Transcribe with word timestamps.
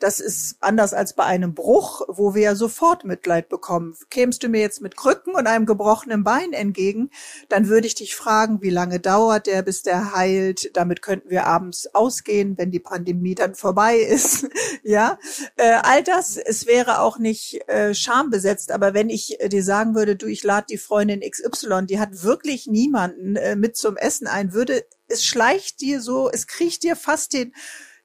Das 0.00 0.18
ist 0.18 0.56
anders 0.60 0.92
als 0.92 1.14
bei 1.14 1.24
einem 1.24 1.54
Bruch, 1.54 2.02
wo 2.08 2.34
wir 2.34 2.42
ja 2.42 2.54
sofort 2.56 3.04
Mitleid 3.04 3.48
bekommen. 3.48 3.96
Kämst 4.10 4.42
du 4.42 4.48
mir 4.48 4.60
jetzt 4.60 4.80
mit 4.80 4.96
Krücken 4.96 5.34
und 5.34 5.46
einem 5.46 5.66
gebrochenen 5.66 6.24
Bein 6.24 6.52
entgegen, 6.52 7.10
dann 7.48 7.68
würde 7.68 7.86
ich 7.86 7.94
dich 7.94 8.16
fragen, 8.16 8.60
wie 8.60 8.70
lange 8.70 8.98
dauert 8.98 9.46
der, 9.46 9.62
bis 9.62 9.82
der 9.82 10.14
heilt. 10.14 10.76
Damit 10.76 11.00
könnten 11.00 11.30
wir 11.30 11.46
abends 11.46 11.94
ausgehen, 11.94 12.58
wenn 12.58 12.72
die 12.72 12.80
Pandemie 12.80 13.34
dann 13.34 13.54
vorbei 13.54 13.96
ist. 13.98 14.48
ja, 14.82 15.18
äh, 15.56 15.78
all 15.82 16.02
das, 16.02 16.36
es 16.36 16.66
wäre 16.66 17.00
auch 17.00 17.18
nicht 17.18 17.68
äh, 17.68 17.94
schambesetzt, 17.94 18.72
aber 18.72 18.94
wenn 18.94 19.08
ich 19.08 19.40
äh, 19.40 19.48
dir 19.48 19.62
sagen 19.62 19.94
würde, 19.94 20.16
du, 20.16 20.26
ich 20.26 20.42
lade 20.42 20.66
die 20.68 20.78
Freundin 20.78 21.20
XY, 21.20 21.86
die 21.86 22.00
hat 22.00 22.24
wirklich 22.24 22.66
niemanden 22.66 23.36
äh, 23.36 23.54
mit 23.54 23.76
zum 23.76 23.96
Essen 23.96 24.26
ein, 24.26 24.52
würde, 24.52 24.84
es 25.08 25.24
schleicht 25.24 25.80
dir 25.80 26.00
so, 26.00 26.30
es 26.30 26.46
kriecht 26.46 26.82
dir 26.82 26.96
fast 26.96 27.32
den 27.32 27.54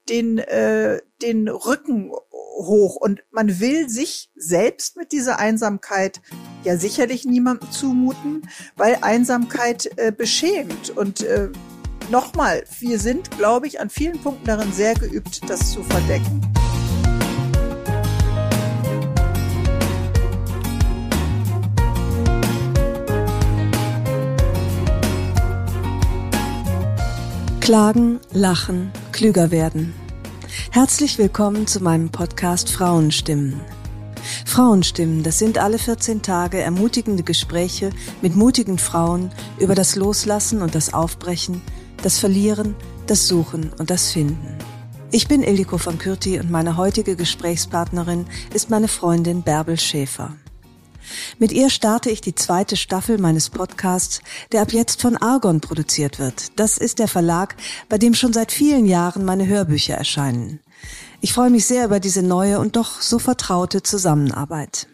den, 0.08 0.38
äh, 0.38 1.00
den 1.22 1.48
Rücken 1.48 2.10
hoch 2.10 2.96
und 2.96 3.22
man 3.30 3.60
will 3.60 3.88
sich 3.88 4.30
selbst 4.34 4.96
mit 4.96 5.12
dieser 5.12 5.38
Einsamkeit 5.38 6.20
ja 6.64 6.76
sicherlich 6.76 7.24
niemandem 7.24 7.70
zumuten, 7.70 8.42
weil 8.76 8.98
Einsamkeit 9.02 9.90
äh, 9.96 10.12
beschämt 10.12 10.90
und 10.90 11.22
äh, 11.22 11.50
Nochmal, 12.10 12.64
wir 12.80 12.98
sind, 12.98 13.30
glaube 13.38 13.68
ich, 13.68 13.78
an 13.80 13.88
vielen 13.88 14.18
Punkten 14.18 14.44
darin 14.44 14.72
sehr 14.72 14.94
geübt, 14.94 15.48
das 15.48 15.70
zu 15.70 15.84
verdecken. 15.84 16.40
Klagen, 27.70 28.18
lachen, 28.32 28.90
klüger 29.12 29.52
werden. 29.52 29.94
Herzlich 30.72 31.18
willkommen 31.18 31.68
zu 31.68 31.80
meinem 31.80 32.10
Podcast 32.10 32.68
Frauenstimmen. 32.68 33.60
Frauenstimmen, 34.44 35.22
das 35.22 35.38
sind 35.38 35.56
alle 35.56 35.78
14 35.78 36.20
Tage 36.20 36.60
ermutigende 36.60 37.22
Gespräche 37.22 37.90
mit 38.22 38.34
mutigen 38.34 38.76
Frauen 38.76 39.30
über 39.60 39.76
das 39.76 39.94
Loslassen 39.94 40.62
und 40.62 40.74
das 40.74 40.92
Aufbrechen, 40.92 41.62
das 42.02 42.18
Verlieren, 42.18 42.74
das 43.06 43.28
Suchen 43.28 43.72
und 43.78 43.88
das 43.88 44.10
Finden. 44.10 44.58
Ich 45.12 45.28
bin 45.28 45.44
Ildiko 45.44 45.78
von 45.78 45.96
Kürti 45.96 46.40
und 46.40 46.50
meine 46.50 46.76
heutige 46.76 47.14
Gesprächspartnerin 47.14 48.26
ist 48.52 48.70
meine 48.70 48.88
Freundin 48.88 49.42
Bärbel 49.42 49.78
Schäfer. 49.78 50.34
Mit 51.38 51.52
ihr 51.52 51.70
starte 51.70 52.10
ich 52.10 52.20
die 52.20 52.34
zweite 52.34 52.76
Staffel 52.76 53.18
meines 53.18 53.50
Podcasts, 53.50 54.20
der 54.52 54.62
ab 54.62 54.72
jetzt 54.72 55.00
von 55.00 55.16
Argon 55.16 55.60
produziert 55.60 56.18
wird. 56.18 56.58
Das 56.58 56.78
ist 56.78 56.98
der 56.98 57.08
Verlag, 57.08 57.56
bei 57.88 57.98
dem 57.98 58.14
schon 58.14 58.32
seit 58.32 58.52
vielen 58.52 58.86
Jahren 58.86 59.24
meine 59.24 59.46
Hörbücher 59.46 59.94
erscheinen. 59.94 60.60
Ich 61.20 61.32
freue 61.32 61.50
mich 61.50 61.66
sehr 61.66 61.84
über 61.84 62.00
diese 62.00 62.22
neue 62.22 62.58
und 62.58 62.76
doch 62.76 63.00
so 63.00 63.18
vertraute 63.18 63.82
Zusammenarbeit. 63.82 64.88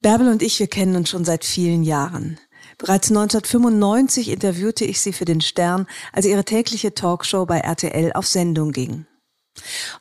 Bärbel 0.00 0.28
und 0.28 0.42
ich, 0.42 0.58
wir 0.58 0.66
kennen 0.66 0.96
uns 0.96 1.10
schon 1.10 1.24
seit 1.24 1.44
vielen 1.44 1.82
Jahren. 1.82 2.38
Bereits 2.78 3.10
1995 3.10 4.30
interviewte 4.30 4.84
ich 4.84 5.00
sie 5.00 5.12
für 5.12 5.24
den 5.24 5.40
Stern, 5.40 5.86
als 6.12 6.26
ihre 6.26 6.44
tägliche 6.44 6.94
Talkshow 6.94 7.46
bei 7.46 7.58
RTL 7.58 8.12
auf 8.14 8.26
Sendung 8.26 8.72
ging. 8.72 9.06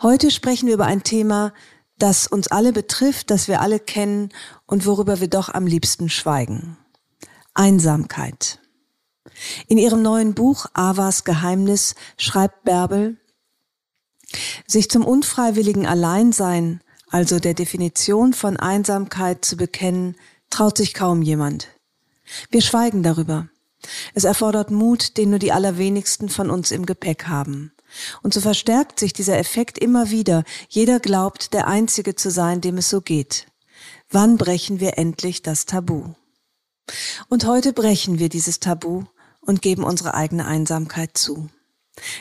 Heute 0.01 0.31
sprechen 0.31 0.67
wir 0.67 0.73
über 0.73 0.85
ein 0.85 1.03
Thema, 1.03 1.53
das 2.01 2.27
uns 2.27 2.47
alle 2.47 2.73
betrifft, 2.73 3.29
das 3.29 3.47
wir 3.47 3.61
alle 3.61 3.79
kennen 3.79 4.29
und 4.65 4.85
worüber 4.85 5.19
wir 5.19 5.27
doch 5.27 5.49
am 5.49 5.67
liebsten 5.67 6.09
schweigen. 6.09 6.77
Einsamkeit. 7.53 8.59
In 9.67 9.77
ihrem 9.77 10.01
neuen 10.01 10.33
Buch 10.33 10.65
Avas 10.73 11.23
Geheimnis 11.23 11.95
schreibt 12.17 12.63
Bärbel, 12.63 13.17
sich 14.65 14.89
zum 14.89 15.05
unfreiwilligen 15.05 15.85
Alleinsein, 15.85 16.81
also 17.09 17.39
der 17.39 17.53
Definition 17.53 18.33
von 18.33 18.57
Einsamkeit 18.57 19.43
zu 19.43 19.57
bekennen, 19.57 20.15
traut 20.49 20.77
sich 20.77 20.93
kaum 20.93 21.21
jemand. 21.21 21.67
Wir 22.49 22.61
schweigen 22.61 23.03
darüber. 23.03 23.49
Es 24.13 24.23
erfordert 24.23 24.71
Mut, 24.71 25.17
den 25.17 25.31
nur 25.31 25.39
die 25.39 25.51
allerwenigsten 25.51 26.29
von 26.29 26.49
uns 26.49 26.71
im 26.71 26.85
Gepäck 26.85 27.27
haben. 27.27 27.73
Und 28.23 28.33
so 28.33 28.41
verstärkt 28.41 28.99
sich 28.99 29.13
dieser 29.13 29.37
Effekt 29.37 29.77
immer 29.77 30.09
wieder. 30.09 30.43
Jeder 30.69 30.99
glaubt, 30.99 31.53
der 31.53 31.67
Einzige 31.67 32.15
zu 32.15 32.31
sein, 32.31 32.61
dem 32.61 32.77
es 32.77 32.89
so 32.89 33.01
geht. 33.01 33.47
Wann 34.09 34.37
brechen 34.37 34.79
wir 34.79 34.97
endlich 34.97 35.41
das 35.41 35.65
Tabu? 35.65 36.13
Und 37.29 37.45
heute 37.45 37.73
brechen 37.73 38.19
wir 38.19 38.29
dieses 38.29 38.59
Tabu 38.59 39.03
und 39.39 39.61
geben 39.61 39.83
unsere 39.83 40.13
eigene 40.13 40.45
Einsamkeit 40.45 41.17
zu. 41.17 41.49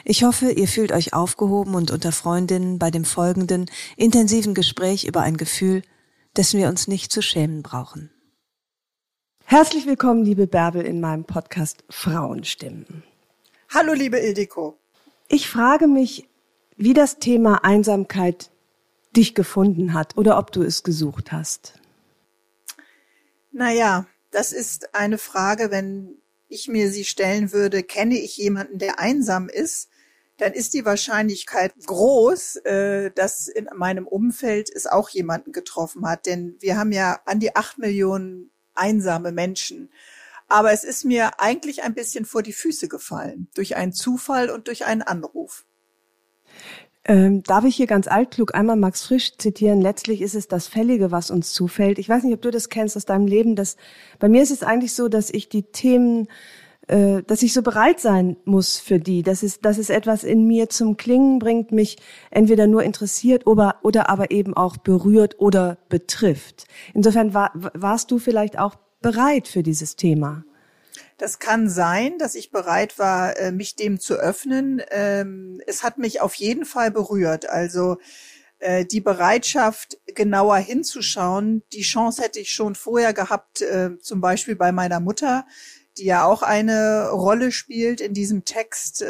Ich 0.05 0.25
hoffe, 0.25 0.51
ihr 0.51 0.69
fühlt 0.69 0.93
euch 0.93 1.15
aufgehoben 1.15 1.75
und 1.75 1.91
unter 1.91 2.13
Freundinnen 2.13 2.79
bei 2.79 2.91
dem 2.91 3.05
folgenden 3.05 3.71
intensiven 3.97 4.55
Gespräch 4.55 5.05
über 5.05 5.21
ein 5.21 5.37
Gefühl, 5.37 5.83
dessen 6.37 6.59
wir 6.59 6.69
uns 6.69 6.89
nicht 6.89 7.13
zu 7.13 7.23
schämen 7.23 7.63
brauchen. 7.63 8.11
Herzlich 9.45 9.87
willkommen, 9.87 10.25
liebe 10.25 10.47
Bärbel, 10.47 10.83
in 10.83 11.01
meinem 11.01 11.25
Podcast 11.25 11.85
Frauenstimmen. 11.91 13.03
Hallo, 13.69 13.93
liebe 13.93 14.19
Ildiko. 14.19 14.80
Ich 15.33 15.49
frage 15.49 15.87
mich, 15.87 16.29
wie 16.77 16.93
das 16.93 17.21
Thema 17.21 17.63
Einsamkeit 17.65 18.51
dich 19.15 19.37
gefunden 19.37 19.95
hat 19.95 20.19
oder 20.19 20.37
ob 20.37 20.51
du 20.51 20.63
es 20.65 20.83
gesucht 20.83 21.31
hast. 21.31 21.75
Naja, 23.53 24.07
das 24.33 24.53
ist 24.53 24.93
eine 24.93 25.19
Frage, 25.19 25.71
wenn 25.71 26.17
ich 26.49 26.67
mir 26.67 26.91
sie 26.91 27.05
stellen 27.05 27.53
würde, 27.53 27.85
kenne 27.85 28.19
ich 28.19 28.39
jemanden, 28.39 28.79
der 28.79 28.99
einsam 28.99 29.49
ist, 29.49 29.89
dann 30.37 30.53
ist 30.53 30.75
die 30.75 30.85
Wahrscheinlichkeit 30.85 31.75
groß, 31.87 32.57
äh, 32.65 33.13
dass 33.13 33.47
in 33.47 33.69
meinem 33.73 34.09
Umfeld 34.09 34.69
es 34.75 34.89
auch 34.89 35.11
jemanden 35.11 35.53
getroffen 35.53 36.09
hat. 36.09 36.27
Denn 36.27 36.57
wir 36.59 36.77
haben 36.77 36.91
ja 36.91 37.21
an 37.25 37.39
die 37.39 37.55
acht 37.55 37.79
Millionen 37.79 38.51
einsame 38.75 39.31
Menschen. 39.31 39.93
Aber 40.50 40.72
es 40.72 40.83
ist 40.83 41.05
mir 41.05 41.41
eigentlich 41.41 41.84
ein 41.84 41.94
bisschen 41.94 42.25
vor 42.25 42.43
die 42.43 42.53
Füße 42.53 42.88
gefallen, 42.88 43.49
durch 43.55 43.77
einen 43.77 43.93
Zufall 43.93 44.50
und 44.50 44.66
durch 44.66 44.84
einen 44.84 45.03
Anruf. 45.03 45.65
Ähm, 47.05 47.44
darf 47.44 47.65
ich 47.65 47.77
hier 47.77 47.87
ganz 47.87 48.09
altklug 48.09 48.55
einmal 48.55 48.75
Max 48.75 49.05
Frisch 49.06 49.39
zitieren? 49.39 49.81
Letztlich 49.81 50.21
ist 50.21 50.34
es 50.34 50.49
das 50.49 50.66
Fällige, 50.66 51.12
was 51.12 51.31
uns 51.31 51.53
zufällt. 51.53 52.00
Ich 52.00 52.09
weiß 52.09 52.25
nicht, 52.25 52.34
ob 52.34 52.43
du 52.43 52.50
das 52.50 52.69
kennst 52.69 52.97
aus 52.97 53.05
deinem 53.05 53.28
Leben. 53.28 53.55
Dass, 53.55 53.77
bei 54.19 54.28
mir 54.28 54.43
ist 54.43 54.50
es 54.50 54.65
eigentlich 54.65 54.93
so, 54.93 55.09
dass 55.09 55.31
ich 55.31 55.49
die 55.49 55.62
Themen, 55.62 56.27
äh, 56.89 57.22
dass 57.22 57.44
ich 57.44 57.53
so 57.53 57.62
bereit 57.62 58.00
sein 58.00 58.37
muss 58.44 58.78
für 58.78 58.99
die. 58.99 59.22
Dass 59.22 59.44
es, 59.44 59.60
dass 59.60 59.78
es 59.78 59.89
etwas 59.89 60.25
in 60.25 60.49
mir 60.49 60.69
zum 60.69 60.97
Klingen 60.97 61.39
bringt, 61.39 61.71
mich 61.71 61.97
entweder 62.33 62.66
nur 62.66 62.83
interessiert 62.83 63.47
oder, 63.47 63.77
oder 63.84 64.10
aber 64.10 64.33
eben 64.33 64.55
auch 64.55 64.78
berührt 64.78 65.39
oder 65.39 65.78
betrifft. 65.89 66.66
Insofern 66.93 67.34
war, 67.34 67.53
warst 67.55 68.10
du 68.10 68.19
vielleicht 68.19 68.59
auch 68.59 68.75
bereit 69.00 69.49
für 69.49 69.62
dieses 69.62 69.97
Thema? 69.97 70.44
Das 71.21 71.38
kann 71.38 71.69
sein, 71.69 72.16
dass 72.16 72.34
ich 72.34 72.50
bereit 72.50 72.99
war, 72.99 73.37
äh, 73.37 73.53
mich 73.53 73.77
dem 73.77 74.00
zu 74.00 74.15
öffnen. 74.15 74.81
Ähm, 74.91 75.61
es 75.66 75.83
hat 75.83 75.99
mich 75.99 76.22
auf 76.22 76.34
jeden 76.34 76.65
Fall 76.65 76.91
berührt. 76.91 77.47
Also 77.47 77.98
äh, 78.59 78.86
die 78.86 79.03
Bereitschaft, 79.03 79.98
genauer 80.07 80.57
hinzuschauen, 80.57 81.63
die 81.75 81.83
Chance 81.83 82.22
hätte 82.22 82.41
ich 82.41 82.51
schon 82.51 82.75
vorher 82.75 83.13
gehabt, 83.13 83.60
äh, 83.60 83.98
zum 84.01 84.22
Beispiel 84.22 84.57
bei 84.57 84.72
meiner 84.72 84.98
Mutter, 84.98 85.47
die 85.98 86.04
ja 86.04 86.25
auch 86.25 86.42
eine 86.42 87.10
Rolle 87.10 87.53
spielt 87.53 88.01
in 88.01 88.15
diesem 88.15 88.47
Text 88.47 89.04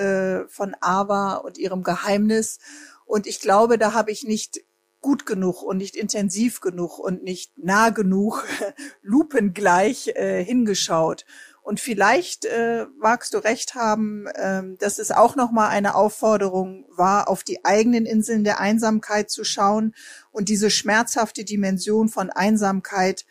von 0.48 0.74
Ava 0.80 1.34
und 1.34 1.58
ihrem 1.58 1.84
Geheimnis. 1.84 2.58
Und 3.04 3.26
ich 3.28 3.38
glaube, 3.38 3.78
da 3.78 3.92
habe 3.92 4.10
ich 4.10 4.24
nicht 4.24 4.62
gut 5.00 5.26
genug 5.26 5.62
und 5.62 5.78
nicht 5.78 5.96
intensiv 5.96 6.60
genug 6.60 6.98
und 6.98 7.22
nicht 7.22 7.56
nah 7.56 7.90
genug, 7.90 8.46
lupengleich 9.02 10.08
äh, 10.08 10.44
hingeschaut. 10.44 11.24
Und 11.62 11.78
vielleicht 11.78 12.46
äh, 12.46 12.86
magst 12.98 13.34
du 13.34 13.38
recht 13.38 13.74
haben, 13.74 14.26
äh, 14.26 14.62
dass 14.78 14.98
es 14.98 15.10
auch 15.10 15.36
noch 15.36 15.52
mal 15.52 15.68
eine 15.68 15.94
Aufforderung 15.94 16.86
war, 16.88 17.28
auf 17.28 17.44
die 17.44 17.64
eigenen 17.64 18.06
Inseln 18.06 18.44
der 18.44 18.60
Einsamkeit 18.60 19.30
zu 19.30 19.44
schauen 19.44 19.94
und 20.32 20.48
diese 20.48 20.70
schmerzhafte 20.70 21.44
Dimension 21.44 22.08
von 22.08 22.30
Einsamkeit 22.30 23.24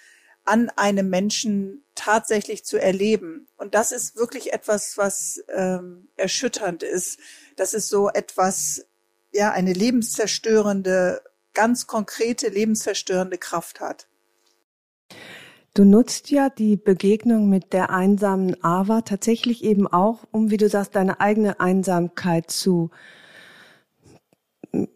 an 0.45 0.69
einem 0.75 1.09
Menschen 1.09 1.83
tatsächlich 1.95 2.65
zu 2.65 2.77
erleben. 2.77 3.47
Und 3.57 3.75
das 3.75 3.91
ist 3.91 4.15
wirklich 4.15 4.53
etwas, 4.53 4.97
was 4.97 5.43
ähm, 5.49 6.07
erschütternd 6.15 6.81
ist. 6.81 7.19
Das 7.55 7.73
ist 7.73 7.89
so 7.89 8.09
etwas 8.09 8.85
ja 9.31 9.51
eine 9.51 9.73
lebenszerstörende, 9.73 11.21
ganz 11.59 11.87
konkrete 11.87 12.47
lebenszerstörende 12.47 13.37
Kraft 13.37 13.81
hat. 13.81 14.07
Du 15.73 15.83
nutzt 15.83 16.31
ja 16.31 16.49
die 16.49 16.77
Begegnung 16.77 17.49
mit 17.49 17.73
der 17.73 17.89
einsamen 17.89 18.63
Ava 18.63 19.01
tatsächlich 19.01 19.61
eben 19.65 19.85
auch, 19.85 20.23
um, 20.31 20.51
wie 20.51 20.55
du 20.55 20.69
sagst, 20.69 20.95
deine 20.95 21.19
eigene 21.19 21.59
Einsamkeit 21.59 22.49
zu 22.49 22.91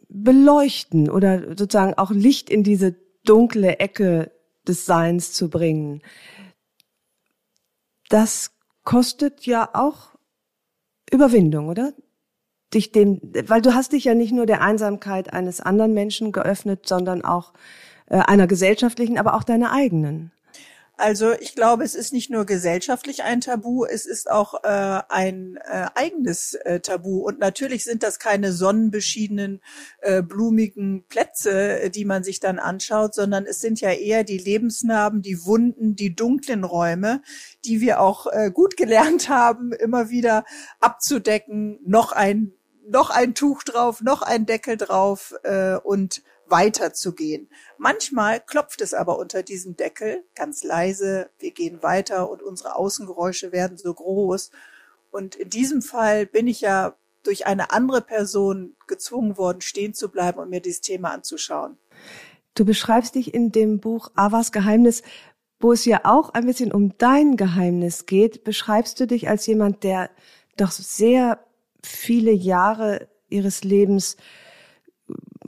beleuchten 0.07 1.10
oder 1.10 1.50
sozusagen 1.57 1.95
auch 1.95 2.12
Licht 2.12 2.50
in 2.50 2.63
diese 2.63 2.95
dunkle 3.25 3.80
Ecke 3.80 4.31
des 4.65 4.86
Seins 4.86 5.33
zu 5.33 5.50
bringen. 5.50 6.01
Das 8.07 8.51
kostet 8.86 9.45
ja 9.45 9.69
auch 9.74 10.15
Überwindung, 11.12 11.68
oder? 11.68 11.92
Dich 12.73 12.91
dem, 12.91 13.19
weil 13.47 13.61
du 13.61 13.73
hast 13.73 13.91
dich 13.91 14.05
ja 14.05 14.15
nicht 14.15 14.31
nur 14.31 14.45
der 14.45 14.61
Einsamkeit 14.61 15.31
eines 15.31 15.61
anderen 15.61 15.93
Menschen 15.93 16.31
geöffnet, 16.31 16.87
sondern 16.87 17.23
auch 17.23 17.53
äh, 18.07 18.17
einer 18.17 18.47
gesellschaftlichen, 18.47 19.17
aber 19.17 19.35
auch 19.35 19.43
deiner 19.43 19.71
eigenen. 19.71 20.31
Also 20.95 21.33
ich 21.33 21.55
glaube, 21.55 21.83
es 21.83 21.95
ist 21.95 22.13
nicht 22.13 22.29
nur 22.29 22.45
gesellschaftlich 22.45 23.23
ein 23.23 23.41
Tabu, 23.41 23.83
es 23.83 24.05
ist 24.05 24.29
auch 24.29 24.63
äh, 24.63 25.01
ein 25.09 25.57
äh, 25.65 25.87
eigenes 25.95 26.53
äh, 26.53 26.81
Tabu. 26.81 27.17
Und 27.17 27.39
natürlich 27.39 27.83
sind 27.83 28.03
das 28.03 28.19
keine 28.19 28.53
sonnenbeschiedenen, 28.53 29.59
äh, 30.01 30.21
blumigen 30.21 31.03
Plätze, 31.09 31.89
die 31.89 32.05
man 32.05 32.23
sich 32.23 32.39
dann 32.39 32.59
anschaut, 32.59 33.15
sondern 33.15 33.45
es 33.45 33.59
sind 33.59 33.81
ja 33.81 33.89
eher 33.89 34.23
die 34.23 34.37
Lebensnarben, 34.37 35.23
die 35.23 35.43
Wunden, 35.45 35.95
die 35.95 36.15
dunklen 36.15 36.63
Räume, 36.63 37.23
die 37.65 37.81
wir 37.81 37.99
auch 37.99 38.27
äh, 38.27 38.51
gut 38.53 38.77
gelernt 38.77 39.29
haben, 39.29 39.73
immer 39.73 40.09
wieder 40.09 40.45
abzudecken, 40.79 41.79
noch 41.85 42.11
ein 42.11 42.53
noch 42.88 43.09
ein 43.09 43.35
Tuch 43.35 43.63
drauf, 43.63 44.01
noch 44.01 44.21
ein 44.21 44.45
Deckel 44.45 44.77
drauf 44.77 45.33
äh, 45.44 45.75
und 45.75 46.21
weiterzugehen. 46.47 47.50
Manchmal 47.77 48.39
klopft 48.39 48.81
es 48.81 48.94
aber 48.94 49.18
unter 49.18 49.44
diesem 49.44 49.75
Deckel 49.75 50.24
ganz 50.35 50.63
leise. 50.63 51.30
Wir 51.39 51.51
gehen 51.51 51.81
weiter 51.81 52.30
und 52.30 52.44
unsere 52.44 52.75
Außengeräusche 52.75 53.51
werden 53.51 53.77
so 53.77 53.94
groß. 53.94 54.51
Und 55.12 55.35
in 55.35 55.50
diesem 55.50 55.81
Fall 55.81 56.25
bin 56.25 56.47
ich 56.47 56.62
ja 56.62 56.95
durch 57.24 57.47
eine 57.47 57.71
andere 57.71 58.01
Person 58.01 58.75
gezwungen 58.88 59.38
worden, 59.38 59.62
stehen 59.62 59.94
zu 59.94 60.09
bleiben 60.09 60.39
und 60.39 60.50
mir 60.50 60.59
dieses 60.59 60.81
Thema 60.81 61.12
anzuschauen. 61.12 61.77
Du 62.56 62.65
beschreibst 62.65 63.15
dich 63.15 63.33
in 63.33 63.51
dem 63.51 63.79
Buch 63.79 64.12
Avas 64.15 64.51
Geheimnis, 64.51 65.01
wo 65.59 65.71
es 65.71 65.86
ja 65.86 66.01
auch 66.03 66.31
ein 66.31 66.45
bisschen 66.45 66.74
um 66.74 66.97
dein 66.97 67.38
Geheimnis 67.38 68.06
geht, 68.06 68.44
beschreibst 68.44 69.00
du 69.00 69.07
dich 69.07 69.29
als 69.29 69.45
jemand, 69.47 69.83
der 69.83 70.09
doch 70.57 70.71
sehr 70.71 71.39
viele 71.83 72.31
Jahre 72.31 73.07
ihres 73.30 73.63
Lebens 73.63 74.18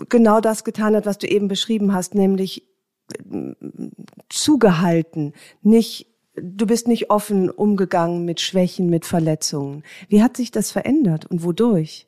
genau 0.10 0.42
das 0.42 0.64
getan 0.64 0.96
hat, 0.96 1.06
was 1.06 1.18
du 1.18 1.28
eben 1.28 1.48
beschrieben 1.48 1.94
hast, 1.94 2.16
nämlich 2.16 2.68
äh, 3.32 3.54
zugehalten, 4.30 5.34
nicht 5.62 6.08
du 6.38 6.66
bist 6.66 6.88
nicht 6.88 7.10
offen 7.10 7.50
umgegangen 7.50 8.26
mit 8.26 8.42
Schwächen, 8.42 8.90
mit 8.90 9.06
Verletzungen. 9.06 9.84
Wie 10.10 10.22
hat 10.22 10.36
sich 10.38 10.52
das 10.52 10.72
verändert 10.72 11.26
und 11.26 11.44
wodurch? 11.44 12.08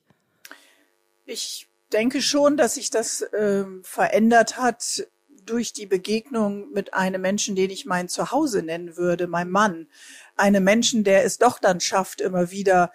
Ich 1.25 1.67
denke 1.93 2.21
schon, 2.21 2.57
dass 2.57 2.75
sich 2.75 2.89
das 2.89 3.21
äh, 3.21 3.63
verändert 3.83 4.57
hat 4.57 5.07
durch 5.45 5.71
die 5.71 5.85
Begegnung 5.85 6.71
mit 6.73 6.93
einem 6.93 7.21
Menschen, 7.21 7.55
den 7.55 7.69
ich 7.69 7.85
mein 7.85 8.09
Zuhause 8.09 8.63
nennen 8.63 8.97
würde, 8.97 9.27
mein 9.27 9.49
Mann. 9.49 9.87
Einem 10.35 10.63
Menschen, 10.63 11.05
der 11.05 11.23
es 11.23 11.37
doch 11.37 11.57
dann 11.59 11.79
schafft, 11.79 12.19
immer 12.19 12.51
wieder 12.51 12.91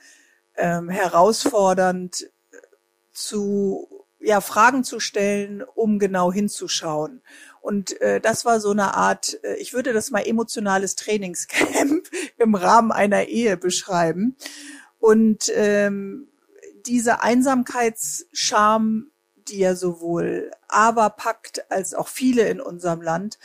ähm, 0.56 0.88
herausfordernd 0.88 2.30
zu 3.12 3.88
ja 4.22 4.40
Fragen 4.40 4.84
zu 4.84 5.00
stellen, 5.00 5.62
um 5.74 5.98
genau 5.98 6.32
hinzuschauen. 6.32 7.22
Und 7.60 8.00
äh, 8.00 8.20
das 8.20 8.44
war 8.44 8.60
so 8.60 8.70
eine 8.70 8.94
Art, 8.94 9.38
äh, 9.44 9.56
ich 9.56 9.72
würde 9.72 9.92
das 9.92 10.10
mal 10.10 10.26
emotionales 10.26 10.96
Trainingscamp 10.96 12.08
im 12.38 12.54
Rahmen 12.54 12.92
einer 12.92 13.24
Ehe 13.26 13.56
beschreiben. 13.56 14.36
Und 14.98 15.50
ähm, 15.54 16.28
diese 16.86 17.22
Einsamkeitsscham, 17.22 19.10
die 19.48 19.58
ja 19.58 19.74
sowohl 19.74 20.50
aber 20.68 21.10
packt 21.10 21.70
als 21.70 21.94
auch 21.94 22.08
viele 22.08 22.48
in 22.48 22.60
unserem 22.60 23.02
Land, 23.02 23.38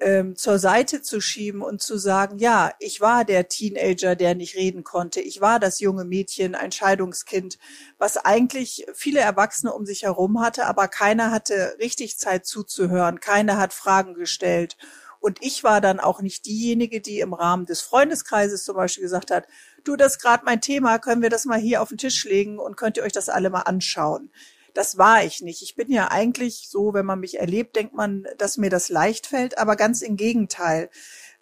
ähm, 0.00 0.36
zur 0.36 0.58
Seite 0.58 1.02
zu 1.02 1.20
schieben 1.20 1.62
und 1.62 1.82
zu 1.82 1.98
sagen, 1.98 2.38
ja, 2.38 2.72
ich 2.78 3.00
war 3.00 3.24
der 3.24 3.48
Teenager, 3.48 4.14
der 4.14 4.34
nicht 4.34 4.56
reden 4.56 4.84
konnte, 4.84 5.20
ich 5.20 5.40
war 5.40 5.58
das 5.58 5.80
junge 5.80 6.04
Mädchen, 6.04 6.54
ein 6.54 6.72
Scheidungskind, 6.72 7.58
was 7.98 8.16
eigentlich 8.16 8.86
viele 8.94 9.20
Erwachsene 9.20 9.72
um 9.72 9.86
sich 9.86 10.04
herum 10.04 10.40
hatte, 10.40 10.66
aber 10.66 10.88
keiner 10.88 11.30
hatte 11.30 11.76
richtig 11.80 12.18
Zeit 12.18 12.46
zuzuhören, 12.46 13.20
keiner 13.20 13.58
hat 13.58 13.72
Fragen 13.72 14.14
gestellt. 14.14 14.76
Und 15.20 15.38
ich 15.40 15.64
war 15.64 15.80
dann 15.80 15.98
auch 15.98 16.20
nicht 16.20 16.46
diejenige, 16.46 17.00
die 17.00 17.18
im 17.18 17.34
Rahmen 17.34 17.66
des 17.66 17.80
Freundeskreises 17.80 18.62
zum 18.62 18.76
Beispiel 18.76 19.02
gesagt 19.02 19.32
hat, 19.32 19.48
du, 19.82 19.96
das 19.96 20.12
ist 20.12 20.22
gerade 20.22 20.44
mein 20.44 20.60
Thema, 20.60 21.00
können 21.00 21.22
wir 21.22 21.30
das 21.30 21.44
mal 21.44 21.58
hier 21.58 21.82
auf 21.82 21.88
den 21.88 21.98
Tisch 21.98 22.24
legen 22.24 22.60
und 22.60 22.76
könnt 22.76 22.98
ihr 22.98 23.02
euch 23.02 23.12
das 23.12 23.28
alle 23.28 23.50
mal 23.50 23.62
anschauen 23.62 24.30
das 24.74 24.98
war 24.98 25.24
ich 25.24 25.40
nicht. 25.42 25.62
Ich 25.62 25.74
bin 25.74 25.90
ja 25.90 26.10
eigentlich 26.10 26.68
so, 26.68 26.94
wenn 26.94 27.06
man 27.06 27.20
mich 27.20 27.38
erlebt, 27.38 27.76
denkt 27.76 27.94
man, 27.94 28.26
dass 28.38 28.56
mir 28.56 28.70
das 28.70 28.88
leicht 28.88 29.26
fällt, 29.26 29.58
aber 29.58 29.76
ganz 29.76 30.02
im 30.02 30.16
Gegenteil. 30.16 30.90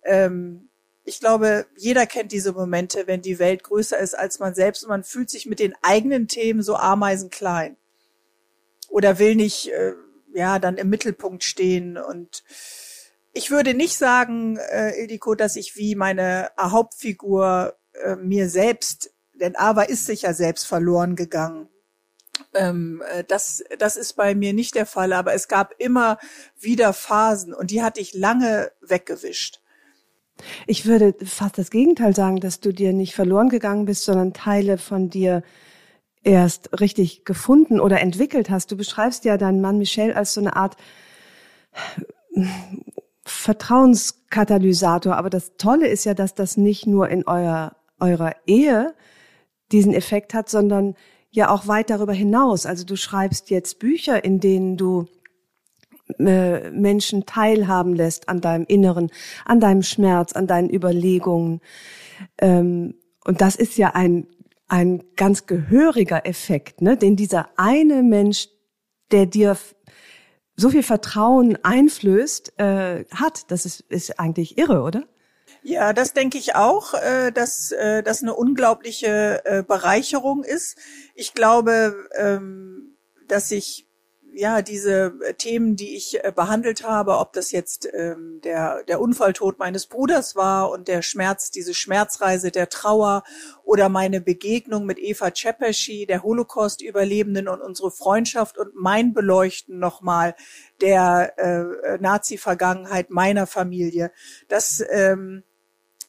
Ähm, 0.05 0.69
ich 1.05 1.21
glaube, 1.21 1.67
jeder 1.77 2.07
kennt 2.07 2.33
diese 2.33 2.53
Momente, 2.53 3.07
wenn 3.07 3.23
die 3.23 3.39
Welt 3.39 3.63
größer 3.63 3.99
ist 3.99 4.15
als 4.15 4.39
man 4.39 4.55
selbst 4.55 4.83
und 4.83 4.91
man 4.91 5.05
fühlt 5.05 5.31
sich 5.31 5.47
mit 5.47 5.61
den 5.61 5.75
eigenen 5.83 6.27
Themen 6.29 6.63
so 6.63 6.75
ameisenklein. 6.77 7.77
Oder 8.89 9.19
will 9.19 9.37
nicht, 9.37 9.71
äh, 9.71 9.95
ja, 10.35 10.59
dann 10.59 10.77
im 10.77 10.91
Mittelpunkt 10.91 11.45
stehen 11.45 11.97
und 11.97 12.43
ich 13.37 13.51
würde 13.51 13.75
nicht 13.75 13.99
sagen, 13.99 14.57
äh, 14.57 14.99
Ildiko, 14.99 15.35
dass 15.35 15.57
ich 15.57 15.77
wie 15.77 15.95
meine 15.95 16.51
Hauptfigur 16.59 17.77
äh, 17.93 18.17
mir 18.17 18.49
selbst, 18.49 19.13
denn 19.35 19.57
Ava 19.57 19.83
ist 19.83 20.07
sich 20.07 20.23
ja 20.23 20.33
selbst 20.33 20.67
verloren 20.67 21.17
gegangen. 21.17 21.69
Ähm, 22.57 23.03
äh, 23.09 23.25
das, 23.25 23.63
das 23.79 23.97
ist 23.97 24.15
bei 24.15 24.35
mir 24.35 24.53
nicht 24.53 24.75
der 24.75 24.87
Fall, 24.87 25.13
aber 25.13 25.35
es 25.35 25.49
gab 25.49 25.75
immer 25.79 26.19
wieder 26.59 26.93
Phasen 26.93 27.55
und 27.55 27.71
die 27.71 27.83
hatte 27.83 28.01
ich 28.01 28.15
lange 28.15 28.73
weggewischt. 28.81 29.61
Ich 30.67 30.87
würde 30.87 31.15
fast 31.25 31.59
das 31.59 31.71
Gegenteil 31.71 32.15
sagen, 32.15 32.41
dass 32.41 32.61
du 32.61 32.73
dir 32.73 32.93
nicht 32.93 33.15
verloren 33.15 33.49
gegangen 33.49 33.87
bist, 33.87 34.05
sondern 34.05 34.35
Teile 34.35 34.77
von 34.77 35.09
dir 35.09 35.43
erst 36.23 36.81
richtig 36.81 37.25
gefunden 37.25 37.81
oder 37.81 38.01
entwickelt 38.01 38.51
hast. 38.51 38.71
Du 38.71 38.77
beschreibst 38.77 39.25
ja 39.25 39.39
deinen 39.39 39.61
Mann 39.61 39.79
Michel 39.79 40.13
als 40.13 40.35
so 40.35 40.41
eine 40.41 40.57
Art 40.57 40.77
Vertrauenskatalysator. 43.25 45.17
Aber 45.17 45.31
das 45.31 45.57
Tolle 45.57 45.89
ist 45.89 46.05
ja, 46.05 46.15
dass 46.15 46.35
das 46.35 46.57
nicht 46.57 46.87
nur 46.87 47.09
in 47.09 47.27
euer, 47.27 47.77
eurer 48.01 48.35
Ehe 48.47 48.95
diesen 49.73 49.95
Effekt 49.95 50.35
hat, 50.35 50.49
sondern 50.49 50.95
ja 51.37 51.51
auch 51.51 51.69
weit 51.69 51.91
darüber 51.91 52.13
hinaus. 52.13 52.67
Also 52.67 52.85
du 52.85 52.97
schreibst 52.97 53.51
jetzt 53.51 53.79
Bücher, 53.79 54.25
in 54.25 54.41
denen 54.41 54.77
du 54.77 55.07
äh, 56.19 56.71
Menschen 56.71 57.27
teilhaben 57.27 57.95
lässt 57.95 58.29
an 58.29 58.41
deinem 58.41 58.65
Inneren, 58.67 59.11
an 59.45 59.61
deinem 59.61 59.83
Schmerz, 59.83 60.33
an 60.33 60.47
deinen 60.47 60.71
Überlegungen. 60.71 61.61
Ähm, 62.39 62.95
und 63.25 63.41
das 63.41 63.57
ist 63.57 63.77
ja 63.77 63.95
ein, 63.95 64.27
ein 64.69 65.03
ganz 65.17 65.47
gehöriger 65.47 66.27
Effekt, 66.27 66.81
ne? 66.81 66.97
den 66.97 67.17
dieser 67.17 67.51
eine 67.57 68.03
Mensch, 68.03 68.49
der 69.11 69.27
dir 69.27 69.57
so 70.57 70.71
viel 70.71 70.83
Vertrauen 70.83 71.59
einflößt, 71.63 72.59
äh, 72.59 73.05
hat. 73.11 73.51
Das 73.51 73.67
ist, 73.67 73.81
ist 73.89 74.19
eigentlich 74.19 74.59
irre, 74.59 74.83
oder? 74.83 75.05
Ja, 75.69 75.93
das 75.93 76.13
denke 76.13 76.39
ich 76.39 76.55
auch, 76.55 76.95
äh, 76.95 77.33
dass 77.33 77.73
äh, 77.73 78.05
das 78.05 78.23
eine 78.23 78.37
unglaubliche 78.37 79.45
äh, 79.45 79.65
Bereicherung 79.65 80.45
ist. 80.45 80.79
Ich 81.17 81.35
glaube, 81.35 82.09
ähm, 82.15 82.97
dass 83.27 83.51
ich 83.51 83.89
ja 84.33 84.63
diese 84.63 85.19
Themen, 85.39 85.75
die 85.75 85.97
ich 85.97 86.21
behandelt 86.37 86.85
habe, 86.87 87.19
ob 87.19 87.33
das 87.33 87.51
jetzt 87.51 87.89
ähm, 87.93 88.41
der 88.45 88.85
der 88.85 89.01
Unfalltod 89.01 89.59
meines 89.59 89.89
Bruders 89.89 90.37
war 90.37 90.71
und 90.71 90.87
der 90.87 91.03
Schmerz, 91.03 91.51
diese 91.51 91.75
Schmerzreise 91.75 92.53
der 92.53 92.69
Trauer 92.69 93.25
oder 93.65 93.89
meine 93.89 94.21
Begegnung 94.21 94.87
mit 94.87 95.01
Eva 95.01 95.31
Czepeschi, 95.33 96.07
der 96.07 96.23
Holocaust-Überlebenden 96.23 97.49
und 97.49 97.61
unsere 97.61 97.91
Freundschaft 97.91 98.57
und 98.57 98.77
mein 98.77 99.15
Beleuchten 99.15 99.81
nochmal 99.81 100.37
der 100.81 101.99
Nazi-Vergangenheit 101.99 103.11
meiner 103.11 103.47
Familie. 103.47 104.13
Das 104.49 104.85
ähm, 104.91 105.43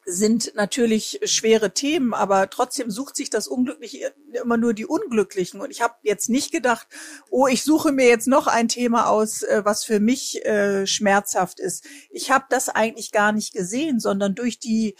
sind 0.10 0.54
natürlich 0.56 1.20
schwere 1.26 1.74
Themen, 1.74 2.14
aber 2.14 2.50
trotzdem 2.50 2.90
sucht 2.90 3.18
sich 3.18 3.30
das 3.30 3.46
Unglückliche 3.46 4.14
immer 4.42 4.56
nur 4.56 4.74
die 4.74 4.86
Unglücklichen. 4.86 5.60
Und 5.60 5.70
ich 5.70 5.82
habe 5.82 5.96
jetzt 6.02 6.30
nicht 6.30 6.54
gedacht, 6.54 6.88
oh, 7.30 7.48
ich 7.48 7.64
suche 7.64 7.92
mir 7.92 8.08
jetzt 8.08 8.28
noch 8.28 8.48
ein 8.48 8.70
Thema 8.70 9.10
aus, 9.10 9.44
äh, 9.44 9.66
was 9.66 9.84
für 9.84 10.00
mich 10.00 10.46
äh, 10.46 10.88
schmerzhaft 10.88 11.60
ist. 11.60 11.84
Ich 12.10 12.32
habe 12.32 12.46
das 12.50 12.70
eigentlich 12.70 13.12
gar 13.12 13.34
nicht 13.34 13.54
gesehen, 13.54 14.00
sondern 14.00 14.34
durch 14.34 14.60
die 14.60 14.96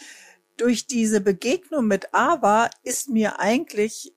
durch 0.58 0.86
diese 0.86 1.20
Begegnung 1.20 1.86
mit 1.86 2.12
Ava 2.12 2.68
ist 2.82 3.08
mir 3.08 3.38
eigentlich 3.38 4.12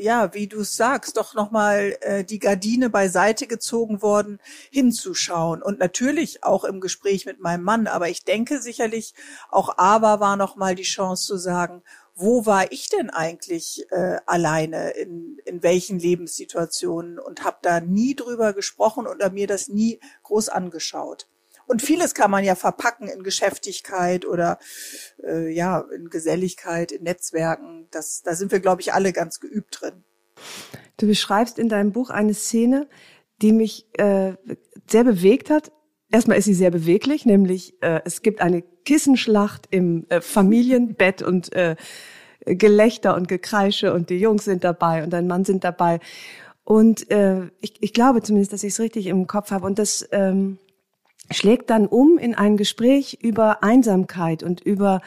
ja, 0.00 0.34
wie 0.34 0.46
du 0.46 0.60
es 0.60 0.76
sagst, 0.76 1.16
doch 1.16 1.34
nochmal 1.34 1.96
äh, 2.00 2.24
die 2.24 2.38
Gardine 2.38 2.90
beiseite 2.90 3.46
gezogen 3.46 4.02
worden, 4.02 4.40
hinzuschauen. 4.70 5.62
Und 5.62 5.78
natürlich 5.78 6.42
auch 6.42 6.64
im 6.64 6.80
Gespräch 6.80 7.26
mit 7.26 7.40
meinem 7.40 7.62
Mann. 7.62 7.86
Aber 7.86 8.08
ich 8.08 8.24
denke 8.24 8.60
sicherlich, 8.60 9.14
auch 9.50 9.76
aber 9.78 10.20
war 10.20 10.36
nochmal 10.36 10.74
die 10.74 10.82
Chance 10.82 11.26
zu 11.26 11.36
sagen, 11.36 11.82
wo 12.14 12.44
war 12.44 12.70
ich 12.72 12.88
denn 12.88 13.10
eigentlich 13.10 13.86
äh, 13.90 14.18
alleine, 14.26 14.90
in, 14.90 15.38
in 15.44 15.62
welchen 15.62 15.98
Lebenssituationen 15.98 17.18
und 17.18 17.44
habe 17.44 17.58
da 17.62 17.80
nie 17.80 18.14
drüber 18.14 18.52
gesprochen 18.52 19.06
oder 19.06 19.30
mir 19.30 19.46
das 19.46 19.68
nie 19.68 20.00
groß 20.22 20.48
angeschaut. 20.50 21.28
Und 21.70 21.82
vieles 21.82 22.14
kann 22.14 22.32
man 22.32 22.42
ja 22.42 22.56
verpacken 22.56 23.06
in 23.06 23.22
Geschäftigkeit 23.22 24.26
oder 24.26 24.58
äh, 25.22 25.54
ja, 25.54 25.84
in 25.94 26.10
Geselligkeit, 26.10 26.90
in 26.90 27.04
Netzwerken. 27.04 27.86
Das, 27.92 28.22
da 28.22 28.34
sind 28.34 28.50
wir, 28.50 28.58
glaube 28.58 28.80
ich, 28.80 28.92
alle 28.92 29.12
ganz 29.12 29.38
geübt 29.38 29.80
drin. 29.80 30.02
Du 30.96 31.06
beschreibst 31.06 31.60
in 31.60 31.68
deinem 31.68 31.92
Buch 31.92 32.10
eine 32.10 32.34
Szene, 32.34 32.88
die 33.40 33.52
mich 33.52 33.86
äh, 33.98 34.32
sehr 34.90 35.04
bewegt 35.04 35.48
hat. 35.48 35.70
Erstmal 36.10 36.38
ist 36.38 36.46
sie 36.46 36.54
sehr 36.54 36.72
beweglich, 36.72 37.24
nämlich 37.24 37.80
äh, 37.84 38.00
es 38.04 38.22
gibt 38.22 38.40
eine 38.40 38.62
Kissenschlacht 38.84 39.68
im 39.70 40.06
äh, 40.08 40.20
Familienbett 40.20 41.22
und 41.22 41.52
äh, 41.52 41.76
Gelächter 42.46 43.14
und 43.14 43.28
Gekreische 43.28 43.92
und 43.92 44.10
die 44.10 44.18
Jungs 44.18 44.44
sind 44.44 44.64
dabei 44.64 45.04
und 45.04 45.10
dein 45.10 45.28
Mann 45.28 45.44
sind 45.44 45.62
dabei. 45.62 46.00
Und 46.64 47.08
äh, 47.12 47.42
ich, 47.60 47.74
ich 47.80 47.92
glaube 47.92 48.22
zumindest, 48.22 48.52
dass 48.52 48.64
ich 48.64 48.72
es 48.72 48.80
richtig 48.80 49.06
im 49.06 49.28
Kopf 49.28 49.52
habe. 49.52 49.66
Und 49.66 49.78
das 49.78 50.08
ähm, 50.10 50.58
schlägt 51.30 51.70
dann 51.70 51.86
um 51.86 52.18
in 52.18 52.34
ein 52.34 52.56
Gespräch 52.56 53.18
über 53.22 53.62
Einsamkeit 53.62 54.42
und 54.42 54.60
über, 54.60 55.00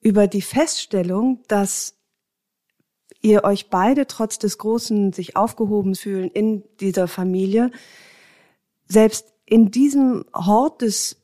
über 0.00 0.26
die 0.26 0.42
Feststellung, 0.42 1.42
dass 1.48 1.94
ihr 3.20 3.44
euch 3.44 3.70
beide 3.70 4.06
trotz 4.06 4.38
des 4.38 4.58
großen 4.58 5.12
sich 5.12 5.36
aufgehoben 5.36 5.94
fühlen 5.94 6.30
in 6.30 6.62
dieser 6.80 7.08
Familie, 7.08 7.70
selbst 8.86 9.32
in 9.46 9.70
diesem 9.70 10.24
Hort 10.34 10.82
des 10.82 11.16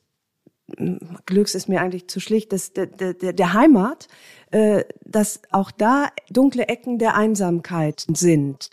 hm, 0.77 0.99
Glücks 1.25 1.53
ist 1.55 1.69
mir 1.69 1.81
eigentlich 1.81 2.07
zu 2.07 2.19
schlicht, 2.19 2.51
des, 2.51 2.73
der, 2.73 2.87
der, 2.87 3.33
der 3.33 3.53
Heimat, 3.53 4.07
äh, 4.51 4.83
dass 5.05 5.41
auch 5.51 5.71
da 5.71 6.09
dunkle 6.29 6.67
Ecken 6.67 6.97
der 6.97 7.15
Einsamkeit 7.15 8.05
sind. 8.13 8.69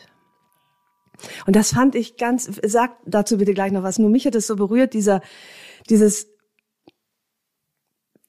Und 1.46 1.56
das 1.56 1.72
fand 1.72 1.94
ich 1.94 2.16
ganz, 2.16 2.50
sag 2.64 2.96
dazu 3.06 3.38
bitte 3.38 3.54
gleich 3.54 3.72
noch 3.72 3.82
was. 3.82 3.98
Nur 3.98 4.10
mich 4.10 4.26
hat 4.26 4.34
es 4.34 4.46
so 4.46 4.56
berührt, 4.56 4.94
dieser, 4.94 5.20
dieses, 5.88 6.28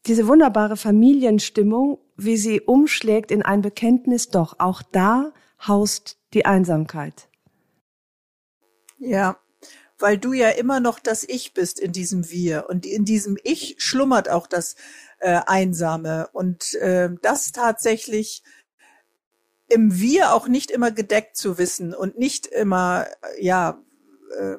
diese 0.05 0.27
wunderbare 0.27 0.77
Familienstimmung, 0.77 1.99
wie 2.15 2.37
sie 2.37 2.61
umschlägt 2.61 3.31
in 3.31 3.43
ein 3.43 3.61
Bekenntnis, 3.61 4.29
doch 4.29 4.55
auch 4.59 4.81
da 4.81 5.33
haust 5.67 6.17
die 6.33 6.45
Einsamkeit. 6.45 7.29
Ja, 8.97 9.39
weil 9.97 10.17
du 10.17 10.33
ja 10.33 10.49
immer 10.49 10.79
noch 10.79 10.99
das 10.99 11.23
Ich 11.27 11.53
bist 11.53 11.79
in 11.79 11.91
diesem 11.91 12.29
Wir 12.29 12.65
und 12.69 12.85
in 12.85 13.05
diesem 13.05 13.37
Ich 13.43 13.75
schlummert 13.77 14.29
auch 14.29 14.47
das 14.47 14.75
äh, 15.19 15.41
Einsame 15.45 16.29
und 16.31 16.73
äh, 16.75 17.09
das 17.21 17.51
tatsächlich 17.51 18.43
im 19.69 19.99
Wir 19.99 20.33
auch 20.33 20.47
nicht 20.47 20.71
immer 20.71 20.91
gedeckt 20.91 21.37
zu 21.37 21.57
wissen 21.57 21.93
und 21.93 22.17
nicht 22.17 22.47
immer, 22.47 23.07
ja, 23.39 23.81
äh, 24.37 24.55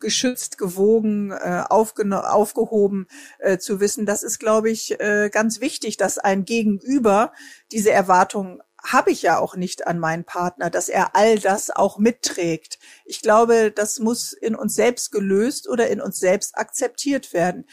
geschützt, 0.00 0.58
gewogen, 0.58 1.30
äh, 1.32 1.64
aufgehoben 1.68 3.06
äh, 3.38 3.58
zu 3.58 3.80
wissen. 3.80 4.04
Das 4.04 4.22
ist, 4.22 4.38
glaube 4.38 4.70
ich, 4.70 5.00
äh, 5.00 5.30
ganz 5.32 5.60
wichtig, 5.60 5.96
dass 5.96 6.18
ein 6.18 6.44
Gegenüber 6.44 7.32
diese 7.72 7.90
Erwartung 7.90 8.62
habe 8.84 9.10
ich 9.10 9.22
ja 9.22 9.38
auch 9.38 9.56
nicht 9.56 9.86
an 9.86 9.98
meinen 9.98 10.24
Partner, 10.24 10.68
dass 10.68 10.90
er 10.90 11.16
all 11.16 11.38
das 11.38 11.70
auch 11.70 11.96
mitträgt. 11.96 12.78
Ich 13.06 13.22
glaube, 13.22 13.72
das 13.72 13.98
muss 13.98 14.34
in 14.34 14.54
uns 14.54 14.74
selbst 14.74 15.10
gelöst 15.10 15.68
oder 15.68 15.88
in 15.88 16.02
uns 16.02 16.18
selbst 16.18 16.58
akzeptiert 16.58 17.32
werden. 17.32 17.64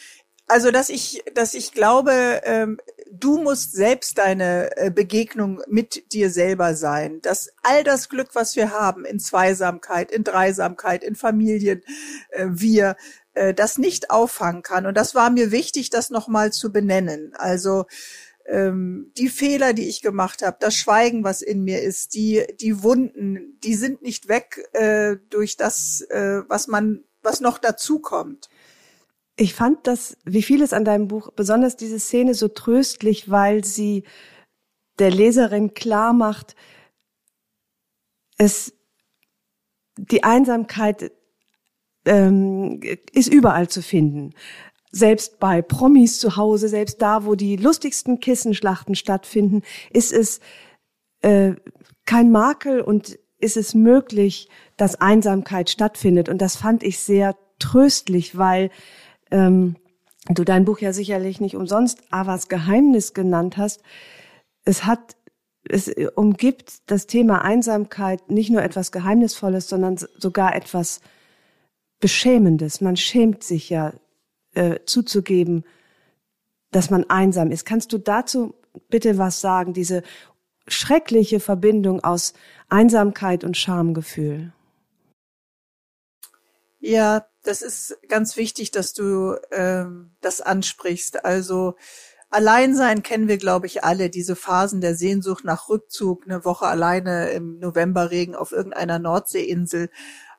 Also, 0.47 0.71
dass 0.71 0.89
ich, 0.89 1.23
dass 1.33 1.53
ich 1.53 1.73
glaube, 1.73 2.41
ähm, 2.45 2.79
du 3.11 3.37
musst 3.37 3.73
selbst 3.73 4.17
deine 4.17 4.75
äh, 4.77 4.89
Begegnung 4.89 5.61
mit 5.67 6.13
dir 6.13 6.29
selber 6.29 6.75
sein. 6.75 7.21
Dass 7.21 7.49
all 7.61 7.83
das 7.83 8.09
Glück, 8.09 8.29
was 8.33 8.55
wir 8.55 8.71
haben 8.71 9.05
in 9.05 9.19
Zweisamkeit, 9.19 10.11
in 10.11 10.23
Dreisamkeit, 10.23 11.03
in 11.03 11.15
Familien, 11.15 11.83
äh, 12.29 12.47
wir 12.49 12.95
äh, 13.33 13.53
das 13.53 13.77
nicht 13.77 14.09
auffangen 14.09 14.63
kann. 14.63 14.85
Und 14.85 14.95
das 14.95 15.13
war 15.13 15.29
mir 15.29 15.51
wichtig, 15.51 15.89
das 15.89 16.09
nochmal 16.09 16.51
zu 16.51 16.71
benennen. 16.71 17.33
Also 17.35 17.85
ähm, 18.45 19.11
die 19.17 19.29
Fehler, 19.29 19.73
die 19.73 19.87
ich 19.87 20.01
gemacht 20.01 20.41
habe, 20.41 20.57
das 20.59 20.75
Schweigen, 20.75 21.23
was 21.23 21.41
in 21.41 21.63
mir 21.63 21.81
ist, 21.81 22.15
die 22.15 22.45
die 22.59 22.81
Wunden, 22.81 23.59
die 23.63 23.75
sind 23.75 24.01
nicht 24.01 24.27
weg 24.27 24.67
durch 25.29 25.57
das, 25.57 26.03
was 26.09 26.67
man, 26.67 27.03
was 27.21 27.39
noch 27.39 27.59
dazu 27.59 27.99
kommt. 27.99 28.49
Ich 29.35 29.53
fand 29.53 29.87
das, 29.87 30.17
wie 30.25 30.43
vieles 30.43 30.73
an 30.73 30.85
deinem 30.85 31.07
Buch, 31.07 31.31
besonders 31.31 31.75
diese 31.75 31.99
Szene 31.99 32.33
so 32.33 32.47
tröstlich, 32.47 33.29
weil 33.29 33.63
sie 33.63 34.03
der 34.99 35.11
Leserin 35.11 35.73
klar 35.73 36.13
macht, 36.13 36.55
es, 38.37 38.73
die 39.97 40.23
Einsamkeit 40.23 41.11
ähm, 42.05 42.79
ist 43.11 43.31
überall 43.31 43.67
zu 43.69 43.81
finden. 43.81 44.33
Selbst 44.91 45.39
bei 45.39 45.61
Promis 45.61 46.19
zu 46.19 46.35
Hause, 46.35 46.67
selbst 46.67 47.01
da, 47.01 47.25
wo 47.25 47.35
die 47.35 47.55
lustigsten 47.55 48.19
Kissenschlachten 48.19 48.95
stattfinden, 48.95 49.61
ist 49.91 50.11
es 50.11 50.39
äh, 51.21 51.53
kein 52.05 52.31
Makel 52.31 52.81
und 52.81 53.17
ist 53.39 53.57
es 53.57 53.73
möglich, 53.73 54.49
dass 54.77 54.99
Einsamkeit 54.99 55.69
stattfindet. 55.69 56.29
Und 56.29 56.39
das 56.41 56.55
fand 56.55 56.83
ich 56.83 56.99
sehr 56.99 57.37
tröstlich, 57.59 58.37
weil 58.37 58.69
ähm, 59.31 59.75
du 60.27 60.43
dein 60.43 60.65
Buch 60.65 60.79
ja 60.79 60.93
sicherlich 60.93 61.41
nicht 61.41 61.55
umsonst 61.55 62.01
Avas 62.11 62.47
Geheimnis 62.47 63.13
genannt 63.13 63.57
hast. 63.57 63.81
Es 64.63 64.85
hat, 64.85 65.15
es 65.67 65.91
umgibt 66.15 66.89
das 66.89 67.07
Thema 67.07 67.43
Einsamkeit 67.43 68.29
nicht 68.29 68.51
nur 68.51 68.61
etwas 68.61 68.91
Geheimnisvolles, 68.91 69.67
sondern 69.69 69.97
sogar 69.97 70.55
etwas 70.55 71.01
Beschämendes. 71.99 72.81
Man 72.81 72.97
schämt 72.97 73.43
sich 73.43 73.69
ja 73.69 73.93
äh, 74.53 74.79
zuzugeben, 74.85 75.63
dass 76.71 76.89
man 76.89 77.09
einsam 77.09 77.51
ist. 77.51 77.65
Kannst 77.65 77.93
du 77.93 77.97
dazu 77.97 78.55
bitte 78.89 79.17
was 79.17 79.41
sagen, 79.41 79.73
diese 79.73 80.03
schreckliche 80.67 81.39
Verbindung 81.39 82.03
aus 82.03 82.33
Einsamkeit 82.69 83.43
und 83.43 83.57
Schamgefühl? 83.57 84.53
Ja, 86.79 87.27
das 87.43 87.61
ist 87.61 87.97
ganz 88.07 88.37
wichtig, 88.37 88.71
dass 88.71 88.93
du 88.93 89.35
ähm, 89.51 90.11
das 90.21 90.41
ansprichst. 90.41 91.25
Also 91.25 91.75
Alleinsein 92.29 93.03
kennen 93.03 93.27
wir, 93.27 93.37
glaube 93.37 93.67
ich, 93.67 93.83
alle, 93.83 94.09
diese 94.09 94.37
Phasen 94.37 94.79
der 94.79 94.95
Sehnsucht 94.95 95.43
nach 95.43 95.67
Rückzug, 95.67 96.23
eine 96.25 96.45
Woche 96.45 96.65
alleine 96.65 97.29
im 97.31 97.59
Novemberregen 97.59 98.35
auf 98.35 98.53
irgendeiner 98.53 98.99
Nordseeinsel. 98.99 99.89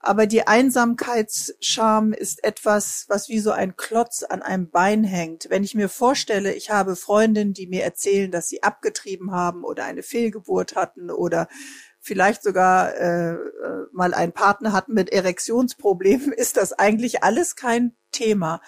Aber 0.00 0.26
die 0.26 0.47
Einsamkeitsscham 0.47 2.12
ist 2.12 2.42
etwas, 2.42 3.04
was 3.09 3.28
wie 3.28 3.38
so 3.38 3.52
ein 3.52 3.76
Klotz 3.76 4.25
an 4.25 4.42
einem 4.42 4.71
Bein 4.71 5.04
hängt. 5.04 5.49
Wenn 5.50 5.62
ich 5.62 5.75
mir 5.75 5.88
vorstelle, 5.88 6.54
ich 6.54 6.71
habe 6.71 6.97
Freundinnen, 6.97 7.52
die 7.52 7.68
mir 7.68 7.85
erzählen, 7.85 8.30
dass 8.32 8.49
sie 8.49 8.62
abgetrieben 8.62 9.30
haben 9.30 9.62
oder 9.62 9.85
eine 9.85 10.02
Fehlgeburt 10.02 10.75
hatten 10.75 11.11
oder 11.11 11.47
vielleicht 12.02 12.42
sogar 12.42 12.94
äh, 12.94 13.32
äh, 13.32 13.38
mal 13.92 14.12
einen 14.12 14.32
Partner 14.32 14.73
hatten 14.73 14.92
mit 14.92 15.11
Erektionsproblemen, 15.11 16.32
ist 16.37 16.56
das 16.56 16.73
eigentlich 16.75 17.23
alles 17.23 17.56
kein 17.56 17.94
Thema. 18.11 18.61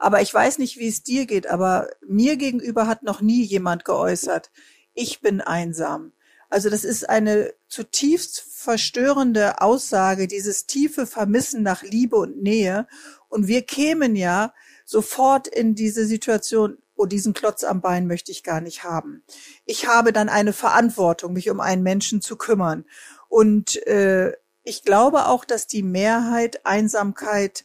Aber 0.00 0.22
ich 0.22 0.32
weiß 0.32 0.58
nicht, 0.58 0.78
wie 0.78 0.88
es 0.88 1.02
dir 1.02 1.26
geht, 1.26 1.46
aber 1.48 1.90
mir 2.06 2.36
gegenüber 2.36 2.86
hat 2.86 3.02
noch 3.02 3.20
nie 3.20 3.42
jemand 3.42 3.84
geäußert, 3.84 4.50
ich 4.94 5.20
bin 5.20 5.40
einsam. 5.40 6.12
Also 6.50 6.70
das 6.70 6.82
ist 6.82 7.08
eine 7.08 7.52
zutiefst 7.68 8.40
verstörende 8.40 9.60
Aussage, 9.60 10.26
dieses 10.26 10.66
tiefe 10.66 11.06
Vermissen 11.06 11.62
nach 11.62 11.82
Liebe 11.82 12.16
und 12.16 12.42
Nähe. 12.42 12.86
Und 13.28 13.48
wir 13.48 13.62
kämen 13.62 14.16
ja 14.16 14.54
sofort 14.86 15.46
in 15.46 15.74
diese 15.74 16.06
Situation, 16.06 16.78
oh, 16.98 17.06
diesen 17.06 17.32
Klotz 17.32 17.64
am 17.64 17.80
Bein 17.80 18.06
möchte 18.06 18.32
ich 18.32 18.42
gar 18.42 18.60
nicht 18.60 18.82
haben. 18.82 19.22
Ich 19.64 19.86
habe 19.86 20.12
dann 20.12 20.28
eine 20.28 20.52
Verantwortung, 20.52 21.32
mich 21.32 21.48
um 21.48 21.60
einen 21.60 21.82
Menschen 21.82 22.20
zu 22.20 22.36
kümmern. 22.36 22.84
Und 23.28 23.76
äh, 23.86 24.32
ich 24.64 24.82
glaube 24.82 25.26
auch, 25.26 25.44
dass 25.44 25.66
die 25.66 25.82
Mehrheit 25.82 26.66
Einsamkeit 26.66 27.64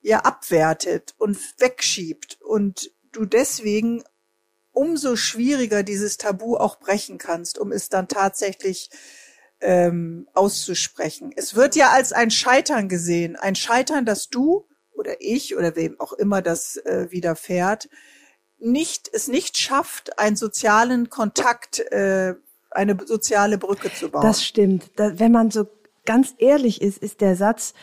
ja 0.00 0.20
abwertet 0.20 1.14
und 1.18 1.38
wegschiebt 1.58 2.38
und 2.40 2.92
du 3.12 3.24
deswegen 3.24 4.04
umso 4.72 5.16
schwieriger 5.16 5.82
dieses 5.82 6.18
Tabu 6.18 6.56
auch 6.56 6.78
brechen 6.78 7.16
kannst, 7.16 7.58
um 7.58 7.72
es 7.72 7.88
dann 7.88 8.08
tatsächlich 8.08 8.90
ähm, 9.60 10.28
auszusprechen. 10.34 11.32
Es 11.34 11.54
wird 11.54 11.76
ja 11.76 11.90
als 11.90 12.12
ein 12.12 12.30
Scheitern 12.30 12.90
gesehen, 12.90 13.36
ein 13.36 13.54
Scheitern, 13.54 14.04
dass 14.04 14.28
du 14.28 14.68
oder 14.92 15.20
ich 15.20 15.56
oder 15.56 15.76
wem 15.76 15.98
auch 15.98 16.12
immer 16.12 16.42
das 16.42 16.76
äh, 16.76 17.10
widerfährt, 17.10 17.88
nicht, 18.58 19.10
es 19.12 19.28
nicht 19.28 19.56
schafft, 19.58 20.18
einen 20.18 20.36
sozialen 20.36 21.10
Kontakt 21.10 21.80
äh, 21.92 22.34
eine 22.70 22.96
soziale 23.04 23.58
Brücke 23.58 23.92
zu 23.92 24.10
bauen. 24.10 24.22
Das 24.22 24.44
stimmt. 24.44 24.90
Da, 24.96 25.18
wenn 25.18 25.32
man 25.32 25.50
so 25.50 25.66
ganz 26.04 26.34
ehrlich 26.38 26.82
ist, 26.82 26.98
ist 26.98 27.20
der 27.20 27.36
Satz, 27.36 27.74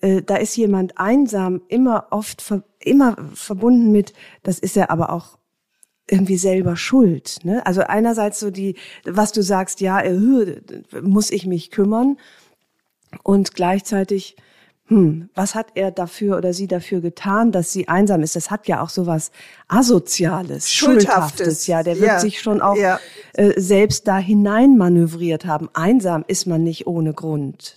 äh, 0.00 0.22
da 0.22 0.36
ist 0.36 0.56
jemand 0.56 0.98
einsam, 0.98 1.62
immer 1.68 2.08
oft, 2.10 2.42
immer 2.78 3.16
verbunden 3.34 3.92
mit, 3.92 4.12
das 4.42 4.58
ist 4.58 4.76
er 4.76 4.90
aber 4.90 5.10
auch 5.10 5.38
irgendwie 6.08 6.36
selber 6.36 6.76
schuld. 6.76 7.38
Ne? 7.44 7.64
Also 7.66 7.82
einerseits 7.82 8.38
so 8.38 8.50
die, 8.50 8.76
was 9.04 9.32
du 9.32 9.42
sagst, 9.42 9.80
ja, 9.80 10.00
äh, 10.00 10.60
muss 11.00 11.30
ich 11.30 11.46
mich 11.46 11.70
kümmern 11.70 12.18
und 13.22 13.54
gleichzeitig, 13.54 14.36
hm, 14.86 15.30
was 15.34 15.54
hat 15.54 15.68
er 15.76 15.90
dafür 15.90 16.36
oder 16.36 16.52
sie 16.52 16.66
dafür 16.66 17.00
getan, 17.00 17.52
dass 17.52 17.72
sie 17.72 17.88
einsam 17.88 18.22
ist? 18.22 18.36
Das 18.36 18.50
hat 18.50 18.68
ja 18.68 18.82
auch 18.82 18.90
sowas 18.90 19.30
asoziales, 19.66 20.70
schuldhaftes. 20.70 21.06
schuldhaftes 21.06 21.66
ja, 21.66 21.82
der 21.82 21.98
wird 22.00 22.08
ja. 22.08 22.20
sich 22.20 22.42
schon 22.42 22.60
auch 22.60 22.76
ja. 22.76 23.00
äh, 23.32 23.58
selbst 23.58 24.06
da 24.06 24.18
hinein 24.18 24.76
manövriert 24.76 25.46
haben. 25.46 25.70
Einsam 25.72 26.24
ist 26.28 26.46
man 26.46 26.62
nicht 26.62 26.86
ohne 26.86 27.14
Grund. 27.14 27.76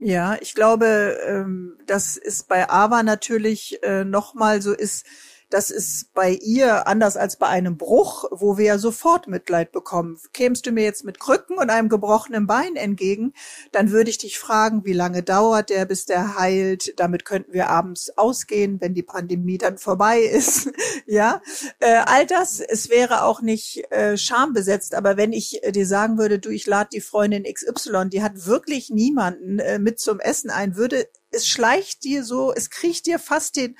Ja, 0.00 0.36
ich 0.40 0.54
glaube, 0.54 1.18
ähm, 1.26 1.78
das 1.86 2.16
ist 2.16 2.46
bei 2.48 2.68
Ava 2.68 3.02
natürlich 3.02 3.82
äh, 3.82 4.04
nochmal 4.04 4.60
so 4.60 4.72
ist, 4.74 5.06
das 5.50 5.70
ist 5.70 6.12
bei 6.12 6.32
ihr 6.32 6.86
anders 6.86 7.16
als 7.16 7.36
bei 7.36 7.46
einem 7.46 7.78
Bruch, 7.78 8.24
wo 8.30 8.58
wir 8.58 8.66
ja 8.66 8.78
sofort 8.78 9.28
Mitleid 9.28 9.72
bekommen. 9.72 10.18
Kämst 10.32 10.66
du 10.66 10.72
mir 10.72 10.84
jetzt 10.84 11.04
mit 11.04 11.18
Krücken 11.18 11.56
und 11.56 11.70
einem 11.70 11.88
gebrochenen 11.88 12.46
Bein 12.46 12.76
entgegen, 12.76 13.32
dann 13.72 13.90
würde 13.90 14.10
ich 14.10 14.18
dich 14.18 14.38
fragen, 14.38 14.84
wie 14.84 14.92
lange 14.92 15.22
dauert 15.22 15.70
der, 15.70 15.86
bis 15.86 16.04
der 16.04 16.38
heilt. 16.38 16.98
Damit 16.98 17.24
könnten 17.24 17.52
wir 17.52 17.70
abends 17.70 18.10
ausgehen, 18.16 18.80
wenn 18.80 18.94
die 18.94 19.02
Pandemie 19.02 19.58
dann 19.58 19.78
vorbei 19.78 20.20
ist. 20.20 20.70
ja, 21.06 21.40
äh, 21.80 22.02
all 22.04 22.26
das, 22.26 22.60
es 22.60 22.90
wäre 22.90 23.22
auch 23.22 23.40
nicht 23.40 23.90
äh, 23.90 24.18
schambesetzt, 24.18 24.94
aber 24.94 25.16
wenn 25.16 25.32
ich 25.32 25.64
äh, 25.64 25.72
dir 25.72 25.86
sagen 25.86 26.18
würde, 26.18 26.38
du, 26.38 26.50
ich 26.50 26.66
lade 26.66 26.90
die 26.92 27.00
Freundin 27.00 27.44
XY, 27.44 28.10
die 28.10 28.22
hat 28.22 28.46
wirklich 28.46 28.90
niemanden 28.90 29.58
äh, 29.60 29.78
mit 29.78 29.98
zum 29.98 30.20
Essen 30.20 30.50
ein, 30.50 30.76
würde 30.76 31.08
es 31.30 31.46
schleicht 31.46 32.04
dir 32.04 32.24
so, 32.24 32.52
es 32.52 32.70
kriecht 32.70 33.06
dir 33.06 33.18
fast 33.18 33.56
den 33.56 33.76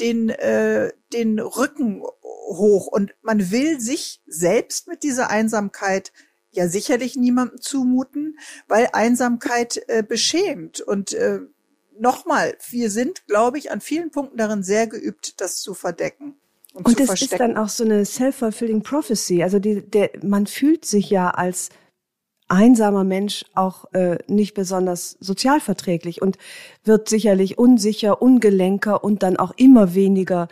den, 0.00 0.30
äh, 0.30 0.92
den 1.12 1.38
Rücken 1.38 2.02
hoch 2.22 2.86
und 2.86 3.14
man 3.22 3.50
will 3.50 3.80
sich 3.80 4.20
selbst 4.26 4.88
mit 4.88 5.02
dieser 5.02 5.30
Einsamkeit 5.30 6.12
ja 6.50 6.68
sicherlich 6.68 7.16
niemandem 7.16 7.60
zumuten, 7.60 8.38
weil 8.68 8.88
Einsamkeit 8.92 9.82
äh, 9.88 10.02
beschämt. 10.02 10.80
Und 10.80 11.12
äh, 11.14 11.40
nochmal, 11.98 12.56
wir 12.68 12.90
sind, 12.90 13.26
glaube 13.26 13.58
ich, 13.58 13.70
an 13.70 13.80
vielen 13.80 14.10
Punkten 14.10 14.36
darin 14.36 14.62
sehr 14.62 14.86
geübt, 14.86 15.40
das 15.40 15.56
zu 15.56 15.74
verdecken. 15.74 16.36
Und, 16.74 16.86
und 16.86 17.00
das 17.00 17.20
ist 17.20 17.38
dann 17.38 17.56
auch 17.56 17.68
so 17.68 17.84
eine 17.84 18.04
self-fulfilling 18.04 18.82
prophecy. 18.82 19.42
Also 19.42 19.58
die, 19.58 19.82
der, 19.82 20.10
man 20.22 20.46
fühlt 20.46 20.84
sich 20.84 21.10
ja 21.10 21.30
als 21.30 21.68
einsamer 22.52 23.02
Mensch 23.02 23.44
auch 23.54 23.92
äh, 23.94 24.18
nicht 24.28 24.54
besonders 24.54 25.16
sozialverträglich 25.20 26.22
und 26.22 26.38
wird 26.84 27.08
sicherlich 27.08 27.58
unsicher, 27.58 28.22
ungelenker 28.22 29.02
und 29.02 29.22
dann 29.22 29.36
auch 29.36 29.52
immer 29.56 29.94
weniger 29.94 30.48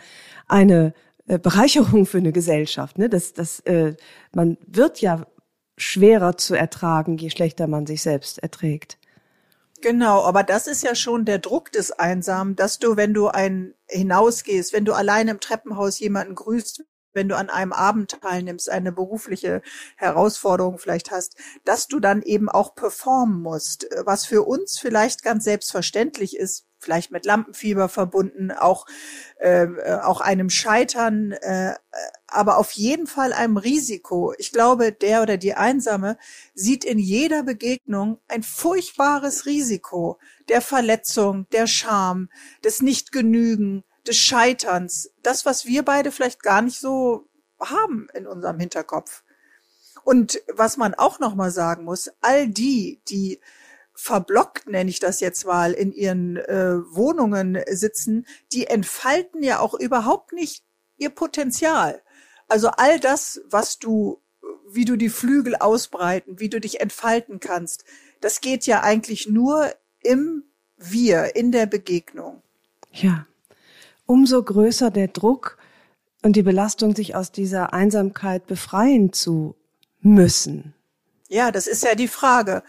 eine 0.49 0.95
äh, 1.28 1.38
Bereicherung 1.38 2.07
für 2.07 2.19
eine 2.19 2.33
Gesellschaft. 2.33 2.99
Ne? 2.99 3.09
Das, 3.09 3.35
das, 3.35 3.61
äh, 3.61 3.95
man 4.33 4.57
wird 4.66 5.00
ja 5.00 5.26
schwerer 5.76 6.37
zu 6.37 6.54
ertragen, 6.54 7.19
je 7.19 7.30
schlechter 7.30 7.66
man 7.66 7.87
sich 7.87 8.02
selbst 8.02 8.38
erträgt. 8.42 8.99
Genau, 9.83 10.25
aber 10.25 10.42
das 10.42 10.66
ist 10.66 10.83
ja 10.83 10.95
schon 10.95 11.25
der 11.25 11.38
Druck 11.38 11.73
des 11.73 11.90
Einsamen, 11.92 12.54
dass 12.54 12.78
du, 12.78 12.97
wenn 12.97 13.14
du 13.14 13.28
ein 13.28 13.75
hinausgehst, 13.88 14.73
wenn 14.73 14.85
du 14.85 14.92
allein 14.92 15.28
im 15.28 15.40
Treppenhaus 15.40 15.99
jemanden 16.00 16.35
grüßt, 16.35 16.85
wenn 17.12 17.29
du 17.29 17.37
an 17.37 17.50
einem 17.50 17.73
Abend 17.73 18.21
teilnimmst, 18.21 18.71
eine 18.71 18.93
berufliche 18.93 19.62
Herausforderung 19.97 20.79
vielleicht 20.79 21.11
hast, 21.11 21.37
dass 21.64 21.88
du 21.88 22.00
dann 22.00 22.23
eben 22.23 22.49
auch 22.49 22.75
performen 22.75 23.40
musst, 23.43 23.87
was 24.05 24.26
für 24.26 24.43
uns 24.43 24.79
vielleicht 24.79 25.23
ganz 25.23 25.45
selbstverständlich 25.45 26.37
ist, 26.37 26.67
vielleicht 26.81 27.11
mit 27.11 27.26
Lampenfieber 27.26 27.88
verbunden, 27.88 28.50
auch 28.50 28.87
äh, 29.39 29.67
auch 30.02 30.21
einem 30.21 30.50
Scheitern, 30.50 31.32
äh, 31.32 31.75
aber 32.26 32.56
auf 32.56 32.73
jeden 32.73 33.06
Fall 33.06 33.32
einem 33.32 33.58
Risiko. 33.58 34.32
Ich 34.39 34.52
glaube, 34.52 34.93
der 34.93 35.23
oder 35.23 35.37
die 35.37 35.54
Einsame 35.54 36.17
sieht 36.54 36.84
in 36.84 36.99
jeder 36.99 37.43
Begegnung 37.43 38.19
ein 38.28 38.43
furchtbares 38.43 39.47
Risiko 39.47 40.19
der 40.49 40.61
Verletzung, 40.61 41.47
der 41.52 41.67
Scham, 41.67 42.30
des 42.65 42.82
Nichtgenügen, 42.82 43.84
des 44.10 44.16
Scheiterns, 44.16 45.12
das, 45.23 45.46
was 45.46 45.66
wir 45.66 45.84
beide 45.84 46.10
vielleicht 46.10 46.42
gar 46.42 46.62
nicht 46.62 46.80
so 46.80 47.28
haben 47.60 48.08
in 48.12 48.26
unserem 48.26 48.58
Hinterkopf. 48.58 49.23
Und 50.02 50.42
was 50.52 50.76
man 50.76 50.94
auch 50.94 51.20
noch 51.20 51.36
mal 51.36 51.52
sagen 51.52 51.84
muss, 51.84 52.10
all 52.20 52.49
die, 52.49 53.00
die 53.08 53.40
verblockt, 53.94 54.66
nenne 54.66 54.90
ich 54.90 54.99
das 54.99 55.20
jetzt 55.20 55.46
mal, 55.46 55.73
in 55.73 55.92
ihren 55.92 56.38
äh, 56.38 56.78
Wohnungen 56.92 57.62
sitzen, 57.70 58.26
die 58.52 58.66
entfalten 58.66 59.44
ja 59.44 59.60
auch 59.60 59.75
überhaupt 59.75 60.32
nicht 60.32 60.64
ihr 60.96 61.10
Potenzial. 61.10 62.02
Also 62.49 62.68
all 62.68 62.99
das, 62.99 63.40
was 63.44 63.78
du, 63.78 64.20
wie 64.68 64.86
du 64.86 64.96
die 64.96 65.10
Flügel 65.10 65.54
ausbreiten, 65.54 66.40
wie 66.40 66.49
du 66.49 66.60
dich 66.60 66.80
entfalten 66.80 67.38
kannst, 67.38 67.84
das 68.20 68.40
geht 68.40 68.66
ja 68.66 68.82
eigentlich 68.82 69.28
nur 69.28 69.73
im 70.02 70.42
Wir, 70.76 71.36
in 71.36 71.52
der 71.52 71.66
Begegnung. 71.66 72.42
Ja 72.90 73.26
umso 74.10 74.42
größer 74.42 74.90
der 74.90 75.06
Druck 75.06 75.56
und 76.23 76.34
die 76.34 76.42
Belastung, 76.42 76.96
sich 76.96 77.14
aus 77.14 77.30
dieser 77.30 77.73
Einsamkeit 77.73 78.49
befreien 78.49 79.12
zu 79.12 79.54
müssen. 80.00 80.75
Ja, 81.28 81.52
das 81.52 81.68
ist 81.68 81.84
ja 81.84 81.94
die 81.94 82.08
Frage. 82.08 82.64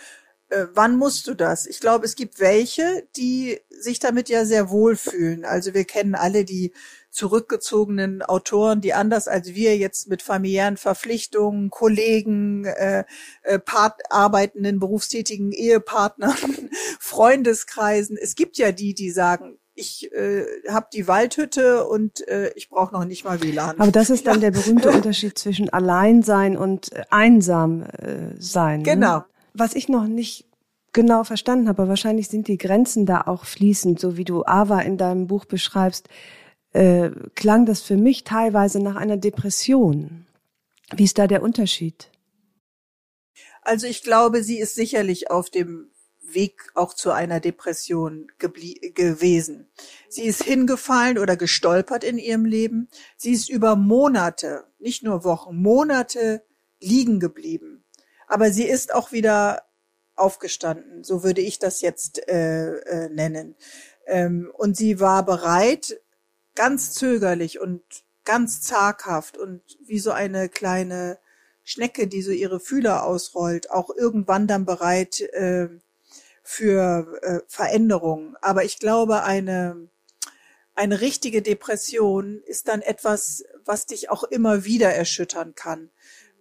Äh, 0.50 0.68
wann 0.76 0.98
musst 0.98 1.26
du 1.26 1.34
das? 1.34 1.66
Ich 1.66 1.80
glaube, 1.80 2.06
es 2.06 2.16
gibt 2.16 2.40
welche, 2.40 3.08
die 3.18 3.60
sich 3.72 3.98
damit 3.98 4.30
ja 4.30 4.46
sehr 4.46 4.70
wohlfühlen. 4.70 5.44
Also 5.44 5.74
wir 5.74 5.86
kennen 5.86 6.14
alle 6.14 6.46
die 6.46 6.74
zurückgezogenen 7.10 8.22
Autoren, 8.22 8.80
die 8.80 8.94
anders 8.94 9.28
als 9.28 9.56
wir 9.56 9.76
jetzt 9.78 10.10
mit 10.10 10.22
familiären 10.22 10.78
Verpflichtungen, 10.78 11.72
Kollegen, 11.72 12.66
äh, 12.66 13.04
äh, 13.42 13.58
Part 13.58 14.00
arbeitenden, 14.12 14.80
berufstätigen 14.80 15.52
Ehepartnern, 15.52 16.36
Freundeskreisen. 17.00 18.16
Es 18.16 18.36
gibt 18.36 18.60
ja 18.60 18.72
die, 18.72 18.94
die 18.94 19.10
sagen, 19.10 19.58
ich 19.82 20.12
äh, 20.14 20.46
habe 20.70 20.88
die 20.94 21.08
Waldhütte 21.08 21.86
und 21.86 22.26
äh, 22.28 22.52
ich 22.56 22.70
brauche 22.70 22.94
noch 22.94 23.04
nicht 23.04 23.26
mal 23.26 23.42
WLAN. 23.42 23.80
Aber 23.80 23.92
das 23.92 24.10
ist 24.10 24.28
dann 24.28 24.36
ja. 24.36 24.42
der 24.50 24.52
berühmte 24.52 24.92
Unterschied 24.92 25.38
zwischen 25.38 25.70
Alleinsein 25.70 26.56
und 26.56 26.94
äh, 26.94 27.04
einsam 27.10 27.84
äh, 27.84 28.36
sein. 28.38 28.80
Ne? 28.80 28.86
Genau. 28.86 29.18
Ne? 29.18 29.26
Was 29.54 29.76
ich 29.76 29.90
noch 29.90 30.08
nicht 30.08 30.46
genau 30.94 31.24
verstanden 31.24 31.68
habe, 31.68 31.82
aber 31.82 31.90
wahrscheinlich 31.90 32.28
sind 32.30 32.48
die 32.48 32.58
Grenzen 32.58 33.06
da 33.06 33.22
auch 33.22 33.46
fließend, 33.46 34.00
so 34.00 34.18
wie 34.18 34.26
du 34.26 34.46
Ava 34.46 34.80
in 34.82 34.98
deinem 34.98 35.28
Buch 35.28 35.46
beschreibst, 35.46 36.08
äh, 36.74 37.10
klang 37.36 37.66
das 37.66 37.82
für 37.82 37.98
mich 37.98 38.24
teilweise 38.24 38.80
nach 38.80 38.96
einer 38.96 39.18
Depression. 39.18 40.26
Wie 40.96 41.04
ist 41.04 41.18
da 41.18 41.28
der 41.28 41.42
Unterschied? 41.42 42.10
Also 43.62 43.88
ich 43.88 44.04
glaube, 44.04 44.44
sie 44.44 44.60
ist 44.60 44.76
sicherlich 44.76 45.30
auf 45.30 45.50
dem 45.50 45.91
Weg 46.34 46.72
auch 46.76 46.94
zu 46.94 47.12
einer 47.12 47.40
Depression 47.40 48.28
gewesen. 48.38 49.70
Sie 50.10 50.24
ist 50.24 50.44
hingefallen 50.44 51.18
oder 51.18 51.36
gestolpert 51.36 52.04
in 52.04 52.18
ihrem 52.18 52.46
Leben. 52.46 52.90
Sie 53.18 53.32
ist 53.32 53.50
über 53.50 53.76
Monate, 53.76 54.66
nicht 54.80 55.04
nur 55.04 55.24
Wochen, 55.24 55.56
Monate 55.56 56.44
liegen 56.80 57.20
geblieben. 57.20 57.84
Aber 58.28 58.52
sie 58.52 58.66
ist 58.66 58.94
auch 58.94 59.12
wieder 59.12 59.64
aufgestanden, 60.16 61.04
so 61.04 61.24
würde 61.24 61.42
ich 61.42 61.60
das 61.60 61.82
jetzt 61.82 62.28
äh, 62.28 62.78
äh, 62.78 63.10
nennen. 63.10 63.56
Ähm, 64.08 64.52
und 64.54 64.78
sie 64.78 65.00
war 65.00 65.26
bereit, 65.26 66.00
ganz 66.56 66.94
zögerlich 66.94 67.60
und 67.60 67.82
ganz 68.24 68.62
zaghaft 68.62 69.38
und 69.38 69.62
wie 69.86 70.00
so 70.00 70.12
eine 70.12 70.50
kleine 70.50 71.18
Schnecke, 71.64 72.08
die 72.08 72.22
so 72.22 72.32
ihre 72.32 72.60
Fühler 72.60 73.06
ausrollt, 73.06 73.72
auch 73.72 73.90
irgendwann 73.96 74.48
dann 74.48 74.66
bereit, 74.66 75.22
äh, 75.22 75.70
für 76.52 77.18
äh, 77.22 77.40
Veränderungen. 77.48 78.36
Aber 78.42 78.66
ich 78.66 78.78
glaube, 78.78 79.24
eine, 79.24 79.88
eine 80.76 81.00
richtige 81.00 81.42
Depression 81.42 82.42
ist 82.46 82.68
dann 82.68 82.82
etwas, 82.82 83.46
was 83.64 83.86
dich 83.86 84.10
auch 84.10 84.26
immer 84.26 84.66
wieder 84.66 84.94
erschüttern 84.94 85.56
kann. 85.56 85.92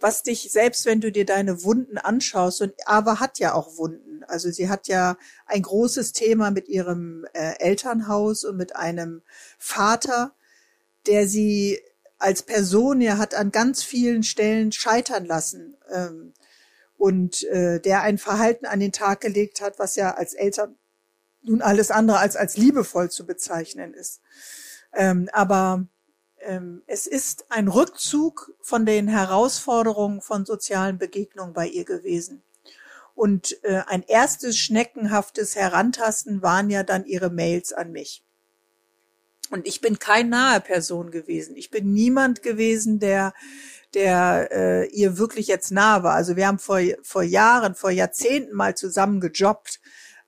Was 0.00 0.24
dich, 0.24 0.50
selbst 0.50 0.84
wenn 0.84 1.00
du 1.00 1.12
dir 1.12 1.24
deine 1.24 1.62
Wunden 1.62 1.96
anschaust, 1.96 2.60
und 2.60 2.74
Ava 2.86 3.20
hat 3.20 3.38
ja 3.38 3.54
auch 3.54 3.76
Wunden. 3.76 4.24
Also 4.26 4.50
sie 4.50 4.68
hat 4.68 4.88
ja 4.88 5.16
ein 5.46 5.62
großes 5.62 6.12
Thema 6.12 6.50
mit 6.50 6.68
ihrem 6.68 7.24
äh, 7.32 7.60
Elternhaus 7.60 8.42
und 8.42 8.56
mit 8.56 8.74
einem 8.74 9.22
Vater, 9.58 10.34
der 11.06 11.28
sie 11.28 11.78
als 12.18 12.42
Person 12.42 13.00
ja 13.00 13.16
hat 13.16 13.36
an 13.36 13.52
ganz 13.52 13.84
vielen 13.84 14.24
Stellen 14.24 14.72
scheitern 14.72 15.24
lassen. 15.24 15.76
Ähm, 15.88 16.32
und 17.00 17.44
äh, 17.44 17.80
der 17.80 18.02
ein 18.02 18.18
Verhalten 18.18 18.66
an 18.66 18.78
den 18.78 18.92
Tag 18.92 19.22
gelegt 19.22 19.62
hat, 19.62 19.78
was 19.78 19.96
ja 19.96 20.12
als 20.12 20.34
Eltern 20.34 20.76
nun 21.40 21.62
alles 21.62 21.90
andere 21.90 22.18
als 22.18 22.36
als 22.36 22.58
liebevoll 22.58 23.10
zu 23.10 23.24
bezeichnen 23.24 23.94
ist. 23.94 24.20
Ähm, 24.92 25.30
aber 25.32 25.86
ähm, 26.40 26.82
es 26.86 27.06
ist 27.06 27.46
ein 27.48 27.68
Rückzug 27.68 28.52
von 28.60 28.84
den 28.84 29.08
Herausforderungen 29.08 30.20
von 30.20 30.44
sozialen 30.44 30.98
Begegnungen 30.98 31.54
bei 31.54 31.66
ihr 31.68 31.86
gewesen. 31.86 32.42
Und 33.14 33.56
äh, 33.64 33.82
ein 33.86 34.02
erstes 34.02 34.58
schneckenhaftes 34.58 35.56
Herantasten 35.56 36.42
waren 36.42 36.68
ja 36.68 36.82
dann 36.82 37.06
ihre 37.06 37.30
Mails 37.30 37.72
an 37.72 37.92
mich. 37.92 38.22
Und 39.48 39.66
ich 39.66 39.80
bin 39.80 39.98
kein 39.98 40.28
nahe 40.28 40.60
Person 40.60 41.10
gewesen. 41.10 41.56
Ich 41.56 41.70
bin 41.70 41.94
niemand 41.94 42.42
gewesen, 42.42 42.98
der 42.98 43.32
der 43.94 44.48
äh, 44.52 44.86
ihr 44.88 45.18
wirklich 45.18 45.46
jetzt 45.46 45.70
nah 45.72 46.02
war. 46.02 46.14
Also 46.14 46.36
wir 46.36 46.46
haben 46.46 46.58
vor, 46.58 46.80
vor 47.02 47.22
Jahren, 47.22 47.74
vor 47.74 47.90
Jahrzehnten 47.90 48.54
mal 48.54 48.76
zusammen 48.76 49.20
gejobbt 49.20 49.80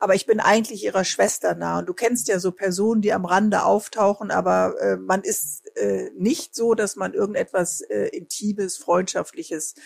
aber 0.03 0.17
ich 0.17 0.27
bin 0.27 0.41
eigentlich 0.41 0.83
ihrer 0.83 1.05
Schwester 1.05 1.55
nah. 1.55 1.79
Und 1.79 1.89
du 1.89 1.95
kennst 1.95 2.27
ja 2.27 2.41
so 2.41 2.51
Personen, 2.51 3.03
die 3.03 3.13
am 3.13 3.25
Rande 3.25 3.63
auftauchen, 3.63 4.33
aber 4.33 4.75
äh, 4.81 4.97
man 4.97 5.23
ist 5.23 5.65
äh, 5.77 6.11
nicht 6.19 6.57
so, 6.57 6.75
dass 6.75 6.97
man 6.97 7.15
irgendetwas 7.15 7.83
äh, 7.83 8.09
Intimes, 8.09 8.79
Freundschaftliches 8.79 9.77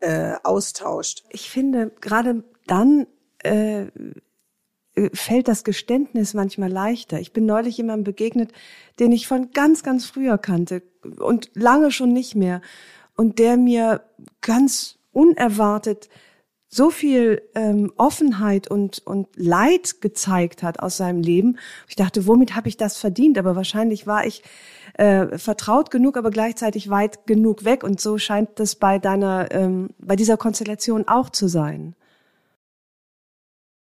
äh, 0.00 0.36
austauscht. 0.42 1.24
Ich 1.28 1.50
finde, 1.50 1.92
gerade 2.00 2.44
dann 2.66 3.08
äh, 3.40 3.88
fällt 5.12 5.48
das 5.48 5.64
Geständnis 5.64 6.32
manchmal 6.32 6.72
leichter. 6.72 7.20
Ich 7.20 7.34
bin 7.34 7.44
neulich 7.44 7.76
jemandem 7.76 8.04
begegnet, 8.04 8.52
den 8.98 9.12
ich 9.12 9.28
von 9.28 9.50
ganz, 9.50 9.82
ganz 9.82 10.06
früher 10.06 10.38
kannte 10.38 10.82
und 11.18 11.50
lange 11.52 11.90
schon 11.90 12.14
nicht 12.14 12.34
mehr. 12.34 12.62
Und 13.18 13.40
der 13.40 13.56
mir 13.56 14.02
ganz 14.40 14.98
unerwartet 15.10 16.08
so 16.68 16.90
viel 16.90 17.42
ähm, 17.54 17.92
Offenheit 17.96 18.70
und, 18.70 19.04
und 19.04 19.26
Leid 19.34 20.00
gezeigt 20.00 20.62
hat 20.62 20.78
aus 20.78 20.98
seinem 20.98 21.20
Leben. 21.20 21.58
Ich 21.88 21.96
dachte, 21.96 22.26
womit 22.28 22.54
habe 22.54 22.68
ich 22.68 22.76
das 22.76 22.96
verdient? 22.96 23.38
Aber 23.38 23.56
wahrscheinlich 23.56 24.06
war 24.06 24.24
ich 24.24 24.44
äh, 24.94 25.36
vertraut 25.36 25.90
genug, 25.90 26.16
aber 26.16 26.30
gleichzeitig 26.30 26.90
weit 26.90 27.26
genug 27.26 27.64
weg. 27.64 27.82
Und 27.82 28.00
so 28.00 28.18
scheint 28.18 28.50
das 28.60 28.76
bei 28.76 29.00
deiner, 29.00 29.50
ähm, 29.50 29.90
bei 29.98 30.14
dieser 30.14 30.36
Konstellation 30.36 31.08
auch 31.08 31.30
zu 31.30 31.48
sein. 31.48 31.96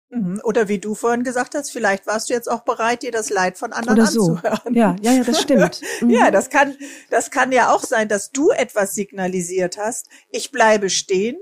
Mhm. 0.08 0.40
Oder 0.44 0.68
wie 0.68 0.78
du 0.78 0.94
vorhin 0.94 1.24
gesagt 1.24 1.54
hast, 1.54 1.70
vielleicht 1.70 2.06
warst 2.06 2.30
du 2.30 2.34
jetzt 2.34 2.50
auch 2.50 2.60
bereit, 2.60 3.02
dir 3.02 3.10
das 3.10 3.30
Leid 3.30 3.58
von 3.58 3.72
anderen 3.72 3.98
Oder 3.98 4.06
so. 4.06 4.32
anzuhören. 4.32 4.74
Ja, 4.74 4.96
ja, 5.00 5.12
ja, 5.12 5.24
das 5.24 5.40
stimmt. 5.40 5.80
Mhm. 6.00 6.10
ja, 6.10 6.30
das 6.30 6.50
kann, 6.50 6.76
das 7.10 7.30
kann 7.30 7.52
ja 7.52 7.72
auch 7.72 7.82
sein, 7.82 8.08
dass 8.08 8.30
du 8.30 8.50
etwas 8.50 8.94
signalisiert 8.94 9.78
hast. 9.78 10.08
Ich 10.30 10.50
bleibe 10.52 10.90
stehen 10.90 11.36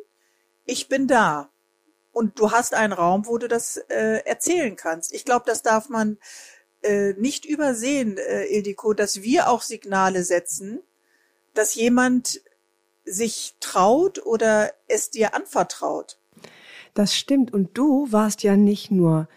ich 0.65 0.89
bin 0.89 1.07
da. 1.07 1.51
Und 2.13 2.39
du 2.39 2.53
hast 2.53 2.75
einen 2.75 2.93
Raum, 2.93 3.27
wo 3.27 3.39
du 3.39 3.49
das 3.49 3.77
äh, 3.89 4.23
erzählen 4.25 4.77
kannst. 4.77 5.13
Ich 5.13 5.25
glaube, 5.25 5.45
das 5.47 5.63
darf 5.63 5.89
man 5.89 6.19
äh, 6.83 7.13
nicht 7.15 7.45
übersehen, 7.45 8.17
äh, 8.19 8.45
Ildiko, 8.45 8.95
dass 8.95 9.23
wir 9.23 9.49
auch 9.49 9.63
Signale 9.63 10.23
setzen, 10.23 10.81
dass 11.55 11.75
jemand 11.75 12.41
sich 13.05 13.57
traut 13.61 14.25
oder 14.25 14.73
es 14.87 15.11
dir 15.11 15.35
anvertraut. 15.35 16.19
Das 16.95 17.15
stimmt. 17.15 17.53
Und 17.53 17.77
du 17.77 18.11
warst 18.11 18.43
ja 18.43 18.57
nicht 18.57 18.91
nur 18.91 19.29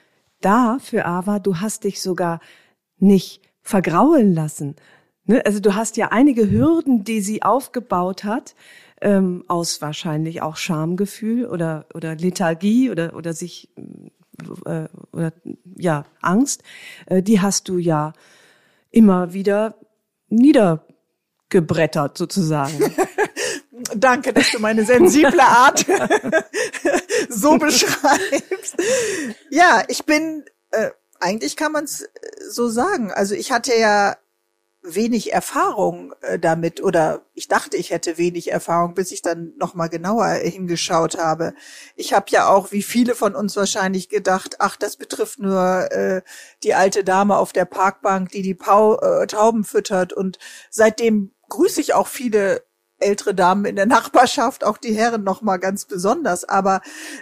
da 0.41 0.77
für 0.79 1.05
Ava, 1.05 1.39
du 1.39 1.59
hast 1.59 1.83
dich 1.83 2.01
sogar 2.01 2.39
nicht 2.99 3.41
vergraulen 3.61 4.33
lassen. 4.33 4.75
Ne? 5.25 5.45
Also 5.45 5.59
du 5.59 5.75
hast 5.75 5.97
ja 5.97 6.09
einige 6.09 6.49
Hürden, 6.49 7.03
die 7.03 7.21
sie 7.21 7.43
aufgebaut 7.43 8.23
hat, 8.23 8.55
ähm, 9.01 9.43
aus 9.47 9.81
wahrscheinlich 9.81 10.41
auch 10.41 10.55
Schamgefühl 10.55 11.45
oder 11.45 11.85
oder 11.93 12.15
Lethargie 12.15 12.89
oder 12.89 13.15
oder 13.15 13.33
sich 13.33 13.69
äh, 14.65 14.87
oder 15.11 15.33
ja 15.75 16.05
Angst, 16.21 16.63
äh, 17.07 17.21
die 17.21 17.41
hast 17.41 17.69
du 17.69 17.77
ja 17.77 18.13
immer 18.89 19.33
wieder 19.33 19.75
niedergebrettert 20.29 22.17
sozusagen. 22.17 22.79
Danke, 23.95 24.33
dass 24.33 24.51
du 24.51 24.59
meine 24.59 24.85
sensible 24.85 25.41
Art 25.41 25.85
so 27.29 27.57
beschreibst. 27.57 28.75
Ja, 29.49 29.83
ich 29.87 30.05
bin, 30.05 30.45
äh, 30.71 30.91
eigentlich 31.19 31.55
kann 31.55 31.71
man 31.71 31.85
es 31.85 32.07
so 32.49 32.69
sagen. 32.69 33.11
Also 33.11 33.35
ich 33.35 33.51
hatte 33.51 33.75
ja 33.75 34.17
wenig 34.81 35.33
Erfahrung 35.33 36.13
äh, 36.21 36.39
damit 36.39 36.81
oder 36.81 37.25
ich 37.33 37.47
dachte, 37.47 37.77
ich 37.77 37.91
hätte 37.91 38.17
wenig 38.17 38.51
Erfahrung, 38.51 38.93
bis 38.93 39.11
ich 39.11 39.21
dann 39.21 39.53
noch 39.57 39.73
mal 39.73 39.87
genauer 39.87 40.27
hingeschaut 40.27 41.17
habe. 41.17 41.53
Ich 41.95 42.13
habe 42.13 42.27
ja 42.29 42.47
auch, 42.47 42.71
wie 42.71 42.83
viele 42.83 43.15
von 43.15 43.35
uns 43.35 43.55
wahrscheinlich 43.55 44.09
gedacht, 44.09 44.57
ach, 44.59 44.77
das 44.77 44.95
betrifft 44.95 45.39
nur 45.39 45.91
äh, 45.91 46.21
die 46.63 46.73
alte 46.73 47.03
Dame 47.03 47.37
auf 47.37 47.53
der 47.53 47.65
Parkbank, 47.65 48.31
die 48.31 48.41
die 48.41 48.55
Pau 48.55 48.99
äh, 48.99 49.27
Tauben 49.27 49.63
füttert 49.63 50.13
und 50.13 50.39
seitdem 50.69 51.31
grüße 51.49 51.81
ich 51.81 51.93
auch 51.93 52.07
viele 52.07 52.63
ältere 52.99 53.35
Damen 53.35 53.65
in 53.65 53.75
der 53.75 53.85
Nachbarschaft, 53.85 54.63
auch 54.63 54.77
die 54.77 54.93
Herren 54.93 55.23
noch 55.23 55.41
mal 55.41 55.57
ganz 55.57 55.85
besonders. 55.85 56.43
Aber 56.43 56.81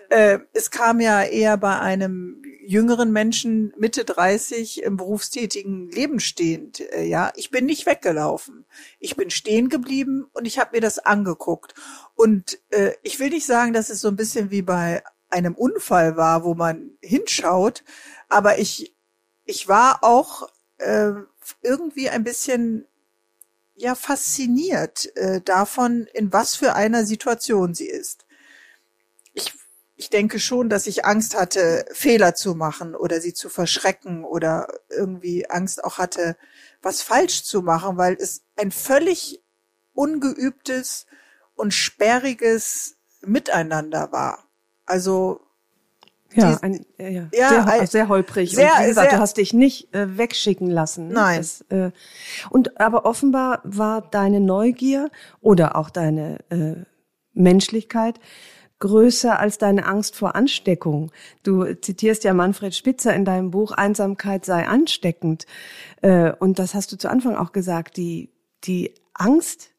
äh, 0.10 0.40
es 0.54 0.72
kam 0.72 1.00
ja 1.00 1.24
eher 1.24 1.58
bei 1.58 1.80
einem 1.80 2.42
jüngeren 2.66 3.12
Menschen 3.12 3.74
Mitte 3.78 4.06
30 4.06 4.84
im 4.84 4.98
berufstätigen 4.98 5.90
Leben 5.92 6.20
stehend. 6.20 6.80
Äh, 6.80 7.06
ja, 7.06 7.32
ich 7.36 7.52
bin 7.52 7.66
nicht 7.66 7.86
weggelaufen. 7.86 8.66
Ich 9.00 9.16
bin 9.16 9.30
stehen 9.30 9.70
geblieben 9.70 10.28
und 10.34 10.46
ich 10.46 10.60
habe 10.60 10.72
mir 10.74 10.82
das 10.82 11.00
angeguckt. 11.00 11.74
Und 12.16 12.60
äh, 12.70 12.94
ich 13.04 13.20
will 13.20 13.30
nicht 13.30 13.46
sagen, 13.46 13.74
dass 13.74 13.90
es 13.90 14.02
so 14.02 14.08
ein 14.08 14.16
bisschen 14.16 14.52
wie 14.52 14.62
bei 14.62 15.04
einem 15.30 15.56
Unfall 15.56 16.18
war, 16.18 16.44
wo 16.44 16.54
man 16.54 16.92
hinschaut, 17.02 17.84
aber 18.30 18.60
ich 18.60 18.96
ich 19.46 19.68
war 19.68 20.00
auch 20.04 20.50
äh, 20.78 21.12
irgendwie 21.62 22.10
ein 22.10 22.24
bisschen 22.24 22.88
ja 23.76 23.96
fasziniert 23.96 25.16
äh, 25.16 25.42
davon, 25.42 26.08
in 26.14 26.34
was 26.34 26.56
für 26.56 26.76
einer 26.76 27.06
Situation 27.06 27.74
sie 27.74 27.88
ist. 27.88 28.26
Ich 29.34 29.54
ich 29.98 30.10
denke 30.10 30.40
schon, 30.40 30.70
dass 30.70 30.88
ich 30.88 31.06
Angst 31.06 31.38
hatte, 31.38 31.86
Fehler 31.94 32.36
zu 32.36 32.54
machen 32.54 32.96
oder 32.96 33.22
sie 33.22 33.34
zu 33.34 33.48
verschrecken 33.50 34.26
oder 34.26 34.68
irgendwie 34.90 35.50
Angst 35.50 35.84
auch 35.84 35.98
hatte, 35.98 36.36
was 36.82 37.02
falsch 37.02 37.44
zu 37.44 37.62
machen, 37.62 37.98
weil 37.98 38.18
es 38.20 38.44
ein 38.58 38.72
völlig 38.72 39.42
ungeübtes 39.94 41.06
und 41.56 41.74
sperriges 41.74 42.98
Miteinander 43.22 44.12
war. 44.12 44.50
Also 44.86 45.40
ja, 46.36 46.58
ein, 46.62 46.86
ja, 46.98 47.10
ja. 47.10 47.50
sehr, 47.50 47.68
ein, 47.68 47.88
sehr 47.88 48.08
holprig. 48.08 48.56
Sehr, 48.56 48.72
und 48.74 48.84
wie 48.84 48.88
gesagt, 48.88 49.10
sehr, 49.10 49.18
du 49.18 49.22
hast 49.22 49.38
dich 49.38 49.54
nicht 49.54 49.94
äh, 49.94 50.18
wegschicken 50.18 50.70
lassen. 50.70 51.10
Nein. 51.10 51.38
Das, 51.38 51.62
äh, 51.70 51.92
und 52.50 52.80
aber 52.80 53.06
offenbar 53.06 53.62
war 53.64 54.02
deine 54.02 54.40
Neugier 54.40 55.10
oder 55.42 55.76
auch 55.76 55.90
deine 55.90 56.40
äh, 56.50 56.76
Menschlichkeit 57.34 58.20
größer 58.80 59.40
als 59.40 59.58
deine 59.58 59.86
Angst 59.86 60.16
vor 60.16 60.36
Ansteckung. 60.36 61.12
Du 61.44 61.74
zitierst 61.76 62.24
ja 62.24 62.34
Manfred 62.34 62.76
Spitzer 62.76 63.14
in 63.14 63.26
deinem 63.26 63.52
Buch 63.52 63.72
Einsamkeit 63.72 64.46
sei 64.46 64.68
ansteckend. 64.68 65.46
Äh, 66.02 66.34
und 66.34 66.60
das 66.60 66.74
hast 66.74 66.92
du 66.92 66.98
zu 66.98 67.10
Anfang 67.10 67.36
auch 67.36 67.52
gesagt, 67.52 67.98
die, 67.98 68.30
die 68.64 68.94
Angst 69.14 69.70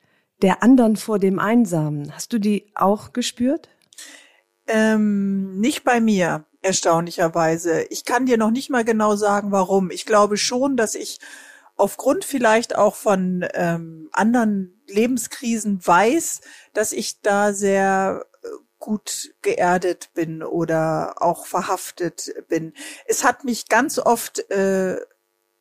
der 0.43 0.63
anderen 0.63 0.97
vor 0.97 1.19
dem 1.19 1.39
Einsamen. 1.39 2.15
Hast 2.15 2.33
du 2.33 2.39
die 2.39 2.67
auch 2.75 3.13
gespürt? 3.13 3.69
Ähm, 4.67 5.61
nicht 5.61 5.85
bei 5.85 6.01
mir, 6.01 6.45
erstaunlicherweise. 6.63 7.83
Ich 7.85 8.05
kann 8.05 8.27
dir 8.27 8.37
noch 8.37 8.51
nicht 8.51 8.71
mal 8.71 8.85
genau 8.85 9.17
sagen, 9.17 9.53
warum. 9.53 9.91
Ich 9.91 10.07
glaube 10.07 10.37
schon, 10.37 10.77
dass 10.77 10.95
ich 10.95 11.19
aufgrund 11.77 12.25
vielleicht 12.25 12.77
auch 12.77 12.95
von 12.95 13.47
ähm, 13.55 14.09
anderen 14.13 14.81
Lebenskrisen 14.89 15.87
weiß, 15.87 16.41
dass 16.73 16.93
ich 16.93 17.21
da 17.21 17.53
sehr 17.53 18.25
gut 18.79 19.35
geerdet 19.43 20.11
bin 20.15 20.43
oder 20.43 21.21
auch 21.21 21.47
verhaftet 21.47 22.33
bin. 22.49 22.73
Es 23.07 23.25
hat 23.25 23.45
mich 23.45 23.69
ganz 23.69 23.99
oft 23.99 24.51
äh, 24.51 24.99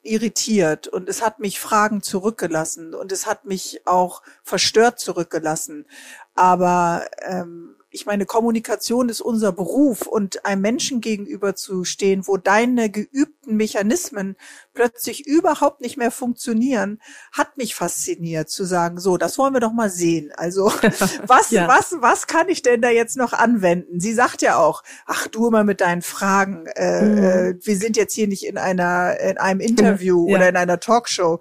irritiert 0.04 0.88
und 0.88 1.10
es 1.10 1.24
hat 1.24 1.40
mich 1.40 1.60
Fragen 1.60 2.04
zurückgelassen 2.04 2.94
und 2.94 3.12
es 3.12 3.26
hat 3.26 3.46
mich 3.46 3.82
auch 3.88 4.22
verstört 4.44 5.00
zurückgelassen. 5.00 5.88
Aber 6.36 7.06
ähm, 7.24 7.76
ich 7.96 8.06
meine, 8.06 8.26
Kommunikation 8.26 9.08
ist 9.08 9.22
unser 9.22 9.54
Beruf 9.54 10.06
und 10.06 10.46
einem 10.46 10.62
Menschen 10.62 11.00
gegenüber 11.00 11.56
zu 11.56 11.86
stehen, 11.86 12.28
wo 12.28 12.36
deine 12.36 12.90
geübten 12.90 13.56
Mechanismen 13.56 14.36
plötzlich 14.74 15.26
überhaupt 15.26 15.80
nicht 15.80 15.96
mehr 15.96 16.12
funktionieren, 16.12 17.02
hat 17.32 17.58
mich 17.58 17.74
fasziniert 17.74 18.50
zu 18.50 18.66
sagen, 18.66 19.00
so, 19.00 19.18
das 19.18 19.38
wollen 19.38 19.54
wir 19.54 19.62
doch 19.62 19.72
mal 19.72 19.90
sehen. 19.90 20.34
Also, 20.36 20.66
was, 21.26 21.52
ja. 21.52 21.70
was, 21.70 21.96
was 22.02 22.28
kann 22.28 22.50
ich 22.50 22.62
denn 22.62 22.82
da 22.82 22.90
jetzt 22.90 23.16
noch 23.16 23.32
anwenden? 23.32 24.02
Sie 24.02 24.14
sagt 24.14 24.42
ja 24.42 24.58
auch, 24.58 24.84
ach, 25.06 25.28
du 25.28 25.48
immer 25.48 25.64
mit 25.64 25.80
deinen 25.80 26.02
Fragen, 26.02 26.66
äh, 26.76 27.02
mhm. 27.02 27.18
äh, 27.18 27.66
wir 27.66 27.78
sind 27.78 27.96
jetzt 27.96 28.14
hier 28.14 28.28
nicht 28.28 28.46
in 28.46 28.58
einer, 28.58 29.18
in 29.22 29.38
einem 29.38 29.62
Interview 29.62 30.28
ja. 30.30 30.36
oder 30.36 30.50
in 30.50 30.58
einer 30.58 30.82
Talkshow. 30.82 31.40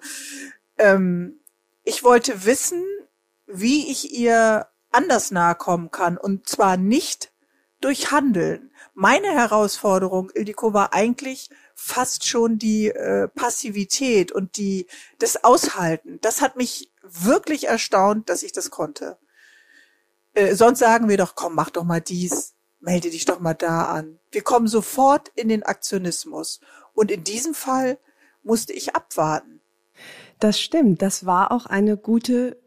Ähm, 0.77 1.41
ich 1.83 2.03
wollte 2.03 2.45
wissen, 2.45 2.81
wie 3.45 3.91
ich 3.91 4.17
ihr 4.17 4.67
anders 4.95 5.31
nahe 5.31 5.55
kommen 5.55 5.91
kann. 5.91 6.17
Und 6.17 6.47
zwar 6.47 6.77
nicht 6.77 7.31
durch 7.81 8.11
Handeln. 8.11 8.71
Meine 8.93 9.27
Herausforderung, 9.27 10.31
Ildiko, 10.33 10.73
war 10.73 10.93
eigentlich 10.93 11.49
fast 11.75 12.25
schon 12.25 12.57
die 12.57 12.87
äh, 12.87 13.27
Passivität 13.27 14.31
und 14.31 14.57
die 14.57 14.87
das 15.19 15.43
Aushalten. 15.43 16.19
Das 16.21 16.41
hat 16.41 16.55
mich 16.55 16.91
wirklich 17.03 17.67
erstaunt, 17.67 18.29
dass 18.29 18.43
ich 18.43 18.53
das 18.53 18.71
konnte. 18.71 19.17
Äh, 20.33 20.55
sonst 20.55 20.79
sagen 20.79 21.09
wir 21.09 21.17
doch, 21.17 21.35
komm, 21.35 21.55
mach 21.55 21.69
doch 21.69 21.83
mal 21.83 22.01
dies, 22.01 22.55
melde 22.79 23.09
dich 23.09 23.25
doch 23.25 23.39
mal 23.39 23.53
da 23.53 23.85
an. 23.85 24.19
Wir 24.31 24.41
kommen 24.41 24.67
sofort 24.67 25.29
in 25.35 25.49
den 25.49 25.63
Aktionismus. 25.63 26.61
Und 26.93 27.11
in 27.11 27.23
diesem 27.23 27.53
Fall 27.53 27.99
musste 28.41 28.73
ich 28.73 28.95
abwarten. 28.95 29.61
Das 30.39 30.59
stimmt. 30.59 31.01
Das 31.01 31.25
war 31.25 31.51
auch 31.51 31.65
eine 31.65 31.97
gute 31.97 32.57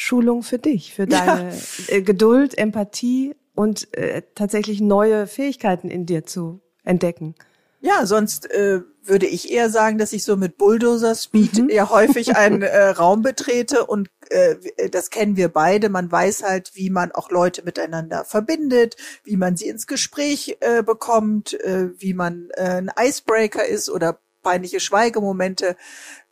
Schulung 0.00 0.42
für 0.42 0.58
dich, 0.58 0.94
für 0.94 1.06
deine 1.06 1.50
ja. 1.50 1.94
Äh, 1.94 2.02
Geduld, 2.02 2.56
Empathie 2.56 3.36
und 3.54 3.92
äh, 3.94 4.22
tatsächlich 4.34 4.80
neue 4.80 5.26
Fähigkeiten 5.26 5.90
in 5.90 6.06
dir 6.06 6.24
zu 6.24 6.60
entdecken. 6.84 7.34
Ja, 7.82 8.06
sonst 8.06 8.50
äh, 8.50 8.80
würde 9.02 9.26
ich 9.26 9.52
eher 9.52 9.68
sagen, 9.68 9.98
dass 9.98 10.14
ich 10.14 10.24
so 10.24 10.36
mit 10.36 10.56
Bulldozer-Speed 10.56 11.58
mhm. 11.58 11.68
ja 11.68 11.90
häufig 11.90 12.36
einen 12.36 12.62
äh, 12.62 12.88
Raum 12.88 13.20
betrete 13.20 13.84
und 13.84 14.08
äh, 14.30 14.56
das 14.90 15.10
kennen 15.10 15.36
wir 15.36 15.48
beide. 15.48 15.90
Man 15.90 16.10
weiß 16.10 16.44
halt, 16.44 16.72
wie 16.74 16.88
man 16.88 17.12
auch 17.12 17.30
Leute 17.30 17.62
miteinander 17.62 18.24
verbindet, 18.24 18.96
wie 19.24 19.36
man 19.36 19.56
sie 19.56 19.68
ins 19.68 19.86
Gespräch 19.86 20.56
äh, 20.60 20.82
bekommt, 20.82 21.60
äh, 21.60 21.90
wie 22.00 22.14
man 22.14 22.48
äh, 22.54 22.62
ein 22.62 22.90
Icebreaker 22.98 23.66
ist 23.66 23.90
oder 23.90 24.18
peinliche 24.42 24.80
Schweigemomente 24.80 25.76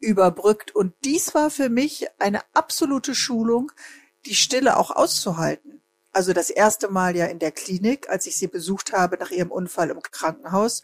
überbrückt. 0.01 0.75
Und 0.75 0.95
dies 1.05 1.35
war 1.35 1.51
für 1.51 1.69
mich 1.69 2.07
eine 2.19 2.41
absolute 2.55 3.15
Schulung, 3.15 3.73
die 4.27 4.35
Stille 4.35 4.77
auch 4.77 4.91
auszuhalten. 4.91 5.81
Also 6.13 6.33
das 6.33 6.51
erste 6.51 6.89
Mal 6.89 7.17
ja 7.17 7.27
in 7.27 7.39
der 7.39 7.53
Klinik, 7.53 8.09
als 8.09 8.27
ich 8.27 8.37
sie 8.37 8.49
besucht 8.49 8.93
habe 8.93 9.19
nach 9.19 9.31
ihrem 9.31 9.51
Unfall 9.51 9.91
im 9.91 10.01
Krankenhaus. 10.03 10.83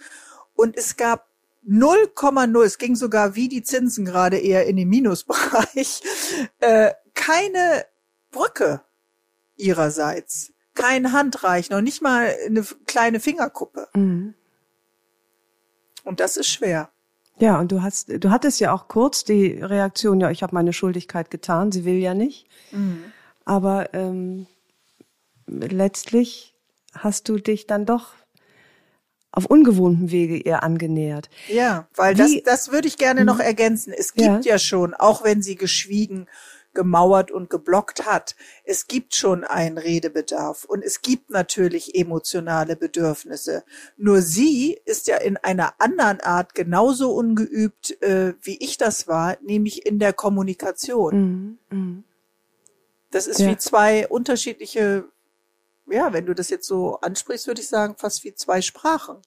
Und 0.55 0.77
es 0.77 0.97
gab 0.97 1.29
0,0, 1.69 2.63
es 2.65 2.79
ging 2.79 2.95
sogar 2.95 3.35
wie 3.35 3.49
die 3.49 3.63
Zinsen 3.63 4.05
gerade 4.05 4.39
eher 4.39 4.67
in 4.67 4.77
den 4.77 4.89
Minusbereich, 4.89 6.03
äh, 6.61 6.93
keine 7.15 7.87
Brücke 8.31 8.83
ihrerseits, 9.57 10.53
kein 10.75 11.13
Handreichen, 11.13 11.75
noch 11.75 11.81
nicht 11.81 12.03
mal 12.03 12.35
eine 12.45 12.65
kleine 12.87 13.21
Fingerkuppe. 13.21 13.89
Mhm. 13.95 14.35
Und 16.05 16.21
das 16.21 16.37
ist 16.37 16.49
schwer. 16.49 16.93
Ja, 17.39 17.59
und 17.59 17.73
du 17.73 17.83
hast, 17.83 18.11
du 18.11 18.31
hattest 18.31 18.61
ja 18.61 18.73
auch 18.73 18.89
kurz 18.89 19.25
die 19.25 19.53
Reaktion, 19.61 20.21
ja, 20.21 20.31
ich 20.31 20.43
habe 20.43 20.55
meine 20.55 20.73
Schuldigkeit 20.73 21.31
getan, 21.31 21.73
sie 21.73 21.85
will 21.85 21.97
ja 21.97 22.15
nicht. 22.15 22.47
Mhm. 22.71 23.05
Aber 23.45 23.93
ähm, 23.93 24.47
letztlich 25.47 26.55
hast 26.95 27.29
du 27.29 27.39
dich 27.39 27.67
dann 27.67 27.87
doch 27.87 28.13
auf 29.33 29.47
ungewohnten 29.47 30.13
Wege 30.13 30.37
ihr 30.37 30.63
angenähert. 30.63 31.29
Ja, 31.49 31.89
weil 31.97 32.17
Wie, 32.17 32.41
das, 32.43 32.67
das 32.67 32.73
würde 32.73 32.87
ich 32.87 32.99
gerne 32.99 33.25
noch 33.25 33.37
mhm. 33.37 33.41
ergänzen. 33.43 33.93
Es 33.97 34.15
gibt 34.15 34.45
ja. 34.45 34.53
ja 34.53 34.59
schon, 34.59 34.95
auch 34.95 35.25
wenn 35.25 35.43
sie 35.43 35.57
geschwiegen 35.57 36.29
gemauert 36.75 37.31
und 37.31 37.51
geblockt 37.51 38.07
hat. 38.07 38.37
Es 38.65 38.87
gibt 38.87 39.15
schon 39.15 39.45
einen 39.45 39.79
Redebedarf 39.79 40.65
und 40.65 40.85
es 40.85 41.03
gibt 41.03 41.31
natürlich 41.31 41.95
emotionale 41.95 42.77
Bedürfnisse. 42.77 43.65
Nur 43.97 44.21
sie 44.21 44.79
ist 44.85 45.07
ja 45.07 45.17
in 45.17 45.37
einer 45.37 45.75
anderen 45.79 46.21
Art 46.21 46.55
genauso 46.55 47.13
ungeübt, 47.13 48.01
äh, 48.03 48.35
wie 48.43 48.59
ich 48.59 48.77
das 48.77 49.09
war, 49.09 49.37
nämlich 49.43 49.87
in 49.87 49.99
der 49.99 50.13
Kommunikation. 50.13 51.59
Mhm. 51.71 51.79
Mhm. 51.79 52.05
Das 53.11 53.27
ist 53.27 53.41
ja. 53.41 53.51
wie 53.51 53.57
zwei 53.57 54.09
unterschiedliche, 54.09 55.05
ja, 55.89 56.13
wenn 56.13 56.27
du 56.27 56.35
das 56.35 56.51
jetzt 56.51 56.67
so 56.67 56.99
ansprichst, 57.01 57.47
würde 57.47 57.61
ich 57.61 57.69
sagen, 57.69 57.95
fast 57.97 58.25
wie 58.25 58.35
zwei 58.35 58.61
Sprachen. 58.61 59.19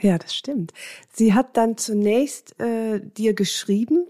Ja, 0.00 0.16
das 0.16 0.34
stimmt. 0.34 0.72
Sie 1.12 1.34
hat 1.34 1.56
dann 1.56 1.76
zunächst 1.76 2.58
äh, 2.60 3.00
dir 3.00 3.34
geschrieben, 3.34 4.06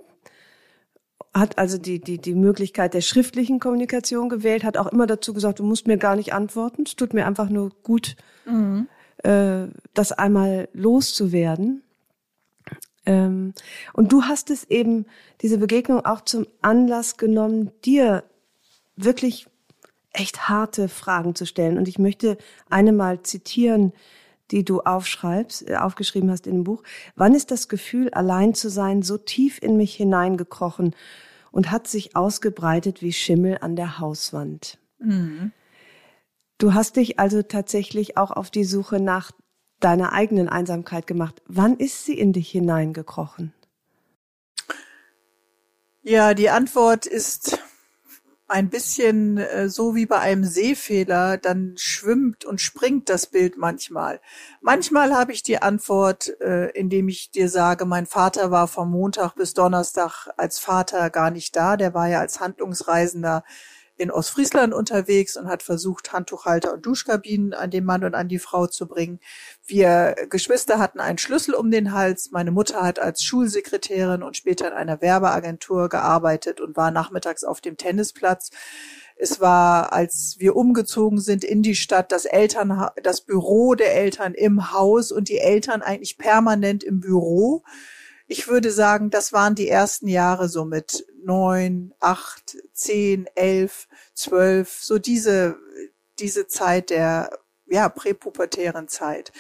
hat 1.35 1.59
also 1.59 1.79
die, 1.79 2.01
die, 2.01 2.19
die 2.19 2.35
Möglichkeit 2.35 2.95
der 2.95 3.01
schriftlichen 3.01 3.61
Kommunikation 3.61 4.29
gewählt, 4.29 4.65
hat 4.65 4.77
auch 4.77 4.87
immer 4.87 5.07
dazu 5.07 5.35
gesagt, 5.35 5.59
du 5.59 5.65
musst 5.65 5.87
mir 5.87 5.99
gar 5.99 6.17
nicht 6.17 6.33
antworten. 6.33 6.83
Es 6.87 6.97
tut 6.97 7.15
mir 7.15 7.27
einfach 7.27 7.49
nur 7.49 7.71
gut, 7.83 8.17
mhm. 8.47 8.89
äh, 9.19 9.67
das 9.95 10.13
einmal 10.13 10.69
loszuwerden. 10.73 11.83
Ähm, 13.07 13.55
und 13.93 14.13
du 14.13 14.25
hast 14.25 14.51
es 14.51 14.65
eben, 14.65 15.07
diese 15.41 15.59
Begegnung 15.59 16.05
auch 16.05 16.23
zum 16.23 16.47
Anlass 16.61 17.17
genommen, 17.17 17.71
dir 17.85 18.25
wirklich 18.97 19.47
echt 20.13 20.49
harte 20.49 20.89
Fragen 20.89 21.35
zu 21.35 21.47
stellen. 21.47 21.79
Und 21.79 21.89
ich 21.89 21.99
möchte 21.99 22.39
eine 22.69 22.93
mal 22.93 23.23
zitieren, 23.23 23.93
die 24.51 24.65
du 24.65 24.81
aufschreibst, 24.81 25.69
äh, 25.69 25.77
aufgeschrieben 25.77 26.31
hast 26.31 26.47
in 26.47 26.55
dem 26.55 26.65
Buch. 26.65 26.83
Wann 27.17 27.35
ist 27.35 27.51
das 27.51 27.69
Gefühl, 27.69 28.11
allein 28.11 28.55
zu 28.55 28.71
sein, 28.71 29.03
so 29.03 29.19
tief 29.19 29.59
in 29.63 29.77
mich 29.77 29.95
hineingekrochen 29.95 30.95
und 31.51 31.71
hat 31.71 31.87
sich 31.87 32.17
ausgebreitet 32.17 33.03
wie 33.03 33.13
Schimmel 33.13 33.59
an 33.61 33.77
der 33.77 33.99
Hauswand? 33.99 34.79
Mhm. 34.99 35.53
Du 36.59 36.75
hast 36.75 36.97
dich 36.97 37.19
also 37.19 37.43
tatsächlich 37.43 38.17
auch 38.17 38.33
auf 38.33 38.51
die 38.51 38.65
Suche 38.65 38.99
nach 39.01 39.31
deiner 39.81 40.13
eigenen 40.13 40.49
Einsamkeit 40.49 41.07
gemacht. 41.07 41.41
Wann 41.47 41.77
ist 41.77 42.05
sie 42.05 42.19
in 42.19 42.33
dich 42.33 42.51
hineingekrochen? 42.51 43.53
Ja, 46.03 46.35
die 46.35 46.51
Antwort 46.51 47.07
ist 47.07 47.59
ein 48.49 48.71
bisschen 48.71 49.37
äh, 49.37 49.69
so 49.69 49.95
wie 49.95 50.07
bei 50.07 50.19
einem 50.19 50.45
Sehfehler, 50.45 51.37
dann 51.37 51.75
schwimmt 51.77 52.47
und 52.47 52.61
springt 52.61 53.11
das 53.11 53.27
Bild 53.27 53.59
manchmal. 53.59 54.21
Manchmal 54.63 55.15
habe 55.15 55.33
ich 55.33 55.43
die 55.43 55.61
Antwort, 55.61 56.41
äh, 56.41 56.71
indem 56.71 57.09
ich 57.09 57.31
dir 57.31 57.51
sage, 57.51 57.85
mein 57.85 58.07
Vater 58.07 58.51
war 58.51 58.67
vom 58.67 58.91
Montag 58.91 59.35
bis 59.35 59.53
Donnerstag 59.53 60.29
als 60.39 60.59
Vater 60.59 61.11
gar 61.11 61.31
nicht 61.31 61.55
da, 61.55 61.77
der 61.77 61.93
war 61.93 62.09
ja 62.09 62.21
als 62.21 62.41
Handlungsreisender 62.41 63.45
in 63.99 64.13
Ostfriesland 64.13 64.73
unterwegs 64.73 65.37
und 65.37 65.49
hat 65.49 65.63
versucht, 65.63 66.13
Handtuchhalter 66.13 66.73
und 66.73 66.87
Duschkabinen 66.87 67.53
an 67.53 67.71
den 67.71 67.85
Mann 67.85 68.05
und 68.05 68.15
an 68.15 68.29
die 68.29 68.39
Frau 68.39 68.69
zu 68.69 68.87
bringen. 68.87 69.19
Wir 69.67 70.15
Geschwister 70.31 70.79
hatten 70.79 71.01
einen 71.01 71.19
Schlüssel 71.19 71.55
um 71.55 71.71
den 71.71 71.93
Hals. 71.93 72.31
Meine 72.31 72.53
Mutter 72.53 72.83
hat 72.83 73.01
als 73.01 73.25
Schulsekretärin 73.25 74.23
und 74.23 74.37
später 74.37 74.69
in 74.69 74.73
einer 74.73 75.03
Werbeagentur 75.03 75.89
gearbeitet 75.89 76.61
und 76.61 76.77
war 76.77 76.93
nachmittags 76.93 77.43
auf 77.43 77.61
dem 77.61 77.77
Tennisplatz. 77.77 78.51
Es 79.17 79.41
war, 79.41 79.93
als 79.93 80.37
wir 80.39 80.55
umgezogen 80.55 81.21
sind 81.21 81.43
in 81.43 81.63
die 81.63 81.75
Stadt, 81.75 82.13
das 82.13 82.25
Eltern, 82.25 82.89
das 83.03 83.23
Büro 83.23 83.75
der 83.75 83.97
Eltern 83.97 84.33
im 84.33 84.73
Haus 84.73 85.11
und 85.11 85.29
die 85.29 85.39
Eltern 85.39 85.83
eigentlich 85.83 86.19
permanent 86.19 86.85
im 86.85 87.01
Büro 87.01 87.65
ich 88.29 88.47
würde 88.47 88.71
sagen, 88.71 89.09
das 89.09 89.33
waren 89.33 89.55
die 89.55 89.69
ersten 89.69 90.07
Jahre 90.07 90.51
so 90.51 90.67
mit 90.67 91.07
neun, 91.25 91.95
acht, 91.99 92.59
zehn, 92.75 93.27
elf, 93.35 93.89
zwölf, 94.15 94.79
so 94.83 94.99
diese, 94.99 95.57
diese 96.19 96.47
Zeit 96.47 96.91
der, 96.91 97.31
ja, 97.67 97.89
präpubertären 97.89 98.87
Zeit. 98.87 99.33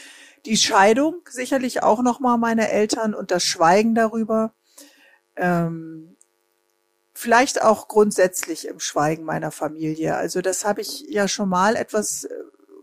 Die 0.46 0.56
Scheidung 0.56 1.20
sicherlich 1.28 1.82
auch 1.82 2.02
nochmal 2.02 2.38
meine 2.38 2.70
Eltern 2.70 3.14
und 3.14 3.30
das 3.30 3.44
Schweigen 3.44 3.94
darüber. 3.94 4.54
Ähm, 5.36 6.16
vielleicht 7.12 7.60
auch 7.60 7.88
grundsätzlich 7.88 8.66
im 8.68 8.80
Schweigen 8.80 9.24
meiner 9.24 9.50
Familie. 9.50 10.16
Also 10.16 10.40
das 10.40 10.64
habe 10.64 10.80
ich 10.80 11.04
ja 11.08 11.28
schon 11.28 11.50
mal 11.50 11.76
etwas 11.76 12.24
äh, 12.24 12.30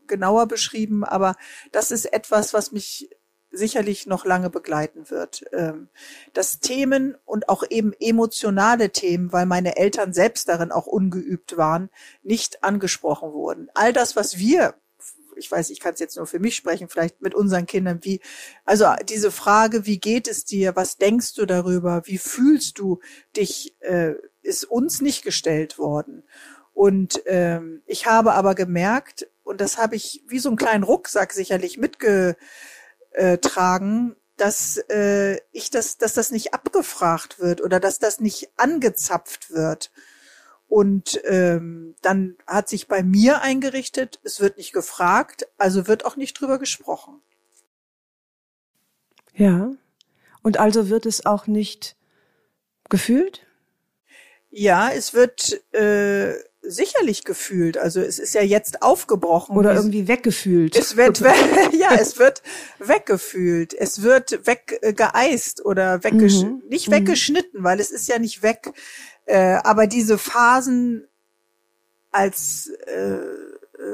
genauer 0.05 0.47
beschrieben, 0.47 1.03
aber 1.03 1.35
das 1.71 1.89
ist 1.89 2.05
etwas, 2.13 2.53
was 2.53 2.71
mich 2.71 3.09
sicherlich 3.55 4.05
noch 4.07 4.25
lange 4.25 4.49
begleiten 4.49 5.09
wird. 5.09 5.43
Ähm, 5.51 5.89
dass 6.33 6.59
Themen 6.59 7.15
und 7.25 7.49
auch 7.49 7.63
eben 7.69 7.93
emotionale 7.99 8.91
Themen, 8.91 9.31
weil 9.31 9.45
meine 9.45 9.77
Eltern 9.77 10.13
selbst 10.13 10.49
darin 10.49 10.71
auch 10.71 10.87
ungeübt 10.87 11.57
waren, 11.57 11.89
nicht 12.23 12.63
angesprochen 12.63 13.31
wurden. 13.33 13.69
All 13.73 13.93
das, 13.93 14.15
was 14.15 14.37
wir 14.37 14.75
ich 15.37 15.51
weiß, 15.51 15.69
ich 15.69 15.79
kann 15.79 15.93
es 15.93 15.99
jetzt 15.99 16.17
nur 16.17 16.27
für 16.27 16.39
mich 16.39 16.55
sprechen, 16.55 16.87
vielleicht 16.87 17.21
mit 17.21 17.35
unseren 17.35 17.65
Kindern, 17.65 17.99
wie, 18.03 18.21
also 18.63 18.85
diese 19.07 19.31
Frage, 19.31 19.85
wie 19.85 19.99
geht 19.99 20.27
es 20.27 20.45
dir, 20.45 20.75
was 20.75 20.97
denkst 20.97 21.33
du 21.35 21.45
darüber, 21.45 22.03
wie 22.05 22.17
fühlst 22.17 22.79
du 22.79 22.99
dich, 23.35 23.75
äh, 23.81 24.13
ist 24.41 24.65
uns 24.65 25.01
nicht 25.01 25.23
gestellt 25.23 25.77
worden. 25.77 26.23
Und 26.73 27.21
ähm, 27.25 27.81
ich 27.85 28.05
habe 28.05 28.33
aber 28.33 28.55
gemerkt, 28.55 29.27
und 29.43 29.61
das 29.61 29.77
habe 29.77 29.95
ich 29.95 30.23
wie 30.27 30.39
so 30.39 30.49
einen 30.49 30.57
kleinen 30.57 30.83
Rucksack 30.83 31.31
sicherlich 31.31 31.77
mitge 31.77 32.35
äh, 33.15 33.37
tragen, 33.37 34.15
dass 34.37 34.77
äh, 34.89 35.39
ich 35.51 35.69
das, 35.69 35.97
dass 35.97 36.13
das 36.13 36.31
nicht 36.31 36.53
abgefragt 36.53 37.39
wird 37.39 37.61
oder 37.61 37.79
dass 37.79 37.99
das 37.99 38.19
nicht 38.19 38.49
angezapft 38.57 39.51
wird. 39.51 39.91
Und 40.67 41.21
ähm, 41.25 41.95
dann 42.01 42.35
hat 42.47 42.67
sich 42.67 42.87
bei 42.87 43.03
mir 43.03 43.41
eingerichtet, 43.41 44.19
es 44.23 44.39
wird 44.39 44.57
nicht 44.57 44.73
gefragt, 44.73 45.47
also 45.57 45.87
wird 45.87 46.05
auch 46.05 46.15
nicht 46.15 46.39
drüber 46.39 46.59
gesprochen. 46.59 47.21
Ja. 49.33 49.71
Und 50.41 50.57
also 50.57 50.89
wird 50.89 51.05
es 51.05 51.25
auch 51.25 51.47
nicht 51.47 51.95
gefühlt? 52.89 53.45
Ja, 54.49 54.89
es 54.89 55.13
wird 55.13 55.61
äh, 55.73 56.35
sicherlich 56.67 57.23
gefühlt. 57.23 57.77
Also 57.77 58.01
es 58.01 58.19
ist 58.19 58.33
ja 58.33 58.41
jetzt 58.41 58.81
aufgebrochen. 58.81 59.57
Oder 59.57 59.73
irgendwie 59.75 60.07
weggefühlt. 60.07 60.75
Es 60.75 60.95
wird, 60.95 61.19
ja, 61.73 61.93
es 61.95 62.19
wird 62.19 62.41
weggefühlt. 62.79 63.73
Es 63.73 64.01
wird 64.01 64.45
weggeeist 64.45 65.65
oder 65.65 66.03
weggesch 66.03 66.43
mhm. 66.43 66.63
nicht 66.69 66.89
mhm. 66.89 66.93
weggeschnitten, 66.93 67.63
weil 67.63 67.79
es 67.79 67.91
ist 67.91 68.07
ja 68.07 68.19
nicht 68.19 68.43
weg. 68.43 68.71
Äh, 69.25 69.57
aber 69.63 69.87
diese 69.87 70.17
Phasen 70.17 71.07
als 72.11 72.71
äh, 72.85 73.17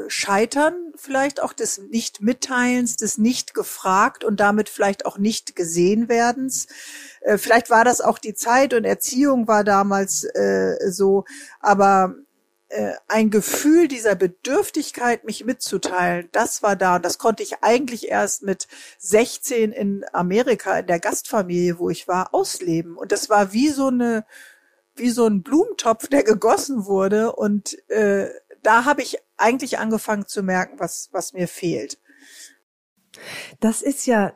Scheitern 0.07 0.75
vielleicht 0.95 1.41
auch 1.41 1.53
des 1.53 1.79
Nicht-Mitteilens, 1.79 2.97
des 2.97 3.17
Nicht-Gefragt 3.17 4.23
und 4.23 4.39
damit 4.39 4.69
vielleicht 4.69 5.05
auch 5.05 5.17
nicht 5.17 5.55
gesehen 5.55 6.07
werdens. 6.07 6.67
Äh, 7.21 7.37
vielleicht 7.37 7.69
war 7.69 7.83
das 7.83 8.01
auch 8.01 8.19
die 8.19 8.33
Zeit 8.33 8.73
und 8.73 8.85
Erziehung 8.85 9.47
war 9.47 9.63
damals 9.63 10.23
äh, 10.23 10.75
so, 10.89 11.25
aber 11.59 12.15
äh, 12.71 12.93
ein 13.09 13.29
Gefühl 13.29 13.89
dieser 13.89 14.15
Bedürftigkeit, 14.15 15.25
mich 15.25 15.43
mitzuteilen, 15.43 16.29
das 16.31 16.63
war 16.63 16.77
da. 16.77 16.95
Und 16.95 17.05
das 17.05 17.17
konnte 17.17 17.43
ich 17.43 17.61
eigentlich 17.63 18.07
erst 18.07 18.43
mit 18.43 18.69
16 18.97 19.73
in 19.73 20.05
Amerika 20.13 20.79
in 20.79 20.87
der 20.87 21.01
Gastfamilie, 21.01 21.79
wo 21.79 21.89
ich 21.89 22.07
war, 22.07 22.33
ausleben. 22.33 22.95
Und 22.95 23.11
das 23.11 23.29
war 23.29 23.51
wie 23.51 23.69
so 23.69 23.87
eine, 23.87 24.25
wie 24.95 25.09
so 25.09 25.27
ein 25.27 25.43
Blumentopf, 25.43 26.07
der 26.07 26.23
gegossen 26.23 26.85
wurde. 26.85 27.33
Und 27.33 27.77
äh, 27.89 28.29
da 28.63 28.85
habe 28.85 29.01
ich 29.01 29.17
eigentlich 29.35 29.77
angefangen 29.77 30.25
zu 30.25 30.41
merken, 30.41 30.79
was, 30.79 31.09
was 31.11 31.33
mir 31.33 31.49
fehlt. 31.49 31.99
Das 33.59 33.81
ist 33.81 34.05
ja 34.05 34.33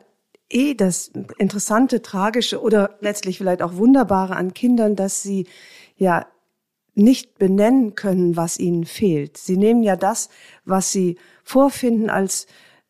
eh 0.50 0.74
das 0.74 1.10
interessante, 1.38 2.02
tragische 2.02 2.60
oder 2.60 2.98
letztlich 3.00 3.38
vielleicht 3.38 3.62
auch 3.62 3.76
wunderbare 3.76 4.36
an 4.36 4.52
Kindern, 4.52 4.94
dass 4.94 5.22
sie 5.22 5.48
ja 5.96 6.26
nicht 6.96 7.38
benennen 7.38 7.94
können, 7.94 8.36
was 8.36 8.58
ihnen 8.58 8.86
fehlt. 8.86 9.36
Sie 9.36 9.56
nehmen 9.56 9.82
ja 9.82 9.96
das, 9.96 10.30
was 10.64 10.90
sie 10.90 11.18
vorfinden, 11.44 12.10
als 12.10 12.46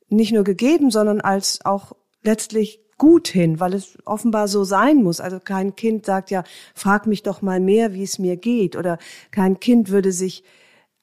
nicht 0.08 0.32
nur 0.32 0.44
gegeben, 0.44 0.90
sondern 0.90 1.20
als 1.20 1.64
auch 1.64 1.92
letztlich 2.22 2.80
gut 2.98 3.28
hin, 3.28 3.58
weil 3.60 3.74
es 3.74 3.98
offenbar 4.04 4.46
so 4.48 4.62
sein 4.62 5.02
muss. 5.02 5.20
Also 5.20 5.40
kein 5.40 5.74
Kind 5.74 6.06
sagt 6.06 6.30
ja, 6.30 6.44
frag 6.74 7.06
mich 7.06 7.24
doch 7.24 7.42
mal 7.42 7.58
mehr, 7.60 7.92
wie 7.92 8.04
es 8.04 8.18
mir 8.18 8.36
geht. 8.36 8.76
Oder 8.76 8.98
kein 9.32 9.58
Kind 9.58 9.90
würde 9.90 10.12
sich 10.12 10.44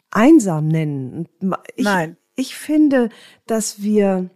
einsam 0.09 0.69
nennen. 0.69 1.27
Ich, 1.75 1.83
Nein. 1.83 2.17
Ich 2.35 2.55
finde, 2.55 3.09
dass 3.45 3.83
wir, 3.83 4.29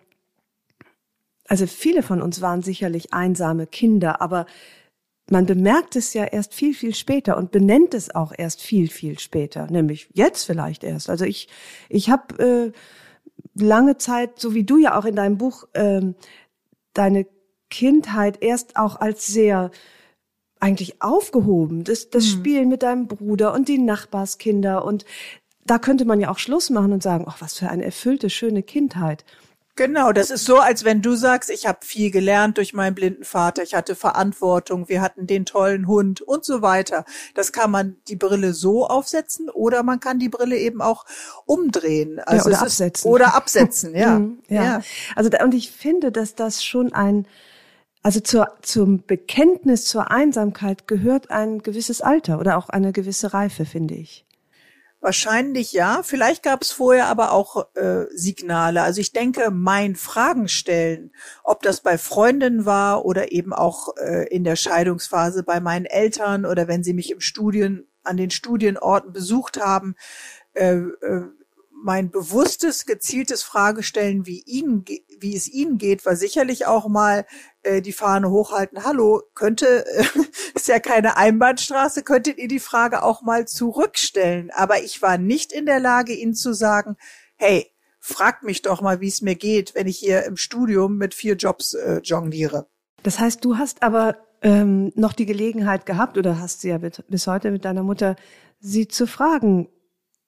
also 1.48 1.66
viele 1.66 2.04
von 2.04 2.22
uns 2.22 2.42
waren 2.42 2.62
sicherlich 2.62 3.14
einsame 3.14 3.66
Kinder, 3.66 4.22
aber 4.22 4.46
man 5.30 5.46
bemerkt 5.46 5.96
es 5.96 6.14
ja 6.14 6.24
erst 6.24 6.54
viel, 6.54 6.74
viel 6.74 6.96
später 6.96 7.38
und 7.38 7.52
benennt 7.52 7.94
es 7.94 8.14
auch 8.14 8.34
erst 8.36 8.62
viel, 8.62 8.90
viel 8.90 9.20
später, 9.20 9.68
nämlich 9.70 10.10
jetzt 10.14 10.44
vielleicht 10.44 10.84
erst. 10.84 11.10
Also 11.10 11.26
ich, 11.26 11.50
ich 11.90 12.10
habe 12.10 12.74
äh, 13.56 13.62
lange 13.62 13.98
Zeit, 13.98 14.40
so 14.40 14.54
wie 14.54 14.64
du 14.64 14.78
ja 14.78 14.98
auch 14.98 15.06
in 15.06 15.16
deinem 15.16 15.38
Buch, 15.38 15.66
äh, 15.74 16.02
deine 16.94 17.28
Kindheit 17.70 18.42
erst 18.42 18.78
auch 18.78 19.00
als 19.00 19.28
sehr 19.28 19.72
eigentlich 20.60 21.02
aufgehoben. 21.02 21.84
Das, 21.84 22.10
das 22.10 22.26
mhm. 22.26 22.30
Spielen 22.30 22.70
mit 22.70 22.84
deinem 22.84 23.08
Bruder 23.08 23.54
und 23.54 23.68
die 23.68 23.78
Nachbarskinder 23.78 24.86
und 24.86 25.06
da 25.66 25.80
könnte 25.80 26.06
man 26.06 26.22
ja 26.22 26.32
auch 26.32 26.40
Schluss 26.40 26.70
machen 26.70 26.94
und 26.94 27.04
sagen, 27.04 27.26
ach, 27.28 27.42
was 27.42 27.58
für 27.58 27.70
eine 27.70 27.84
erfüllte, 27.84 28.30
schöne 28.30 28.64
Kindheit. 28.64 29.26
Genau, 29.78 30.12
das 30.12 30.32
ist 30.32 30.44
so, 30.44 30.58
als 30.58 30.84
wenn 30.86 31.04
du 31.04 31.16
sagst, 31.16 31.52
ich 31.52 31.68
habe 31.68 31.78
viel 31.82 32.10
gelernt 32.10 32.58
durch 32.58 32.74
meinen 32.74 32.96
blinden 32.96 33.24
Vater, 33.24 33.62
ich 33.62 33.76
hatte 33.76 33.96
Verantwortung, 33.96 34.90
wir 34.90 35.02
hatten 35.02 35.28
den 35.28 35.46
tollen 35.46 35.88
Hund 35.88 36.20
und 36.22 36.44
so 36.44 36.64
weiter. 36.64 37.06
Das 37.36 37.52
kann 37.52 37.70
man 37.70 37.96
die 38.08 38.16
Brille 38.16 38.54
so 38.54 38.88
aufsetzen 38.88 39.52
oder 39.52 39.84
man 39.84 40.00
kann 40.00 40.18
die 40.18 40.30
Brille 40.30 40.58
eben 40.58 40.82
auch 40.82 41.06
umdrehen. 41.46 42.20
Also 42.20 42.50
ja, 42.50 42.56
oder 42.58 42.66
absetzen. 42.66 43.08
Ist, 43.08 43.14
oder 43.14 43.36
absetzen, 43.36 43.96
ja. 43.96 44.08
Mhm, 44.18 44.40
ja. 44.48 44.64
ja. 44.64 44.82
Also 45.16 45.30
und 45.44 45.54
ich 45.54 45.72
finde, 45.72 46.12
dass 46.12 46.34
das 46.34 46.64
schon 46.64 46.92
ein 46.94 47.28
also 48.02 48.20
zur, 48.20 48.48
zum 48.62 49.04
Bekenntnis 49.06 49.86
zur 49.86 50.10
Einsamkeit 50.10 50.88
gehört 50.88 51.30
ein 51.30 51.60
gewisses 51.60 52.02
Alter 52.02 52.40
oder 52.40 52.58
auch 52.58 52.70
eine 52.70 52.94
gewisse 52.94 53.34
Reife, 53.34 53.66
finde 53.66 53.96
ich. 53.96 54.26
Wahrscheinlich 55.00 55.74
ja. 55.74 56.02
Vielleicht 56.04 56.42
gab 56.42 56.64
es 56.64 56.72
vorher 56.72 57.08
aber 57.08 57.32
auch 57.32 57.68
äh, 57.76 58.06
Signale. 58.16 58.82
Also 58.82 59.00
ich 59.00 59.12
denke, 59.12 59.52
mein 59.52 59.96
Fragen 59.96 60.48
stellen, 60.48 61.12
ob 61.44 61.62
das 61.62 61.82
bei 61.82 61.98
Freundinnen 61.98 62.66
war 62.66 63.06
oder 63.06 63.32
eben 63.32 63.54
auch 63.54 63.96
äh, 63.98 64.28
in 64.30 64.44
der 64.44 64.56
Scheidungsphase 64.56 65.44
bei 65.44 65.60
meinen 65.60 65.86
Eltern 65.86 66.46
oder 66.46 66.68
wenn 66.68 66.84
sie 66.84 66.94
mich 66.94 67.12
im 67.12 67.22
Studien 67.22 67.88
an 68.04 68.18
den 68.18 68.32
Studienorten 68.32 69.14
besucht 69.14 69.60
haben, 69.60 69.96
äh, 70.54 70.78
äh, 70.78 71.26
mein 71.84 72.10
bewusstes, 72.10 72.88
gezieltes 72.88 73.44
Fragestellen, 73.44 74.26
wie 74.26 74.42
ihnen, 74.42 74.84
wie 75.20 75.36
es 75.36 75.48
ihnen 75.48 75.78
geht, 75.78 76.06
war 76.06 76.16
sicherlich 76.16 76.66
auch 76.66 76.88
mal 76.88 77.26
äh, 77.64 77.82
die 77.82 77.94
Fahne 77.94 78.30
hochhalten. 78.30 78.84
Hallo, 78.84 79.22
könnte, 79.36 79.86
äh, 79.86 80.06
ist 80.56 80.68
ja 80.68 80.80
keine 80.80 81.18
Einbahnstraße, 81.18 82.04
könntet 82.04 82.38
ihr 82.38 82.48
die 82.48 82.60
Frage 82.60 83.04
auch 83.04 83.22
mal 83.22 83.48
zurückstellen? 83.48 84.52
Aber 84.54 84.82
ich 84.82 85.02
war 85.02 85.18
nicht 85.18 85.52
in 85.52 85.66
der 85.66 85.80
Lage, 85.80 86.14
ihnen 86.14 86.34
zu 86.34 86.54
sagen, 86.54 86.98
hey, 87.36 87.72
fragt 88.00 88.44
mich 88.44 88.62
doch 88.62 88.82
mal, 88.82 89.02
wie 89.02 89.08
es 89.08 89.22
mir 89.22 89.36
geht, 89.36 89.76
wenn 89.76 89.88
ich 89.88 89.98
hier 89.98 90.24
im 90.26 90.38
Studium 90.38 90.98
mit 90.98 91.14
vier 91.14 91.36
Jobs 91.36 91.74
äh, 91.74 92.00
jongliere. 92.04 92.68
Das 93.04 93.20
heißt, 93.20 93.44
du 93.44 93.58
hast 93.58 93.84
aber 93.84 94.18
ähm, 94.42 94.92
noch 94.96 95.14
die 95.14 95.26
Gelegenheit 95.26 95.86
gehabt 95.86 96.18
oder 96.18 96.40
hast 96.40 96.62
sie 96.62 96.70
ja 96.70 96.78
bis 96.78 97.28
heute 97.28 97.52
mit 97.52 97.66
deiner 97.66 97.84
Mutter, 97.84 98.16
sie 98.60 98.88
zu 98.88 99.08
fragen, 99.08 99.70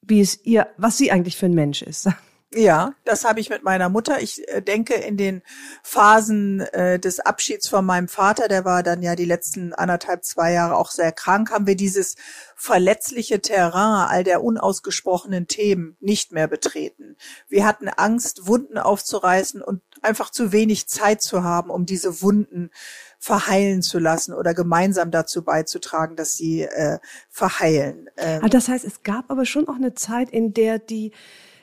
wie 0.01 0.21
es 0.21 0.45
ihr, 0.45 0.67
was 0.77 0.97
sie 0.97 1.11
eigentlich 1.11 1.37
für 1.37 1.45
ein 1.45 1.53
Mensch 1.53 1.81
ist. 1.81 2.09
Ja, 2.51 2.95
das 3.05 3.25
habe 3.25 3.39
ich 3.39 3.51
mit 3.51 3.63
meiner 3.63 3.89
Mutter. 3.89 4.21
Ich 4.21 4.47
äh, 4.47 4.61
denke, 4.61 4.95
in 4.95 5.17
den 5.17 5.43
Phasen 5.83 6.61
äh, 6.61 6.99
des 6.99 7.19
Abschieds 7.19 7.67
von 7.67 7.85
meinem 7.85 8.07
Vater, 8.07 8.47
der 8.47 8.65
war 8.65 8.81
dann 8.81 9.03
ja 9.03 9.15
die 9.15 9.25
letzten 9.25 9.71
anderthalb, 9.73 10.25
zwei 10.25 10.53
Jahre 10.53 10.75
auch 10.75 10.89
sehr 10.89 11.11
krank, 11.11 11.51
haben 11.51 11.67
wir 11.67 11.75
dieses 11.75 12.15
verletzliche 12.55 13.39
Terrain 13.39 14.09
all 14.09 14.23
der 14.23 14.43
unausgesprochenen 14.43 15.45
Themen 15.45 15.95
nicht 15.99 16.31
mehr 16.31 16.47
betreten. 16.47 17.17
Wir 17.49 17.67
hatten 17.67 17.87
Angst, 17.87 18.47
Wunden 18.47 18.79
aufzureißen 18.79 19.61
und 19.61 19.83
einfach 20.01 20.31
zu 20.31 20.51
wenig 20.51 20.87
Zeit 20.87 21.21
zu 21.21 21.43
haben, 21.43 21.69
um 21.69 21.85
diese 21.85 22.23
Wunden 22.23 22.71
verheilen 23.19 23.83
zu 23.83 23.99
lassen 23.99 24.33
oder 24.33 24.55
gemeinsam 24.55 25.11
dazu 25.11 25.43
beizutragen, 25.43 26.15
dass 26.15 26.35
sie 26.35 26.63
äh, 26.63 26.97
verheilen. 27.29 28.09
Ähm, 28.17 28.41
ah, 28.43 28.49
das 28.49 28.69
heißt, 28.69 28.85
es 28.85 29.03
gab 29.03 29.29
aber 29.29 29.45
schon 29.45 29.67
auch 29.67 29.75
eine 29.75 29.93
Zeit, 29.93 30.31
in 30.31 30.53
der 30.53 30.79
die 30.79 31.11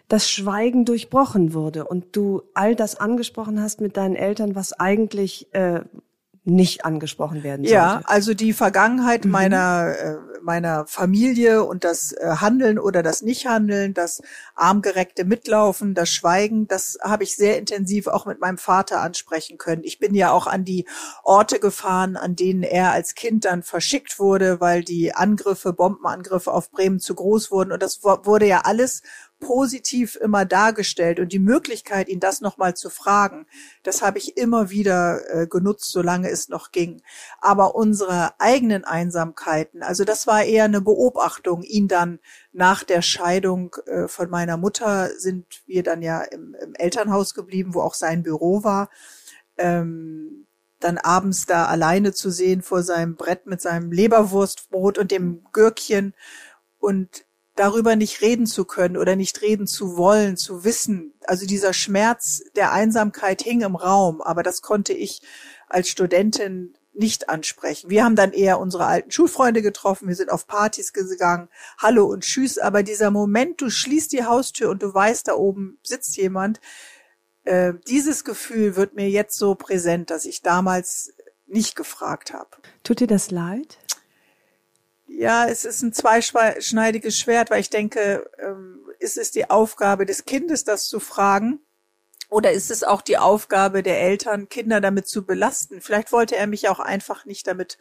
das 0.09 0.31
Schweigen 0.31 0.85
durchbrochen 0.85 1.53
wurde 1.53 1.85
und 1.87 2.15
du 2.15 2.43
all 2.55 2.77
das 2.77 2.97
angesprochen 2.97 3.61
hast 3.61 3.81
mit 3.81 3.97
deinen 3.97 4.17
Eltern, 4.17 4.55
was 4.55 4.73
eigentlich 4.73 5.53
äh, 5.53 5.81
nicht 6.45 6.85
angesprochen 6.85 7.43
werden 7.43 7.65
sollte. 7.65 7.75
Ja, 7.75 8.03
also 8.05 8.33
die 8.33 8.53
Vergangenheit 8.53 9.25
mhm. 9.25 9.33
meiner 9.33 9.95
äh, 9.99 10.17
meiner 10.47 10.87
Familie 10.87 11.65
und 11.65 11.85
das 11.85 12.13
äh, 12.13 12.37
Handeln 12.37 12.79
oder 12.79 13.03
das 13.03 13.21
Nichthandeln, 13.21 13.93
das 13.93 14.23
armgereckte 14.55 15.25
Mitlaufen, 15.25 15.93
das 15.93 16.09
Schweigen, 16.09 16.69
das 16.69 16.99
habe 17.03 17.25
ich 17.25 17.37
sehr 17.37 17.59
intensiv 17.59 18.07
auch 18.07 18.27
mit 18.27 18.41
meinem 18.41 18.57
Vater 18.57 19.01
ansprechen 19.01 19.59
können. 19.59 19.83
Ich 19.85 19.99
bin 19.99 20.15
ja 20.15 20.31
auch 20.31 20.47
an 20.47 20.65
die 20.65 20.87
Orte 21.25 21.59
gefahren, 21.59 22.17
an 22.17 22.37
denen 22.37 22.63
er 22.63 22.93
als 22.93 23.15
Kind 23.15 23.45
dann 23.45 23.65
verschickt 23.65 24.19
wurde, 24.19 24.61
weil 24.61 24.85
die 24.85 25.13
Angriffe, 25.13 25.73
Bombenangriffe 25.73 26.53
auf 26.53 26.71
Bremen 26.71 27.01
zu 27.01 27.17
groß 27.17 27.51
wurden 27.51 27.73
und 27.73 27.83
das 27.83 28.03
wurde 28.05 28.47
ja 28.47 28.61
alles 28.65 29.03
positiv 29.39 30.17
immer 30.17 30.45
dargestellt 30.45 31.21
und 31.21 31.33
die 31.33 31.39
Möglichkeit, 31.39 32.09
ihn 32.09 32.21
das 32.21 32.41
nochmal 32.41 32.75
zu 32.75 32.91
fragen, 32.91 33.47
das 33.83 34.03
habe 34.03 34.19
ich 34.19 34.37
immer 34.37 34.71
wieder 34.71 35.21
äh, 35.29 35.47
genutzt, 35.47 35.91
solange 35.93 36.31
es 36.31 36.49
noch 36.49 36.73
ging. 36.73 37.03
Aber 37.41 37.75
unsere 37.75 38.41
eigenen 38.41 38.85
Einsamkeiten, 38.85 39.83
also 39.83 40.05
das 40.05 40.27
war 40.27 40.45
eher 40.45 40.65
eine 40.65 40.81
Beobachtung, 40.81 41.63
ihn 41.63 41.89
dann 41.89 42.19
nach 42.53 42.83
der 42.83 43.03
Scheidung 43.03 43.77
äh, 43.87 44.09
von 44.09 44.31
meiner 44.31 44.57
Mutter 44.57 45.11
sind 45.19 45.47
wir 45.67 45.83
dann 45.83 46.03
ja 46.03 46.23
im, 46.23 46.57
im 46.63 46.75
Elternhaus 46.75 47.35
geblieben, 47.35 47.75
wo 47.75 47.81
auch 47.81 47.95
sein 47.95 48.23
Büro 48.23 48.65
war. 48.65 48.89
Ähm, 49.59 50.47
dann 50.81 50.99
abends 50.99 51.47
da 51.47 51.67
alleine 51.67 52.13
zu 52.13 52.31
sehen 52.31 52.63
vor 52.63 52.83
seinem 52.83 53.17
Brett 53.17 53.47
mit 53.47 53.61
seinem 53.61 53.91
Leberwurstbrot 53.93 54.99
und 54.99 55.11
dem 55.11 55.45
Gürkchen 55.53 56.15
und 56.79 57.26
darüber 57.57 57.97
nicht 57.97 58.21
reden 58.21 58.47
zu 58.47 58.65
können 58.65 58.97
oder 58.97 59.17
nicht 59.17 59.43
reden 59.43 59.67
zu 59.67 59.97
wollen, 59.97 60.37
zu 60.37 60.65
wissen. 60.65 61.15
Also 61.25 61.47
dieser 61.47 61.73
Schmerz 61.73 62.43
der 62.55 62.73
Einsamkeit 62.73 63.43
hing 63.43 63.63
im 63.63 63.75
Raum, 63.75 64.21
aber 64.21 64.43
das 64.43 64.63
konnte 64.63 64.93
ich 64.93 65.23
als 65.69 65.89
Studentin 65.89 66.75
nicht 66.93 67.29
ansprechen. 67.29 67.91
Wir 67.91 68.05
haben 68.05 68.17
dann 68.17 68.33
eher 68.33 68.59
unsere 68.59 68.87
alten 68.87 69.11
Schulfreunde 69.11 69.63
getroffen, 69.63 70.09
wir 70.09 70.15
sind 70.15 70.31
auf 70.31 70.47
Partys 70.47 70.93
gegangen, 70.93 71.49
Hallo 71.79 72.07
und 72.07 72.23
Tschüss, 72.23 72.59
aber 72.59 72.83
dieser 72.83 73.11
Moment, 73.11 73.61
du 73.61 73.71
schließt 73.71 74.13
die 74.13 74.25
Haustür 74.25 74.71
und 74.71 74.83
du 74.83 74.93
weißt, 74.93 75.29
da 75.29 75.35
oben 75.35 75.79
sitzt 75.83 76.17
jemand, 76.17 76.61
äh, 77.45 77.75
dieses 77.87 78.25
Gefühl 78.25 78.77
wird 78.77 78.95
mir 78.95 79.09
jetzt 79.11 79.37
so 79.37 79.55
präsent, 79.55 80.11
dass 80.11 80.25
ich 80.25 80.43
damals 80.43 81.13
nicht 81.47 81.77
gefragt 81.77 82.33
habe. 82.33 82.51
Tut 82.83 83.01
dir 83.01 83.07
das 83.07 83.31
leid? 83.31 83.79
Ja, 85.07 85.47
es 85.47 85.65
ist 85.65 85.83
ein 85.83 85.93
zweischneidiges 85.93 87.19
Schwert, 87.19 87.51
weil 87.51 87.61
ich 87.61 87.71
denke, 87.71 88.29
ähm, 88.39 88.81
ist 88.99 89.17
es 89.17 89.31
die 89.31 89.49
Aufgabe 89.49 90.05
des 90.05 90.25
Kindes, 90.25 90.65
das 90.65 90.89
zu 90.89 91.01
fragen? 91.01 91.61
Oder 92.29 92.53
ist 92.53 92.71
es 92.71 92.83
auch 92.83 93.03
die 93.03 93.19
Aufgabe 93.19 93.83
der 93.83 94.01
Eltern, 94.01 94.49
Kinder 94.49 94.81
damit 94.81 95.07
zu 95.07 95.25
belasten? 95.25 95.81
Vielleicht 95.81 96.11
wollte 96.13 96.37
er 96.37 96.47
mich 96.47 96.69
auch 96.69 96.81
einfach 96.81 97.25
nicht 97.25 97.47
damit 97.47 97.79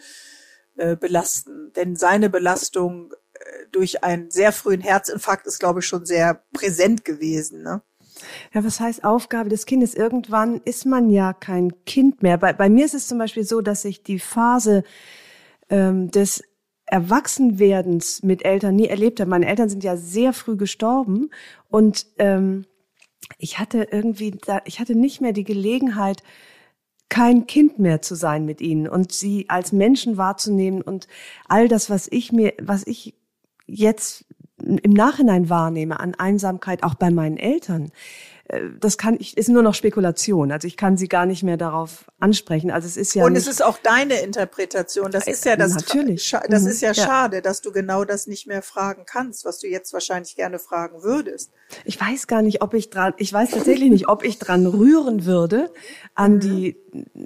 äh, 0.77 0.95
belasten, 0.95 1.73
denn 1.73 1.95
seine 1.95 2.29
Belastung 2.29 3.11
äh, 3.33 3.65
durch 3.71 4.03
einen 4.03 4.29
sehr 4.29 4.51
frühen 4.51 4.81
Herzinfarkt 4.81 5.47
ist, 5.47 5.59
glaube 5.59 5.79
ich, 5.79 5.87
schon 5.87 6.05
sehr 6.05 6.43
präsent 6.53 7.05
gewesen. 7.05 7.63
Ne? 7.63 7.81
Ja, 8.53 8.63
was 8.63 8.79
heißt 8.79 9.03
Aufgabe 9.03 9.49
des 9.49 9.65
Kindes? 9.65 9.95
Irgendwann 9.95 10.61
ist 10.63 10.85
man 10.85 11.09
ja 11.09 11.33
kein 11.33 11.73
Kind 11.85 12.21
mehr. 12.21 12.37
Bei, 12.37 12.53
bei 12.53 12.69
mir 12.69 12.85
ist 12.85 12.93
es 12.93 13.07
zum 13.07 13.17
Beispiel 13.17 13.45
so, 13.45 13.61
dass 13.61 13.83
ich 13.83 14.03
die 14.03 14.19
Phase 14.19 14.83
ähm, 15.69 16.11
des 16.11 16.43
Erwachsenwerdens 16.85 18.23
mit 18.23 18.45
Eltern 18.45 18.75
nie 18.75 18.87
erlebt 18.87 19.19
habe. 19.19 19.29
Meine 19.29 19.47
Eltern 19.47 19.69
sind 19.69 19.83
ja 19.83 19.97
sehr 19.97 20.33
früh 20.33 20.55
gestorben 20.55 21.31
und 21.69 22.05
ähm, 22.17 22.65
ich 23.37 23.59
hatte 23.59 23.87
irgendwie, 23.91 24.37
ich 24.65 24.79
hatte 24.79 24.95
nicht 24.95 25.19
mehr 25.21 25.33
die 25.33 25.43
Gelegenheit, 25.43 26.21
kein 27.09 27.47
Kind 27.47 27.79
mehr 27.79 28.01
zu 28.01 28.15
sein 28.15 28.45
mit 28.45 28.61
ihnen 28.61 28.87
und 28.87 29.11
sie 29.11 29.49
als 29.49 29.71
Menschen 29.71 30.17
wahrzunehmen 30.17 30.81
und 30.81 31.07
all 31.47 31.67
das, 31.67 31.89
was 31.89 32.07
ich 32.11 32.31
mir, 32.31 32.53
was 32.61 32.85
ich 32.85 33.15
jetzt 33.67 34.25
im 34.57 34.91
Nachhinein 34.91 35.49
wahrnehme 35.49 35.99
an 35.99 36.15
Einsamkeit, 36.15 36.83
auch 36.83 36.95
bei 36.95 37.11
meinen 37.11 37.37
Eltern, 37.37 37.91
das 38.79 38.99
kann 38.99 39.17
ich, 39.19 39.37
ist 39.37 39.49
nur 39.49 39.63
noch 39.63 39.73
Spekulation. 39.73 40.51
Also 40.51 40.67
ich 40.67 40.77
kann 40.77 40.97
sie 40.97 41.07
gar 41.07 41.25
nicht 41.25 41.41
mehr 41.41 41.57
darauf 41.57 42.05
ansprechen. 42.19 42.69
Also 42.69 42.85
es 42.85 42.95
ist 42.95 43.15
ja. 43.15 43.25
Und 43.25 43.35
es 43.35 43.47
ist 43.47 43.63
auch 43.63 43.79
deine 43.79 44.21
Interpretation. 44.21 45.11
Das 45.11 45.25
ist 45.25 45.45
ja 45.45 45.55
das, 45.55 45.73
Natürlich. 45.73 46.29
das 46.47 46.61
mhm. 46.61 46.69
ist 46.69 46.81
ja, 46.81 46.91
ja, 46.91 46.93
schade, 46.93 47.41
dass 47.41 47.61
du 47.61 47.71
genau 47.71 48.05
das 48.05 48.27
nicht 48.27 48.45
mehr 48.45 48.61
fragen 48.61 49.03
kannst, 49.07 49.45
was 49.45 49.59
du 49.59 49.67
jetzt 49.67 49.93
wahrscheinlich 49.93 50.35
gerne 50.35 50.59
fragen 50.59 51.01
würdest. 51.01 51.51
Ich 51.85 51.99
weiß 51.99 52.27
gar 52.27 52.43
nicht, 52.43 52.61
ob 52.61 52.75
ich 52.75 52.91
dran, 52.91 53.13
ich 53.17 53.33
weiß 53.33 53.49
tatsächlich 53.49 53.89
nicht, 53.89 54.07
ob 54.07 54.23
ich 54.23 54.37
dran 54.37 54.67
rühren 54.67 55.25
würde 55.25 55.71
an 56.13 56.35
mhm. 56.35 56.39
die, 56.41 56.77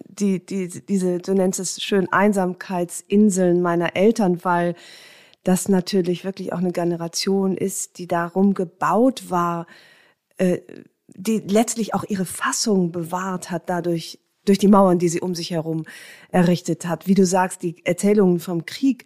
die, 0.07 0.45
die, 0.45 0.69
diese, 0.85 1.17
du 1.17 1.33
nennst 1.33 1.59
es 1.59 1.81
schön 1.81 2.09
Einsamkeitsinseln 2.13 3.61
meiner 3.61 3.97
Eltern, 3.97 4.45
weil 4.45 4.73
das 5.43 5.67
natürlich 5.67 6.23
wirklich 6.23 6.53
auch 6.53 6.59
eine 6.59 6.71
Generation 6.71 7.57
ist, 7.57 7.97
die 7.97 8.07
darum 8.07 8.53
gebaut 8.53 9.29
war, 9.29 9.67
äh, 10.37 10.59
die 11.19 11.39
letztlich 11.39 11.93
auch 11.93 12.05
ihre 12.07 12.25
Fassung 12.25 12.91
bewahrt 12.91 13.51
hat 13.51 13.69
dadurch, 13.69 14.19
durch 14.45 14.57
die 14.57 14.69
Mauern, 14.69 14.99
die 14.99 15.09
sie 15.09 15.21
um 15.21 15.35
sich 15.35 15.51
herum 15.51 15.85
errichtet 16.31 16.85
hat. 16.85 17.07
Wie 17.07 17.13
du 17.13 17.25
sagst, 17.25 17.61
die 17.61 17.85
Erzählungen 17.85 18.39
vom 18.39 18.65
Krieg, 18.65 19.05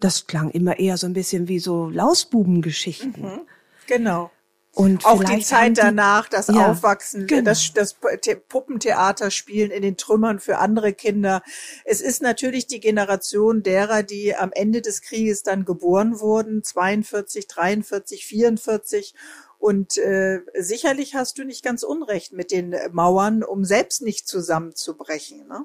das 0.00 0.26
klang 0.26 0.50
immer 0.50 0.78
eher 0.80 0.96
so 0.96 1.06
ein 1.06 1.12
bisschen 1.12 1.46
wie 1.46 1.60
so 1.60 1.88
Lausbubengeschichten. 1.88 3.14
Mhm, 3.16 3.40
genau. 3.86 4.30
Und 4.74 5.04
auch 5.04 5.22
die 5.22 5.42
Zeit 5.42 5.76
danach, 5.76 6.28
das 6.28 6.48
ja, 6.48 6.70
Aufwachsen, 6.70 7.26
genau. 7.26 7.44
das, 7.44 7.74
das 7.74 7.94
Puppentheater 8.48 9.30
spielen 9.30 9.70
in 9.70 9.82
den 9.82 9.98
Trümmern 9.98 10.40
für 10.40 10.58
andere 10.58 10.94
Kinder. 10.94 11.42
Es 11.84 12.00
ist 12.00 12.22
natürlich 12.22 12.66
die 12.66 12.80
Generation 12.80 13.62
derer, 13.62 14.02
die 14.02 14.34
am 14.34 14.50
Ende 14.50 14.80
des 14.80 15.02
Krieges 15.02 15.42
dann 15.42 15.66
geboren 15.66 16.20
wurden, 16.20 16.62
42, 16.62 17.46
43, 17.48 18.24
44 18.24 19.14
und 19.62 19.96
äh, 19.96 20.40
sicherlich 20.58 21.14
hast 21.14 21.38
du 21.38 21.44
nicht 21.44 21.62
ganz 21.62 21.84
unrecht 21.84 22.32
mit 22.32 22.50
den 22.50 22.74
Mauern, 22.90 23.44
um 23.44 23.64
selbst 23.64 24.02
nicht 24.02 24.26
zusammenzubrechen. 24.26 25.46
Ne? 25.46 25.64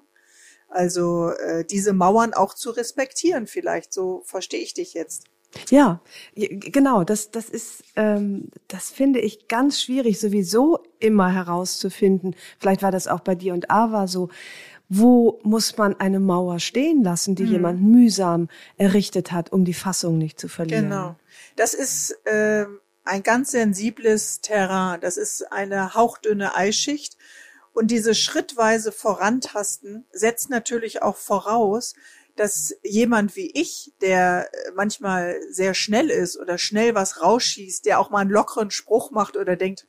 Also 0.70 1.32
äh, 1.32 1.66
diese 1.66 1.94
Mauern 1.94 2.36
auch 2.36 2.54
zu 2.54 2.70
respektieren, 2.70 3.48
vielleicht, 3.48 3.92
so 3.92 4.22
verstehe 4.24 4.60
ich 4.60 4.76
dich 4.76 4.94
jetzt. 4.94 5.24
Ja, 5.72 6.00
genau. 6.36 7.06
Das, 7.06 7.32
das 7.32 7.50
ist, 7.50 7.84
ähm, 7.96 8.52
das 8.68 8.92
finde 8.92 9.20
ich 9.20 9.48
ganz 9.48 9.82
schwierig, 9.82 10.20
sowieso 10.20 10.84
immer 11.00 11.34
herauszufinden. 11.34 12.36
Vielleicht 12.60 12.84
war 12.84 12.92
das 12.92 13.08
auch 13.08 13.22
bei 13.22 13.34
dir 13.34 13.56
und 13.56 13.72
Ava 13.72 14.06
so. 14.06 14.30
Wo 14.90 15.40
muss 15.42 15.76
man 15.76 16.00
eine 16.00 16.20
Mauer 16.20 16.60
stehen 16.60 17.04
lassen, 17.04 17.34
die 17.34 17.46
hm. 17.46 17.52
jemand 17.52 17.82
mühsam 17.82 18.48
errichtet 18.78 19.32
hat, 19.32 19.52
um 19.52 19.66
die 19.66 19.74
Fassung 19.74 20.20
nicht 20.20 20.40
zu 20.40 20.48
verlieren? 20.48 20.84
Genau. 20.84 21.16
Das 21.56 21.74
ist 21.74 22.12
äh, 22.26 22.68
ein 23.08 23.24
ganz 23.24 23.52
sensibles 23.52 24.42
Terrain. 24.42 25.02
Das 25.02 25.18
ist 25.18 25.52
eine 25.52 25.94
hauchdünne 25.94 26.56
Eisschicht. 26.56 27.18
Und 27.74 27.92
diese 27.92 28.16
schrittweise 28.16 28.92
Vorantasten 28.92 30.06
setzt 30.12 30.50
natürlich 30.50 31.02
auch 31.02 31.16
voraus, 31.16 31.94
dass 32.36 32.76
jemand 32.84 33.36
wie 33.36 33.52
ich, 33.54 33.94
der 34.02 34.50
manchmal 34.76 35.40
sehr 35.50 35.74
schnell 35.74 36.10
ist 36.10 36.38
oder 36.38 36.58
schnell 36.58 36.96
was 36.96 37.22
rausschießt, 37.22 37.86
der 37.86 38.00
auch 38.00 38.10
mal 38.10 38.20
einen 38.20 38.30
lockeren 38.30 38.72
Spruch 38.72 39.12
macht 39.12 39.38
oder 39.38 39.56
denkt, 39.56 39.86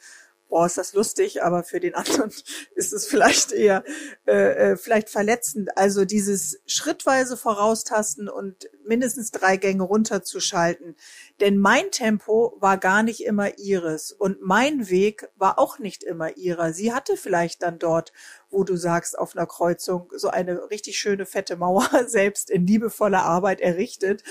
boah, 0.49 0.67
ist 0.67 0.79
das 0.79 0.95
lustig, 0.95 1.43
aber 1.43 1.63
für 1.63 1.81
den 1.81 1.95
anderen 1.97 2.33
ist 2.75 2.93
es 2.93 3.07
vielleicht 3.07 3.53
eher 3.53 3.85
äh, 4.27 4.73
äh, 4.73 4.77
vielleicht 4.77 5.11
verletzend. 5.11 5.77
Also 5.77 6.05
dieses 6.05 6.61
schrittweise 6.67 7.37
Voraustasten 7.37 8.29
und 8.29 8.69
mindestens 8.85 9.31
drei 9.31 9.57
Gänge 9.57 9.83
runterzuschalten. 9.83 10.97
Denn 11.41 11.59
mein 11.59 11.91
Tempo 11.91 12.57
war 12.59 12.79
gar 12.79 13.03
nicht 13.03 13.25
immer 13.25 13.59
ihres 13.59 14.13
und 14.13 14.43
mein 14.43 14.89
Weg 14.89 15.29
war 15.37 15.59
auch 15.59 15.79
nicht 15.79 16.03
immer 16.03 16.37
ihrer. 16.37 16.73
Sie 16.73 16.93
hatte 16.93 17.17
vielleicht 17.17 17.63
dann 17.63 17.79
dort, 17.79 18.13
wo 18.51 18.65
du 18.65 18.77
sagst, 18.77 19.19
auf 19.19 19.37
einer 19.37 19.47
Kreuzung 19.47 20.11
so 20.17 20.29
eine 20.29 20.71
richtig 20.71 20.99
schöne 20.99 21.27
fette 21.27 21.57
Mauer 21.57 21.89
selbst 22.07 22.51
in 22.51 22.67
liebevoller 22.67 23.23
Arbeit 23.23 23.61
errichtet 23.61 24.23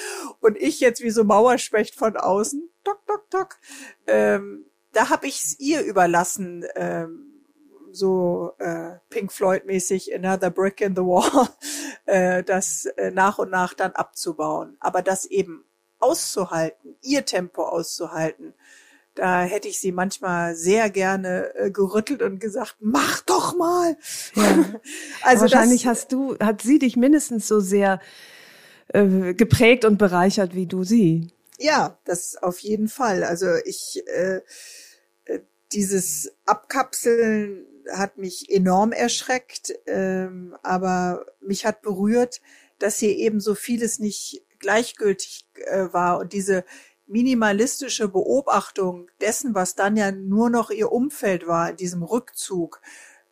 und 0.42 0.58
ich 0.58 0.80
jetzt 0.80 1.02
wie 1.02 1.12
so 1.12 1.24
Mauerspecht 1.24 1.96
von 1.96 2.18
außen, 2.18 2.70
tok, 2.84 3.06
tok, 3.06 3.30
tok, 3.30 3.56
ähm, 4.08 4.66
da 4.98 5.10
habe 5.10 5.28
ich 5.28 5.44
es 5.44 5.60
ihr 5.60 5.84
überlassen, 5.84 6.66
ähm, 6.76 7.44
so 7.92 8.54
äh, 8.58 8.96
Pink 9.12 9.32
Floyd 9.32 9.66
mäßig 9.66 10.14
Another 10.14 10.50
Brick 10.50 10.82
in 10.82 10.96
the 10.96 11.04
Wall, 11.04 11.50
äh, 12.06 12.44
das 12.44 12.86
äh, 12.98 13.12
nach 13.12 13.38
und 13.38 13.52
nach 13.52 13.76
dann 13.76 13.92
abzubauen. 13.92 14.76
Aber 14.80 15.04
das 15.04 15.26
eben 15.26 15.64
auszuhalten, 16.00 16.96
ihr 17.04 17.26
Tempo 17.26 17.64
auszuhalten, 17.64 18.56
da 19.14 19.42
hätte 19.44 19.68
ich 19.68 19.80
sie 19.80 19.92
manchmal 19.92 20.56
sehr 20.56 20.90
gerne 20.90 21.54
äh, 21.56 21.70
gerüttelt 21.70 22.24
und 22.24 22.40
gesagt, 22.40 22.78
mach 22.80 23.22
doch 23.22 23.56
mal. 23.56 23.98
Ja. 24.34 24.44
also 25.22 25.42
wahrscheinlich 25.42 25.84
das, 25.84 25.92
hast 25.92 26.12
du, 26.12 26.38
hat 26.40 26.64
sie 26.64 26.80
dich 26.80 26.98
mindestens 26.98 27.48
so 27.48 27.60
sehr 27.60 28.00
äh, 28.88 29.36
geprägt 29.36 29.86
und 29.86 29.98
bereichert 30.00 30.56
wie 30.56 30.66
du 30.66 30.84
sie. 30.84 31.32
Ja, 31.60 31.98
das 32.06 32.36
auf 32.36 32.60
jeden 32.60 32.88
Fall. 32.88 33.24
Also 33.24 33.48
ich 33.66 34.04
äh, 34.08 34.42
dieses 35.72 36.32
Abkapseln 36.46 37.66
hat 37.92 38.18
mich 38.18 38.50
enorm 38.50 38.92
erschreckt, 38.92 39.74
ähm, 39.86 40.56
aber 40.64 41.26
mich 41.40 41.66
hat 41.66 41.82
berührt, 41.82 42.42
dass 42.80 42.98
hier 42.98 43.16
eben 43.16 43.40
so 43.40 43.56
vieles 43.56 44.00
nicht 44.00 44.44
gleichgültig 44.60 45.48
äh, 45.56 45.88
war 45.92 46.20
und 46.20 46.34
diese 46.34 46.66
minimalistische 47.06 48.10
Beobachtung 48.10 49.10
dessen, 49.22 49.56
was 49.56 49.76
dann 49.76 49.96
ja 49.96 50.12
nur 50.12 50.50
noch 50.50 50.70
ihr 50.70 50.92
Umfeld 50.92 51.48
war 51.48 51.70
in 51.70 51.78
diesem 51.78 52.04
Rückzug, 52.04 52.82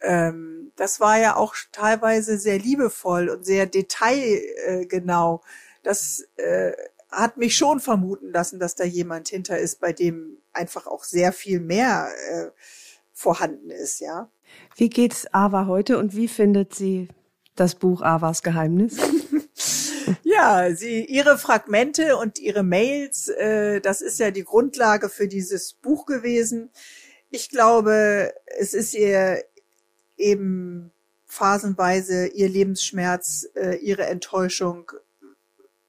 ähm, 0.01 0.71
das 0.75 0.99
war 0.99 1.19
ja 1.19 1.35
auch 1.35 1.55
teilweise 1.71 2.37
sehr 2.37 2.59
liebevoll 2.59 3.29
und 3.29 3.45
sehr 3.45 3.65
detailgenau. 3.65 5.41
Das 5.83 6.27
äh, 6.37 6.73
hat 7.15 7.37
mich 7.37 7.55
schon 7.55 7.79
vermuten 7.79 8.31
lassen, 8.31 8.59
dass 8.59 8.75
da 8.75 8.83
jemand 8.83 9.29
hinter 9.29 9.57
ist, 9.57 9.79
bei 9.79 9.93
dem 9.93 10.37
einfach 10.53 10.85
auch 10.85 11.03
sehr 11.03 11.31
viel 11.31 11.59
mehr 11.59 12.09
äh, 12.29 12.47
vorhanden 13.13 13.69
ist, 13.69 13.99
ja. 13.99 14.29
Wie 14.75 14.89
geht's 14.89 15.25
Ava 15.33 15.65
heute 15.65 15.97
und 15.97 16.15
wie 16.15 16.27
findet 16.27 16.75
sie 16.75 17.07
das 17.55 17.75
Buch 17.75 18.01
Avas 18.01 18.43
Geheimnis? 18.43 18.97
ja, 20.23 20.75
sie 20.75 21.05
ihre 21.05 21.37
Fragmente 21.37 22.17
und 22.17 22.39
ihre 22.39 22.63
Mails, 22.63 23.29
äh, 23.29 23.79
das 23.81 24.01
ist 24.01 24.19
ja 24.19 24.31
die 24.31 24.43
Grundlage 24.43 25.09
für 25.09 25.27
dieses 25.27 25.73
Buch 25.73 26.05
gewesen. 26.05 26.69
Ich 27.29 27.49
glaube, 27.49 28.33
es 28.59 28.73
ist 28.73 28.93
ihr 28.93 29.43
eben 30.17 30.91
phasenweise 31.25 32.27
ihr 32.27 32.49
Lebensschmerz, 32.49 33.47
äh, 33.55 33.75
ihre 33.77 34.05
Enttäuschung 34.05 34.91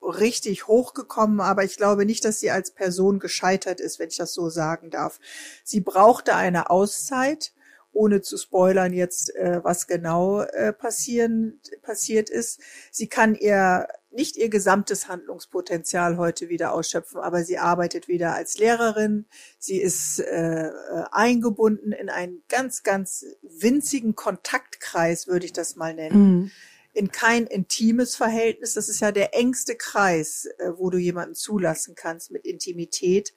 richtig 0.07 0.67
hochgekommen, 0.67 1.41
aber 1.41 1.65
ich 1.65 1.77
glaube 1.77 2.07
nicht, 2.07 2.25
dass 2.25 2.41
sie 2.41 2.51
als 2.51 2.71
Person 2.71 3.19
gescheitert 3.19 3.81
ist, 3.81 3.99
wenn 3.99 4.09
ich 4.09 4.17
das 4.17 4.33
so 4.33 4.49
sagen 4.49 4.91
darf. 4.91 5.19
Sie 5.65 5.81
brauchte 5.81 6.35
eine 6.35 6.71
Auszeit, 6.71 7.53
ohne 7.93 8.21
zu 8.21 8.37
spoilern 8.37 8.93
jetzt, 8.93 9.35
äh, 9.35 9.65
was 9.65 9.87
genau 9.87 10.43
äh, 10.43 10.73
passieren, 10.73 11.61
passiert 11.83 12.29
ist. 12.29 12.61
Sie 12.91 13.09
kann 13.09 13.35
ihr 13.35 13.89
nicht 14.11 14.37
ihr 14.37 14.49
gesamtes 14.49 15.09
Handlungspotenzial 15.09 16.17
heute 16.17 16.49
wieder 16.49 16.73
ausschöpfen, 16.73 17.21
aber 17.21 17.45
sie 17.45 17.59
arbeitet 17.59 18.09
wieder 18.09 18.35
als 18.35 18.59
Lehrerin. 18.59 19.27
Sie 19.59 19.81
ist 19.81 20.21
äh, 20.21 20.69
äh 20.69 20.73
eingebunden 21.11 21.93
in 21.93 22.09
einen 22.09 22.43
ganz, 22.49 22.83
ganz 22.83 23.27
winzigen 23.43 24.15
Kontaktkreis, 24.15 25.27
würde 25.27 25.47
ich 25.47 25.53
das 25.53 25.77
mal 25.77 25.95
nennen. 25.95 26.19
Mhm 26.19 26.51
in 26.97 27.13
kein 27.13 27.47
intimes 27.47 28.17
Verhältnis. 28.17 28.73
Das 28.73 28.89
ist 28.89 29.01
ja 29.01 29.13
der 29.13 29.35
engste 29.35 29.77
Kreis, 29.77 30.47
äh, 30.59 30.73
wo 30.77 30.89
du 30.89 30.97
jemanden 30.97 31.35
zulassen 31.35 31.95
kannst 31.95 32.31
mit 32.31 32.47
Intimität. 32.47 33.35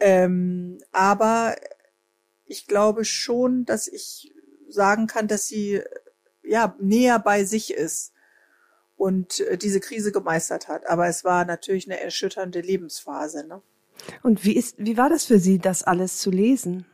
Ähm, 0.00 0.78
aber 0.90 1.54
ich 2.46 2.66
glaube 2.66 3.04
schon, 3.04 3.64
dass 3.64 3.86
ich 3.86 4.32
sagen 4.68 5.06
kann, 5.06 5.28
dass 5.28 5.46
sie 5.46 5.82
ja 6.42 6.76
näher 6.80 7.20
bei 7.20 7.44
sich 7.44 7.72
ist 7.72 8.12
und 8.96 9.38
äh, 9.40 9.56
diese 9.56 9.78
Krise 9.78 10.10
gemeistert 10.10 10.66
hat. 10.66 10.88
Aber 10.88 11.06
es 11.06 11.22
war 11.22 11.44
natürlich 11.44 11.86
eine 11.86 12.00
erschütternde 12.00 12.60
Lebensphase. 12.60 13.46
Ne? 13.46 13.62
Und 14.24 14.44
wie 14.44 14.56
ist, 14.56 14.74
wie 14.78 14.96
war 14.96 15.08
das 15.08 15.26
für 15.26 15.38
Sie, 15.38 15.58
das 15.58 15.84
alles 15.84 16.18
zu 16.18 16.30
lesen? 16.30 16.86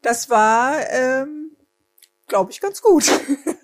Das 0.00 0.30
war, 0.30 0.88
ähm, 0.88 1.56
glaube 2.26 2.52
ich, 2.52 2.60
ganz 2.62 2.80
gut. 2.80 3.04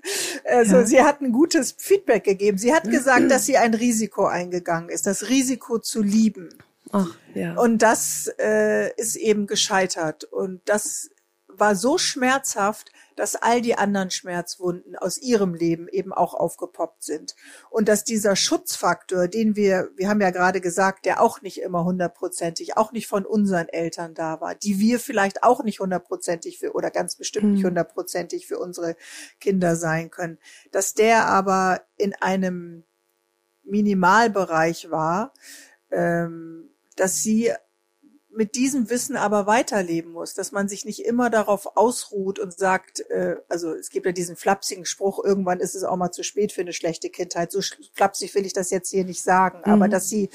also 0.46 0.76
ja. 0.76 0.86
sie 0.86 1.02
hat 1.02 1.20
ein 1.20 1.32
gutes 1.32 1.74
Feedback 1.78 2.24
gegeben. 2.24 2.58
Sie 2.58 2.72
hat 2.72 2.84
gesagt, 2.84 3.30
dass 3.30 3.46
sie 3.46 3.56
ein 3.56 3.74
Risiko 3.74 4.26
eingegangen 4.26 4.88
ist, 4.88 5.06
das 5.06 5.28
Risiko 5.28 5.78
zu 5.78 6.02
lieben. 6.02 6.50
Ach, 6.92 7.14
ja. 7.34 7.54
Und 7.54 7.78
das 7.82 8.30
äh, 8.38 8.92
ist 8.96 9.16
eben 9.16 9.46
gescheitert. 9.46 10.24
Und 10.24 10.60
das 10.66 11.10
war 11.48 11.74
so 11.74 11.98
schmerzhaft, 11.98 12.92
dass 13.16 13.34
all 13.34 13.60
die 13.60 13.74
anderen 13.76 14.10
Schmerzwunden 14.10 14.94
aus 14.94 15.18
ihrem 15.18 15.54
Leben 15.54 15.88
eben 15.88 16.12
auch 16.12 16.34
aufgepoppt 16.34 17.02
sind. 17.02 17.34
Und 17.70 17.88
dass 17.88 18.04
dieser 18.04 18.36
Schutzfaktor, 18.36 19.26
den 19.26 19.56
wir, 19.56 19.90
wir 19.96 20.08
haben 20.08 20.20
ja 20.20 20.30
gerade 20.30 20.60
gesagt, 20.60 21.06
der 21.06 21.20
auch 21.20 21.42
nicht 21.42 21.60
immer 21.60 21.84
hundertprozentig, 21.84 22.76
auch 22.76 22.92
nicht 22.92 23.08
von 23.08 23.26
unseren 23.26 23.68
Eltern 23.68 24.14
da 24.14 24.40
war, 24.40 24.54
die 24.54 24.78
wir 24.78 25.00
vielleicht 25.00 25.42
auch 25.42 25.64
nicht 25.64 25.80
hundertprozentig 25.80 26.58
für 26.58 26.74
oder 26.74 26.90
ganz 26.90 27.16
bestimmt 27.16 27.52
nicht 27.52 27.62
hm. 27.62 27.70
hundertprozentig 27.70 28.46
für 28.46 28.58
unsere 28.58 28.96
Kinder 29.40 29.76
sein 29.76 30.10
können, 30.10 30.38
dass 30.70 30.94
der 30.94 31.26
aber 31.26 31.82
in 31.96 32.14
einem 32.14 32.84
Minimalbereich 33.64 34.90
war, 34.90 35.32
ähm, 35.90 36.70
dass 36.96 37.16
sie 37.16 37.52
mit 38.36 38.54
diesem 38.54 38.90
Wissen 38.90 39.16
aber 39.16 39.46
weiterleben 39.46 40.12
muss, 40.12 40.34
dass 40.34 40.52
man 40.52 40.68
sich 40.68 40.84
nicht 40.84 41.04
immer 41.04 41.30
darauf 41.30 41.76
ausruht 41.76 42.38
und 42.38 42.56
sagt, 42.56 43.00
äh, 43.10 43.36
also 43.48 43.72
es 43.72 43.90
gibt 43.90 44.06
ja 44.06 44.12
diesen 44.12 44.36
flapsigen 44.36 44.84
Spruch, 44.84 45.24
irgendwann 45.24 45.60
ist 45.60 45.74
es 45.74 45.84
auch 45.84 45.96
mal 45.96 46.12
zu 46.12 46.22
spät 46.22 46.52
für 46.52 46.60
eine 46.60 46.74
schlechte 46.74 47.08
Kindheit. 47.08 47.50
So 47.50 47.60
flapsig 47.94 48.34
will 48.34 48.46
ich 48.46 48.52
das 48.52 48.70
jetzt 48.70 48.90
hier 48.90 49.04
nicht 49.04 49.22
sagen, 49.22 49.58
mhm. 49.64 49.72
aber 49.72 49.88
dass 49.88 50.08
sie 50.08 50.28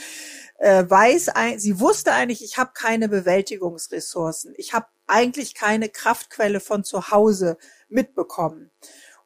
äh, 0.57 0.83
weiß, 0.87 1.31
sie 1.57 1.79
wusste 1.79 2.13
eigentlich, 2.13 2.43
ich 2.43 2.57
habe 2.57 2.71
keine 2.73 3.07
Bewältigungsressourcen, 3.07 4.53
ich 4.57 4.73
habe 4.73 4.87
eigentlich 5.07 5.55
keine 5.55 5.89
Kraftquelle 5.89 6.59
von 6.59 6.83
zu 6.83 7.11
Hause 7.11 7.57
mitbekommen. 7.89 8.71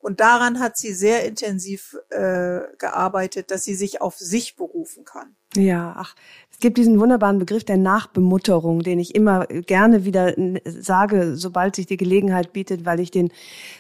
Und 0.06 0.20
daran 0.20 0.60
hat 0.60 0.78
sie 0.78 0.94
sehr 0.94 1.26
intensiv 1.26 1.98
äh, 2.12 2.60
gearbeitet, 2.78 3.50
dass 3.50 3.64
sie 3.64 3.74
sich 3.74 4.02
auf 4.04 4.20
sich 4.20 4.56
berufen 4.56 5.04
kann. 5.04 5.36
Ja, 5.56 5.96
ach, 5.98 6.14
es 6.52 6.60
gibt 6.60 6.78
diesen 6.78 7.00
wunderbaren 7.00 7.40
Begriff 7.40 7.64
der 7.64 7.78
Nachbemutterung, 7.78 8.84
den 8.84 9.00
ich 9.00 9.16
immer 9.16 9.48
gerne 9.48 10.06
wieder 10.06 10.36
sage, 10.64 11.36
sobald 11.36 11.76
sich 11.76 11.88
die 11.88 11.98
Gelegenheit 11.98 12.54
bietet, 12.54 12.86
weil 12.86 13.00
ich 13.00 13.10
den 13.10 13.32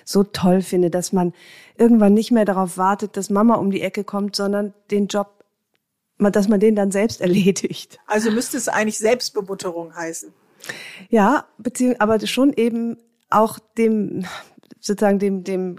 so 0.03 0.23
toll 0.23 0.63
finde, 0.63 0.89
dass 0.89 1.13
man 1.13 1.31
irgendwann 1.77 2.15
nicht 2.15 2.31
mehr 2.31 2.45
darauf 2.45 2.79
wartet, 2.79 3.17
dass 3.17 3.29
Mama 3.29 3.53
um 3.57 3.69
die 3.69 3.81
Ecke 3.81 4.03
kommt, 4.03 4.35
sondern 4.35 4.73
den 4.89 5.05
Job, 5.05 5.45
dass 6.17 6.47
man 6.47 6.59
den 6.59 6.75
dann 6.75 6.89
selbst 6.89 7.21
erledigt. 7.21 7.99
Also 8.07 8.31
müsste 8.31 8.57
es 8.57 8.67
eigentlich 8.67 8.97
Selbstbemutterung 8.97 9.95
heißen. 9.95 10.33
Ja, 11.09 11.45
beziehungsweise 11.59 12.01
aber 12.01 12.25
schon 12.25 12.51
eben 12.51 12.97
auch 13.29 13.59
dem 13.77 14.25
sozusagen 14.85 15.17
dem, 15.17 15.43
dem, 15.43 15.75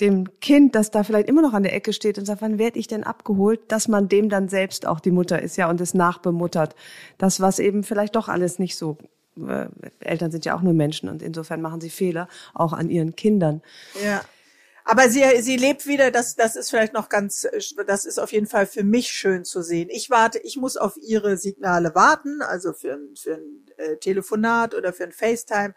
dem 0.00 0.40
Kind, 0.40 0.74
das 0.74 0.90
da 0.90 1.04
vielleicht 1.04 1.28
immer 1.28 1.42
noch 1.42 1.52
an 1.52 1.62
der 1.62 1.74
Ecke 1.74 1.92
steht 1.92 2.18
und 2.18 2.24
sagt, 2.24 2.42
wann 2.42 2.58
werde 2.58 2.78
ich 2.78 2.86
denn 2.86 3.04
abgeholt, 3.04 3.60
dass 3.68 3.88
man 3.88 4.08
dem 4.08 4.28
dann 4.28 4.48
selbst 4.48 4.86
auch 4.86 5.00
die 5.00 5.10
Mutter 5.10 5.40
ist, 5.42 5.56
ja, 5.56 5.68
und 5.68 5.80
es 5.80 5.94
nachbemuttert. 5.94 6.74
Das, 7.18 7.40
was 7.40 7.58
eben 7.58 7.84
vielleicht 7.84 8.16
doch 8.16 8.28
alles 8.28 8.58
nicht 8.58 8.76
so 8.76 8.96
äh, 9.36 9.66
Eltern 10.00 10.30
sind 10.30 10.44
ja 10.44 10.56
auch 10.56 10.62
nur 10.62 10.74
Menschen 10.74 11.08
und 11.08 11.22
insofern 11.22 11.60
machen 11.60 11.80
sie 11.80 11.90
Fehler, 11.90 12.28
auch 12.54 12.72
an 12.72 12.90
ihren 12.90 13.14
Kindern. 13.16 13.62
Ja. 14.04 14.22
Aber 14.84 15.08
sie, 15.08 15.22
sie 15.42 15.56
lebt 15.56 15.86
wieder, 15.86 16.10
das, 16.10 16.34
das 16.34 16.56
ist 16.56 16.70
vielleicht 16.70 16.94
noch 16.94 17.08
ganz, 17.08 17.46
das 17.86 18.04
ist 18.04 18.18
auf 18.18 18.32
jeden 18.32 18.46
Fall 18.46 18.66
für 18.66 18.82
mich 18.82 19.08
schön 19.12 19.44
zu 19.44 19.62
sehen. 19.62 19.88
Ich 19.90 20.10
warte, 20.10 20.38
ich 20.38 20.56
muss 20.56 20.76
auf 20.76 20.96
ihre 20.96 21.36
Signale 21.36 21.94
warten, 21.94 22.42
also 22.42 22.72
für 22.72 22.94
ein, 22.94 23.14
für 23.14 23.34
ein 23.34 23.66
äh, 23.76 23.96
Telefonat 23.98 24.74
oder 24.74 24.92
für 24.92 25.04
ein 25.04 25.12
FaceTime. 25.12 25.74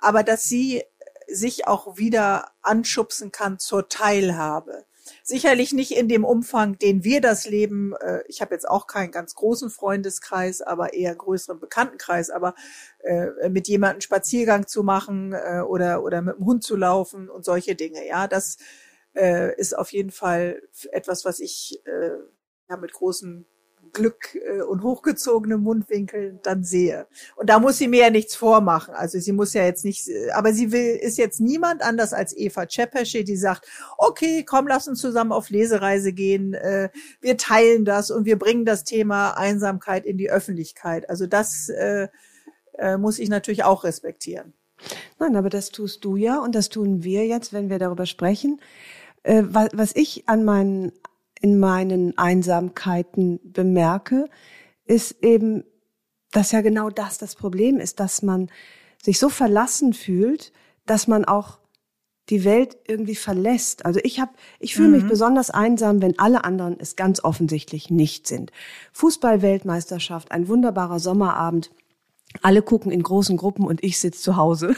Aber 0.00 0.22
dass 0.24 0.44
sie 0.44 0.82
sich 1.28 1.66
auch 1.66 1.96
wieder 1.96 2.52
anschubsen 2.62 3.32
kann 3.32 3.58
zur 3.58 3.88
Teilhabe. 3.88 4.84
Sicherlich 5.22 5.72
nicht 5.72 5.92
in 5.92 6.08
dem 6.08 6.24
Umfang, 6.24 6.78
den 6.78 7.04
wir 7.04 7.20
das 7.20 7.46
leben. 7.46 7.94
Äh, 8.00 8.22
ich 8.26 8.40
habe 8.40 8.54
jetzt 8.54 8.68
auch 8.68 8.86
keinen 8.86 9.12
ganz 9.12 9.34
großen 9.34 9.70
Freundeskreis, 9.70 10.62
aber 10.62 10.94
eher 10.94 11.14
größeren 11.14 11.60
Bekanntenkreis. 11.60 12.30
Aber 12.30 12.54
äh, 13.00 13.48
mit 13.48 13.68
jemandem 13.68 14.00
Spaziergang 14.00 14.66
zu 14.66 14.82
machen 14.82 15.32
äh, 15.32 15.60
oder 15.60 16.02
oder 16.02 16.22
mit 16.22 16.36
dem 16.36 16.44
Hund 16.44 16.64
zu 16.64 16.76
laufen 16.76 17.28
und 17.30 17.44
solche 17.44 17.74
Dinge, 17.74 18.06
ja, 18.06 18.26
das 18.28 18.58
ist 19.56 19.78
auf 19.78 19.94
jeden 19.94 20.10
Fall 20.10 20.60
etwas, 20.92 21.24
was 21.24 21.40
ich 21.40 21.82
ja 22.68 22.76
mit 22.76 22.92
großen 22.92 23.46
Glück 23.96 24.34
äh, 24.34 24.60
und 24.60 24.82
hochgezogene 24.82 25.56
Mundwinkel 25.56 26.38
dann 26.42 26.62
sehe. 26.62 27.06
Und 27.34 27.48
da 27.48 27.58
muss 27.58 27.78
sie 27.78 27.88
mir 27.88 28.02
ja 28.02 28.10
nichts 28.10 28.36
vormachen. 28.36 28.94
Also 28.94 29.18
sie 29.18 29.32
muss 29.32 29.54
ja 29.54 29.64
jetzt 29.64 29.84
nicht, 29.84 30.08
äh, 30.08 30.30
aber 30.32 30.52
sie 30.52 30.70
will, 30.70 30.96
ist 30.96 31.16
jetzt 31.16 31.40
niemand 31.40 31.82
anders 31.82 32.12
als 32.12 32.36
Eva 32.36 32.66
Czepesche, 32.66 33.24
die 33.24 33.36
sagt, 33.36 33.66
okay, 33.96 34.44
komm, 34.44 34.68
lass 34.68 34.86
uns 34.86 35.00
zusammen 35.00 35.32
auf 35.32 35.48
Lesereise 35.48 36.12
gehen, 36.12 36.52
äh, 36.52 36.90
wir 37.22 37.38
teilen 37.38 37.86
das 37.86 38.10
und 38.10 38.26
wir 38.26 38.38
bringen 38.38 38.66
das 38.66 38.84
Thema 38.84 39.30
Einsamkeit 39.30 40.04
in 40.04 40.18
die 40.18 40.30
Öffentlichkeit. 40.30 41.08
Also 41.08 41.26
das 41.26 41.70
äh, 41.70 42.08
muss 42.98 43.18
ich 43.18 43.30
natürlich 43.30 43.64
auch 43.64 43.84
respektieren. 43.84 44.52
Nein, 45.18 45.34
aber 45.36 45.48
das 45.48 45.70
tust 45.70 46.04
du 46.04 46.16
ja 46.16 46.38
und 46.38 46.54
das 46.54 46.68
tun 46.68 47.02
wir 47.02 47.26
jetzt, 47.26 47.54
wenn 47.54 47.70
wir 47.70 47.78
darüber 47.78 48.04
sprechen. 48.04 48.60
Was 49.24 49.92
ich 49.96 50.28
an 50.28 50.44
meinen 50.44 50.92
in 51.40 51.58
meinen 51.58 52.16
Einsamkeiten 52.18 53.40
bemerke, 53.44 54.28
ist 54.84 55.22
eben, 55.22 55.64
dass 56.32 56.52
ja 56.52 56.60
genau 56.60 56.90
das 56.90 57.18
das 57.18 57.34
Problem 57.34 57.78
ist, 57.78 58.00
dass 58.00 58.22
man 58.22 58.50
sich 59.02 59.18
so 59.18 59.28
verlassen 59.28 59.92
fühlt, 59.92 60.52
dass 60.86 61.06
man 61.06 61.24
auch 61.24 61.58
die 62.28 62.44
Welt 62.44 62.76
irgendwie 62.88 63.14
verlässt. 63.14 63.86
Also 63.86 64.00
ich 64.02 64.18
habe, 64.18 64.32
ich 64.58 64.74
fühle 64.74 64.88
mich 64.88 65.04
mhm. 65.04 65.08
besonders 65.08 65.50
einsam, 65.50 66.02
wenn 66.02 66.18
alle 66.18 66.44
anderen 66.44 66.76
es 66.80 66.96
ganz 66.96 67.22
offensichtlich 67.22 67.90
nicht 67.90 68.26
sind. 68.26 68.50
Fußball-Weltmeisterschaft, 68.92 70.32
ein 70.32 70.48
wunderbarer 70.48 70.98
Sommerabend. 70.98 71.70
Alle 72.42 72.62
gucken 72.62 72.90
in 72.90 73.02
großen 73.02 73.36
Gruppen 73.36 73.66
und 73.66 73.84
ich 73.84 74.00
sitze 74.00 74.20
zu 74.20 74.36
Hause 74.36 74.74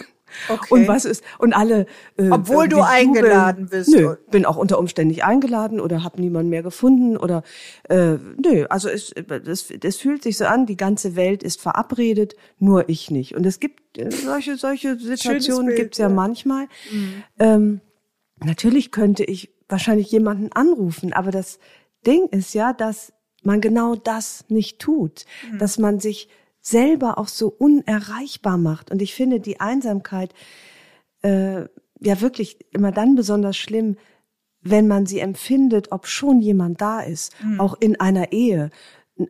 Okay. 0.48 0.66
Und 0.70 0.88
was 0.88 1.04
ist 1.04 1.22
und 1.38 1.52
alle 1.52 1.86
äh, 2.16 2.30
obwohl 2.30 2.68
du 2.68 2.80
eingeladen 2.80 3.66
bist. 3.70 3.90
Nö, 3.90 4.16
bin 4.30 4.44
auch 4.44 4.56
unter 4.56 4.78
Umständen 4.78 5.08
nicht 5.08 5.24
eingeladen 5.24 5.80
oder 5.80 6.04
habe 6.04 6.20
niemanden 6.20 6.50
mehr 6.50 6.62
gefunden 6.62 7.16
oder 7.16 7.42
äh, 7.88 8.16
nö, 8.36 8.66
also 8.68 8.88
es 8.88 9.14
das, 9.26 9.72
das 9.80 9.96
fühlt 9.96 10.22
sich 10.22 10.36
so 10.36 10.44
an, 10.46 10.66
die 10.66 10.76
ganze 10.76 11.16
Welt 11.16 11.42
ist 11.42 11.60
verabredet, 11.60 12.34
nur 12.58 12.88
ich 12.88 13.10
nicht. 13.10 13.34
Und 13.34 13.46
es 13.46 13.60
gibt 13.60 13.98
äh, 13.98 14.10
solche 14.10 14.56
solche 14.56 14.98
Situationen 14.98 15.74
gibt's 15.74 15.98
ja, 15.98 16.08
ja. 16.08 16.14
manchmal. 16.14 16.66
Mhm. 16.90 17.22
Ähm, 17.38 17.80
natürlich 18.44 18.90
könnte 18.90 19.24
ich 19.24 19.50
wahrscheinlich 19.68 20.10
jemanden 20.10 20.52
anrufen, 20.52 21.12
aber 21.12 21.30
das 21.30 21.58
Ding 22.06 22.28
ist 22.30 22.54
ja, 22.54 22.72
dass 22.72 23.12
man 23.42 23.60
genau 23.60 23.94
das 23.94 24.44
nicht 24.48 24.78
tut, 24.78 25.24
mhm. 25.50 25.58
dass 25.58 25.78
man 25.78 26.00
sich 26.00 26.28
selber 26.68 27.18
auch 27.18 27.28
so 27.28 27.48
unerreichbar 27.48 28.58
macht. 28.58 28.90
Und 28.90 29.02
ich 29.02 29.14
finde 29.14 29.40
die 29.40 29.60
Einsamkeit 29.60 30.34
äh, 31.22 31.62
ja 32.00 32.20
wirklich 32.20 32.58
immer 32.72 32.92
dann 32.92 33.14
besonders 33.14 33.56
schlimm, 33.56 33.96
wenn 34.60 34.88
man 34.88 35.06
sie 35.06 35.20
empfindet, 35.20 35.92
ob 35.92 36.06
schon 36.06 36.40
jemand 36.40 36.80
da 36.80 37.00
ist, 37.00 37.32
mhm. 37.42 37.60
auch 37.60 37.74
in 37.80 38.00
einer 38.00 38.32
Ehe. 38.32 38.70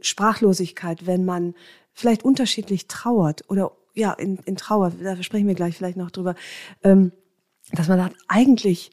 Sprachlosigkeit, 0.00 1.06
wenn 1.06 1.24
man 1.24 1.54
vielleicht 1.92 2.24
unterschiedlich 2.24 2.88
trauert 2.88 3.44
oder 3.48 3.72
ja, 3.94 4.12
in, 4.12 4.38
in 4.44 4.56
Trauer, 4.56 4.92
da 5.02 5.20
sprechen 5.22 5.48
wir 5.48 5.54
gleich 5.54 5.76
vielleicht 5.76 5.96
noch 5.96 6.10
drüber, 6.10 6.34
ähm, 6.84 7.12
dass 7.72 7.88
man 7.88 7.98
sagt, 7.98 8.16
eigentlich 8.28 8.90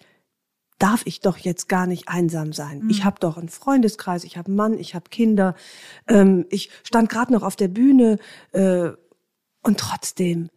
darf 0.80 1.04
ich 1.06 1.22
doch 1.22 1.38
jetzt 1.38 1.70
gar 1.70 1.88
nicht 1.88 2.10
einsam 2.10 2.54
sein. 2.54 2.80
Mhm. 2.84 2.90
Ich 2.90 3.06
habe 3.06 3.20
doch 3.20 3.38
einen 3.38 3.50
Freundeskreis, 3.50 4.24
ich 4.24 4.38
habe 4.38 4.48
einen 4.48 4.58
Mann, 4.58 4.78
ich 4.78 4.96
habe 4.96 5.10
Kinder. 5.10 5.56
Ähm, 6.08 6.46
ich 6.50 6.70
stand 6.84 7.10
gerade 7.10 7.32
noch 7.32 7.44
auf 7.44 7.56
der 7.56 7.70
Bühne 7.70 8.18
äh, 8.52 8.90
und 9.62 9.80
trotzdem 9.80 10.50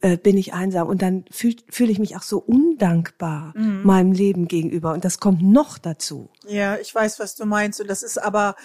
äh, 0.00 0.18
bin 0.18 0.36
ich 0.36 0.52
einsam. 0.52 0.88
Und 0.88 1.02
dann 1.02 1.24
fühle 1.30 1.56
fühl 1.70 1.90
ich 1.90 1.98
mich 1.98 2.16
auch 2.16 2.22
so 2.22 2.38
undankbar 2.38 3.52
mhm. 3.56 3.82
meinem 3.82 4.12
Leben 4.12 4.46
gegenüber. 4.46 4.92
Und 4.92 5.04
das 5.04 5.20
kommt 5.20 5.42
noch 5.42 5.78
dazu. 5.78 6.30
Ja, 6.46 6.76
ich 6.76 6.94
weiß, 6.94 7.18
was 7.18 7.34
du 7.34 7.46
meinst. 7.46 7.80
Und 7.80 7.88
das 7.88 8.02
ist 8.02 8.18
aber 8.18 8.56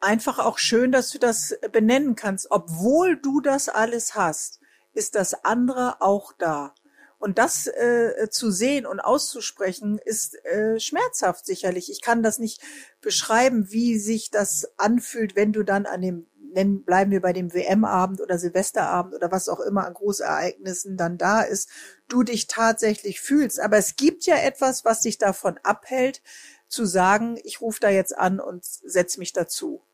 einfach 0.00 0.38
auch 0.38 0.58
schön, 0.58 0.92
dass 0.92 1.10
du 1.10 1.18
das 1.18 1.54
benennen 1.72 2.14
kannst. 2.14 2.50
Obwohl 2.50 3.16
du 3.16 3.40
das 3.40 3.68
alles 3.68 4.14
hast, 4.14 4.60
ist 4.94 5.14
das 5.14 5.44
andere 5.44 6.00
auch 6.00 6.32
da. 6.38 6.74
Und 7.22 7.38
das 7.38 7.68
äh, 7.68 8.28
zu 8.30 8.50
sehen 8.50 8.84
und 8.84 8.98
auszusprechen, 8.98 10.00
ist 10.04 10.44
äh, 10.44 10.80
schmerzhaft 10.80 11.46
sicherlich. 11.46 11.88
Ich 11.88 12.00
kann 12.00 12.24
das 12.24 12.40
nicht 12.40 12.60
beschreiben, 13.00 13.70
wie 13.70 13.96
sich 14.00 14.32
das 14.32 14.72
anfühlt, 14.76 15.36
wenn 15.36 15.52
du 15.52 15.62
dann 15.62 15.86
an 15.86 16.02
dem 16.02 16.26
nennen, 16.52 16.84
bleiben 16.84 17.12
wir 17.12 17.20
bei 17.20 17.32
dem 17.32 17.54
WM-Abend 17.54 18.20
oder 18.20 18.38
Silvesterabend 18.38 19.14
oder 19.14 19.30
was 19.30 19.48
auch 19.48 19.60
immer 19.60 19.86
an 19.86 19.94
Großereignissen 19.94 20.96
dann 20.96 21.16
da 21.16 21.42
ist, 21.42 21.70
du 22.08 22.24
dich 22.24 22.48
tatsächlich 22.48 23.20
fühlst. 23.20 23.60
Aber 23.60 23.76
es 23.76 23.94
gibt 23.94 24.26
ja 24.26 24.38
etwas, 24.38 24.84
was 24.84 25.02
dich 25.02 25.16
davon 25.16 25.60
abhält, 25.62 26.22
zu 26.66 26.84
sagen, 26.84 27.38
ich 27.44 27.60
rufe 27.60 27.78
da 27.78 27.88
jetzt 27.88 28.18
an 28.18 28.40
und 28.40 28.64
setz 28.64 29.16
mich 29.16 29.32
dazu. 29.32 29.84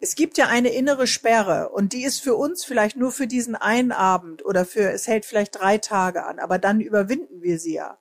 Es 0.00 0.14
gibt 0.14 0.38
ja 0.38 0.46
eine 0.46 0.70
innere 0.70 1.06
Sperre 1.06 1.68
und 1.68 1.92
die 1.92 2.02
ist 2.02 2.20
für 2.20 2.34
uns 2.34 2.64
vielleicht 2.64 2.96
nur 2.96 3.12
für 3.12 3.26
diesen 3.26 3.54
einen 3.54 3.92
Abend 3.92 4.44
oder 4.44 4.64
für, 4.64 4.90
es 4.90 5.06
hält 5.06 5.26
vielleicht 5.26 5.60
drei 5.60 5.78
Tage 5.78 6.24
an, 6.24 6.38
aber 6.38 6.58
dann 6.58 6.80
überwinden 6.80 7.42
wir 7.42 7.58
sie 7.58 7.74
ja 7.74 7.98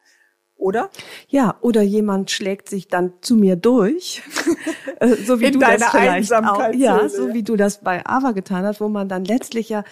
oder? 0.59 0.89
Ja, 1.29 1.57
oder 1.61 1.81
jemand 1.81 2.31
schlägt 2.31 2.69
sich 2.69 2.87
dann 2.87 3.13
zu 3.21 3.35
mir 3.35 3.55
durch, 3.55 4.21
äh, 4.99 5.15
so 5.15 5.39
wie 5.39 5.45
In 5.45 5.53
du 5.53 5.59
das 5.59 5.85
vielleicht 5.89 6.33
auch, 6.33 6.73
ja, 6.73 7.07
so 7.09 7.33
wie 7.33 7.43
du 7.43 7.55
das 7.55 7.81
bei 7.81 8.05
Ava 8.05 8.31
getan 8.31 8.65
hast, 8.65 8.81
wo 8.81 8.89
man 8.89 9.09
dann 9.09 9.25
letztlich 9.25 9.69
ja 9.69 9.83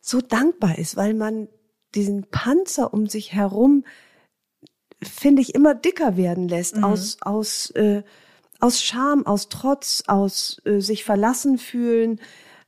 so 0.00 0.20
dankbar 0.20 0.78
ist, 0.78 0.96
weil 0.96 1.14
man 1.14 1.48
diesen 1.94 2.26
Panzer 2.30 2.92
um 2.92 3.06
sich 3.06 3.32
herum 3.32 3.84
finde 5.02 5.42
ich 5.42 5.54
immer 5.54 5.74
dicker 5.74 6.16
werden 6.16 6.48
lässt 6.48 6.76
mhm. 6.76 6.84
aus 6.84 7.18
aus 7.20 7.70
äh, 7.70 8.02
aus 8.60 8.82
Scham, 8.82 9.26
aus 9.26 9.48
Trotz, 9.48 10.02
aus 10.06 10.60
äh, 10.64 10.80
sich 10.80 11.04
verlassen 11.04 11.58
fühlen. 11.58 12.20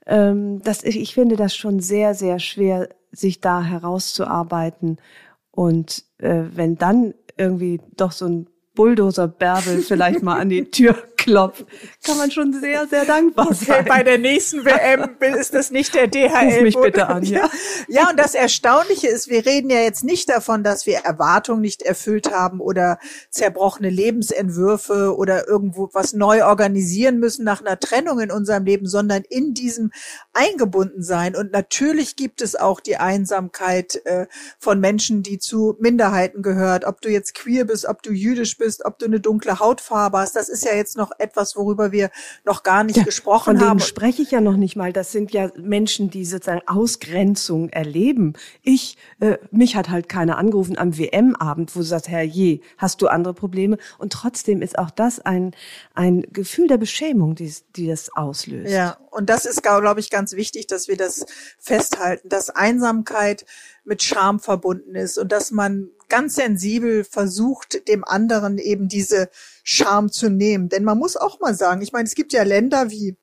Ähm, 0.07 0.63
das 0.63 0.85
ich, 0.85 0.99
ich 0.99 1.15
finde 1.15 1.37
das 1.37 1.55
schon 1.55 1.81
sehr 1.81 2.15
sehr 2.15 2.39
schwer, 2.39 2.89
sich 3.13 3.41
da 3.41 3.63
herauszuarbeiten 3.63 4.99
und 5.51 6.05
äh, 6.19 6.45
wenn 6.55 6.77
dann 6.77 7.15
irgendwie 7.37 7.81
doch 7.97 8.13
so 8.13 8.27
ein 8.27 8.47
Bulldozer 8.75 9.29
Bärbel 9.29 9.79
vielleicht 9.83 10.23
mal 10.23 10.39
an 10.39 10.49
die 10.49 10.71
Tür 10.71 10.97
klopft, 11.21 11.67
kann 12.05 12.17
man 12.17 12.31
schon 12.31 12.53
sehr, 12.53 12.87
sehr 12.89 13.05
dankbar 13.05 13.47
okay, 13.51 13.65
sein. 13.67 13.85
Bei 13.85 14.03
der 14.03 14.19
nächsten 14.19 14.65
WM 14.65 15.17
ist 15.39 15.55
das 15.55 15.71
nicht 15.71 15.95
der 15.95 16.09
DHL. 16.09 16.55
Ruf 16.55 16.63
mich 16.63 16.77
bitte 16.77 17.07
an, 17.07 17.23
ja. 17.23 17.49
Ja, 17.89 18.11
und 18.11 18.19
das 18.19 18.35
Erstaunliche 18.35 19.09
ist, 19.09 19.29
wir 19.29 19.45
reden 19.45 19.71
ja 19.71 19.81
jetzt 19.81 20.05
nicht 20.05 20.29
davon, 20.29 20.65
dass 20.65 20.87
wir 20.87 20.99
Erwartungen 20.99 21.61
nicht 21.61 21.83
erfüllt 21.83 22.33
haben 22.33 22.61
oder 22.61 22.99
zerbrochene 23.31 23.91
Lebensentwürfe 23.91 25.15
oder 25.17 25.47
irgendwo 25.47 25.91
was 25.93 26.13
neu 26.13 26.45
organisieren 26.45 27.19
müssen 27.19 27.45
nach 27.45 27.61
einer 27.61 27.79
Trennung 27.79 28.21
in 28.21 28.31
unserem 28.31 28.65
Leben, 28.65 28.87
sondern 28.87 29.23
in 29.29 29.55
diesem 29.55 29.91
eingebunden 30.33 31.03
sein. 31.03 31.37
Und 31.37 31.53
natürlich 31.53 32.17
gibt 32.17 32.41
es 32.43 32.57
auch 32.57 32.81
die 32.81 32.97
Einsamkeit 32.97 34.01
äh, 34.07 34.27
von 34.59 34.81
Menschen, 34.81 35.23
die 35.23 35.39
zu 35.39 35.77
Minderheiten 35.81 36.43
gehört. 36.43 36.85
Ob 36.85 37.01
du 37.01 37.11
jetzt 37.11 37.35
queer 37.35 37.65
bist, 37.65 37.87
ob 37.87 38.03
du 38.03 38.13
jüdisch 38.13 38.57
bist, 38.57 38.85
ob 38.85 38.99
du 38.99 39.07
eine 39.07 39.21
dunkle 39.21 39.59
Hautfarbe 39.59 40.19
hast, 40.19 40.37
das 40.37 40.49
ist 40.49 40.65
ja 40.65 40.75
jetzt 40.75 40.97
noch 40.97 41.10
etwas, 41.19 41.57
worüber 41.57 41.93
wir 41.93 42.11
noch 42.45 42.63
gar 42.63 42.85
nicht 42.85 42.97
ja, 42.97 43.05
gesprochen 43.05 43.59
von 43.59 43.69
haben. 43.69 43.79
Von 43.81 43.89
spreche 43.89 44.23
ich 44.23 44.31
ja 44.31 44.41
noch 44.41 44.57
nicht 44.57 44.77
mal. 44.77 44.93
Das 44.93 45.13
sind 45.13 45.33
ja 45.33 45.51
Menschen, 45.57 46.11
die 46.11 46.25
sozusagen 46.25 46.67
Ausgrenzung 46.67 47.69
erleben. 47.71 48.35
Ich, 48.63 48.97
äh, 49.21 49.39
mich 49.51 49.77
hat 49.77 49.91
halt 49.91 50.09
keiner 50.09 50.39
angerufen 50.39 50.79
am 50.79 50.97
WM-Abend, 50.97 51.75
wo 51.75 51.81
du 51.81 51.87
sagst, 51.87 52.09
Herr 52.09 52.23
je, 52.23 52.61
hast 52.79 53.03
du 53.03 53.09
andere 53.09 53.35
Probleme? 53.35 53.79
Und 53.99 54.13
trotzdem 54.13 54.63
ist 54.63 54.79
auch 54.79 54.91
das 54.91 55.21
ein, 55.21 55.55
ein 55.95 56.23
Gefühl 56.33 56.69
der 56.69 56.79
Beschämung, 56.79 57.35
die, 57.35 57.53
die 57.77 57.87
das 57.87 58.15
auslöst. 58.15 58.73
Ja, 58.73 58.99
und 59.11 59.31
das 59.31 59.45
ist, 59.45 59.63
glaube 59.63 60.01
ich, 60.01 60.11
ganz 60.11 60.33
wichtig, 60.33 60.67
dass 60.67 60.89
wir 60.89 60.97
das 60.97 61.27
festhalten, 61.59 62.29
dass 62.29 62.51
Einsamkeit 62.51 63.45
mit 63.85 64.03
Scham 64.03 64.41
verbunden 64.41 64.95
ist 64.95 65.19
und 65.19 65.33
dass 65.33 65.51
man 65.51 65.91
ganz 66.11 66.35
sensibel 66.35 67.05
versucht, 67.05 67.89
dem 67.89 68.05
anderen 68.05 68.59
eben 68.59 68.89
diese 68.89 69.31
Scham 69.65 70.13
zu 70.13 70.29
nehmen. 70.29 70.69
Denn 70.69 70.85
man 70.85 70.99
muss 70.99 71.17
auch 71.17 71.41
mal 71.41 71.55
sagen, 71.55 71.81
ich 71.81 71.93
meine, 71.93 72.07
es 72.07 72.15
gibt 72.15 72.35
ja 72.35 72.43
Länder 72.43 72.91
wie 72.91 73.17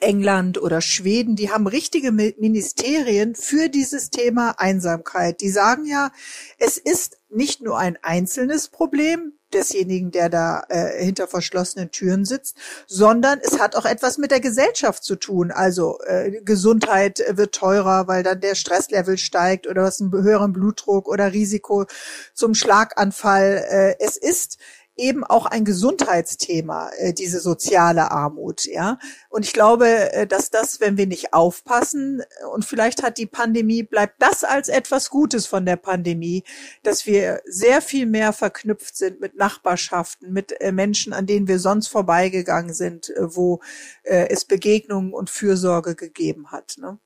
England 0.00 0.60
oder 0.60 0.80
Schweden, 0.80 1.36
die 1.36 1.50
haben 1.50 1.66
richtige 1.66 2.12
Ministerien 2.12 3.34
für 3.34 3.68
dieses 3.68 4.10
Thema 4.10 4.56
Einsamkeit. 4.58 5.40
Die 5.40 5.48
sagen 5.48 5.86
ja, 5.86 6.10
es 6.58 6.76
ist 6.76 7.18
nicht 7.28 7.62
nur 7.62 7.78
ein 7.78 7.96
einzelnes 8.02 8.68
Problem 8.68 9.32
desjenigen, 9.56 10.10
der 10.10 10.28
da 10.28 10.64
äh, 10.68 11.02
hinter 11.02 11.26
verschlossenen 11.26 11.90
Türen 11.90 12.24
sitzt, 12.24 12.56
sondern 12.86 13.40
es 13.42 13.58
hat 13.58 13.74
auch 13.74 13.86
etwas 13.86 14.18
mit 14.18 14.30
der 14.30 14.40
Gesellschaft 14.40 15.02
zu 15.02 15.16
tun. 15.16 15.50
Also 15.50 15.98
äh, 16.06 16.42
Gesundheit 16.42 17.24
wird 17.28 17.54
teurer, 17.54 18.06
weil 18.06 18.22
dann 18.22 18.40
der 18.40 18.54
Stresslevel 18.54 19.18
steigt 19.18 19.66
oder 19.66 19.82
was 19.82 20.00
einen 20.00 20.12
höheren 20.12 20.52
Blutdruck 20.52 21.08
oder 21.08 21.32
Risiko 21.32 21.86
zum 22.34 22.54
Schlaganfall. 22.54 23.64
Äh, 23.68 24.04
es 24.04 24.16
ist 24.16 24.58
eben 24.96 25.24
auch 25.24 25.46
ein 25.46 25.64
Gesundheitsthema, 25.64 26.90
äh, 26.96 27.12
diese 27.12 27.40
soziale 27.40 28.10
Armut, 28.10 28.64
ja. 28.64 28.98
Und 29.28 29.44
ich 29.44 29.52
glaube, 29.52 30.12
äh, 30.12 30.26
dass 30.26 30.50
das, 30.50 30.80
wenn 30.80 30.96
wir 30.96 31.06
nicht 31.06 31.34
aufpassen, 31.34 32.20
äh, 32.20 32.46
und 32.46 32.64
vielleicht 32.64 33.02
hat 33.02 33.18
die 33.18 33.26
Pandemie, 33.26 33.82
bleibt 33.82 34.20
das 34.20 34.42
als 34.42 34.68
etwas 34.68 35.10
Gutes 35.10 35.46
von 35.46 35.66
der 35.66 35.76
Pandemie, 35.76 36.44
dass 36.82 37.06
wir 37.06 37.42
sehr 37.44 37.82
viel 37.82 38.06
mehr 38.06 38.32
verknüpft 38.32 38.96
sind 38.96 39.20
mit 39.20 39.36
Nachbarschaften, 39.36 40.32
mit 40.32 40.54
Menschen, 40.72 41.12
an 41.12 41.26
denen 41.26 41.48
wir 41.48 41.58
sonst 41.58 41.88
vorbeigegangen 41.88 42.72
sind, 42.72 43.12
wo 43.18 43.60
es 44.04 44.44
Begegnungen 44.44 45.12
und 45.12 45.30
Fürsorge 45.30 45.94
gegeben 45.94 46.50
hat. 46.50 46.76
Ne? 46.78 46.98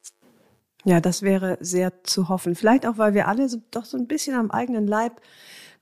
Ja, 0.85 1.01
das 1.01 1.23
wäre 1.23 1.59
sehr 1.61 2.05
zu 2.05 2.29
hoffen. 2.29 2.55
Vielleicht 2.55 2.87
auch, 2.87 2.97
weil 2.97 3.15
wir 3.15 3.29
alle 3.29 3.49
so, 3.49 3.59
doch 3.71 3.85
so 3.85 3.99
ein 3.99 4.07
bisschen 4.07 4.35
am 4.35 4.51
eigenen 4.51 4.87
Leib 4.87 5.21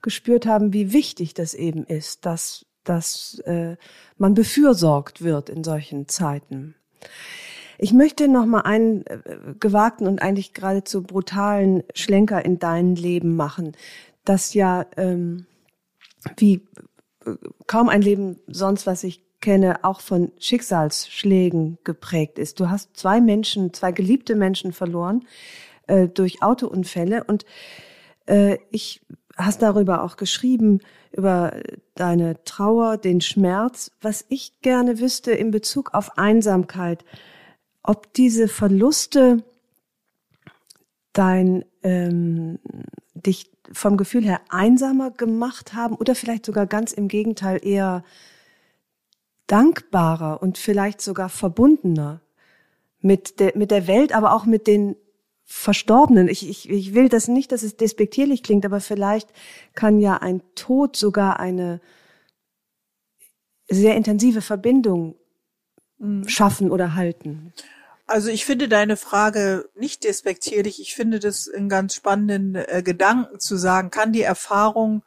gespürt 0.01 0.45
haben, 0.45 0.73
wie 0.73 0.93
wichtig 0.93 1.33
das 1.33 1.53
eben 1.53 1.85
ist, 1.85 2.25
dass, 2.25 2.65
dass 2.83 3.39
äh, 3.45 3.75
man 4.17 4.33
befürsorgt 4.33 5.21
wird 5.21 5.49
in 5.49 5.63
solchen 5.63 6.07
Zeiten. 6.07 6.75
Ich 7.77 7.93
möchte 7.93 8.27
noch 8.27 8.45
mal 8.45 8.61
einen 8.61 9.05
äh, 9.05 9.19
gewagten 9.59 10.07
und 10.07 10.21
eigentlich 10.21 10.53
geradezu 10.53 11.01
brutalen 11.01 11.83
Schlenker 11.95 12.43
in 12.43 12.59
dein 12.59 12.95
Leben 12.95 13.35
machen, 13.35 13.75
das 14.25 14.53
ja 14.53 14.85
ähm, 14.97 15.45
wie 16.37 16.67
äh, 17.25 17.35
kaum 17.67 17.89
ein 17.89 18.01
Leben 18.01 18.39
sonst, 18.47 18.85
was 18.85 19.03
ich 19.03 19.23
kenne, 19.41 19.83
auch 19.83 20.01
von 20.01 20.31
Schicksalsschlägen 20.39 21.77
geprägt 21.85 22.37
ist. 22.39 22.59
Du 22.59 22.69
hast 22.69 22.97
zwei 22.97 23.21
Menschen, 23.21 23.73
zwei 23.73 23.93
geliebte 23.93 24.35
Menschen 24.35 24.73
verloren 24.73 25.25
äh, 25.87 26.07
durch 26.09 26.43
Autounfälle 26.43 27.23
und 27.23 27.45
äh, 28.25 28.57
ich 28.71 29.01
hast 29.39 29.61
darüber 29.61 30.03
auch 30.03 30.17
geschrieben, 30.17 30.79
über 31.11 31.53
deine 31.95 32.43
Trauer, 32.43 32.97
den 32.97 33.21
Schmerz. 33.21 33.91
Was 34.01 34.25
ich 34.29 34.61
gerne 34.61 34.99
wüsste 34.99 35.31
in 35.31 35.51
Bezug 35.51 35.93
auf 35.93 36.17
Einsamkeit, 36.17 37.05
ob 37.81 38.13
diese 38.13 38.47
Verluste 38.47 39.43
dein 41.13 41.65
ähm, 41.83 42.59
dich 43.13 43.51
vom 43.71 43.97
Gefühl 43.97 44.23
her 44.23 44.41
einsamer 44.49 45.11
gemacht 45.11 45.73
haben 45.73 45.95
oder 45.95 46.15
vielleicht 46.15 46.45
sogar 46.45 46.65
ganz 46.65 46.91
im 46.91 47.07
Gegenteil 47.07 47.59
eher 47.63 48.03
dankbarer 49.47 50.41
und 50.41 50.57
vielleicht 50.57 51.01
sogar 51.01 51.29
verbundener 51.29 52.21
mit 53.01 53.39
der, 53.39 53.53
mit 53.55 53.71
der 53.71 53.87
Welt, 53.87 54.13
aber 54.13 54.33
auch 54.33 54.45
mit 54.45 54.67
den 54.67 54.95
Verstorbenen. 55.51 56.27
Ich, 56.27 56.47
ich, 56.47 56.69
ich 56.69 56.93
will 56.93 57.09
das 57.09 57.27
nicht, 57.27 57.51
dass 57.51 57.63
es 57.63 57.75
despektierlich 57.75 58.43
klingt, 58.43 58.65
aber 58.65 58.79
vielleicht 58.79 59.29
kann 59.73 59.99
ja 59.99 60.17
ein 60.17 60.43
Tod 60.53 60.95
sogar 60.95 61.39
eine 61.39 61.81
sehr 63.67 63.95
intensive 63.95 64.41
Verbindung 64.41 65.15
mhm. 65.97 66.27
schaffen 66.27 66.69
oder 66.69 66.93
halten. 66.93 67.51
Also 68.05 68.29
ich 68.29 68.45
finde 68.45 68.69
deine 68.69 68.95
Frage 68.95 69.67
nicht 69.73 70.03
despektierlich. 70.03 70.79
Ich 70.79 70.93
finde 70.93 71.17
das 71.17 71.49
einen 71.49 71.67
ganz 71.67 71.95
spannenden 71.95 72.53
äh, 72.53 72.83
Gedanken 72.85 73.39
zu 73.39 73.57
sagen, 73.57 73.89
kann 73.89 74.13
die 74.13 74.21
Erfahrung 74.21 75.03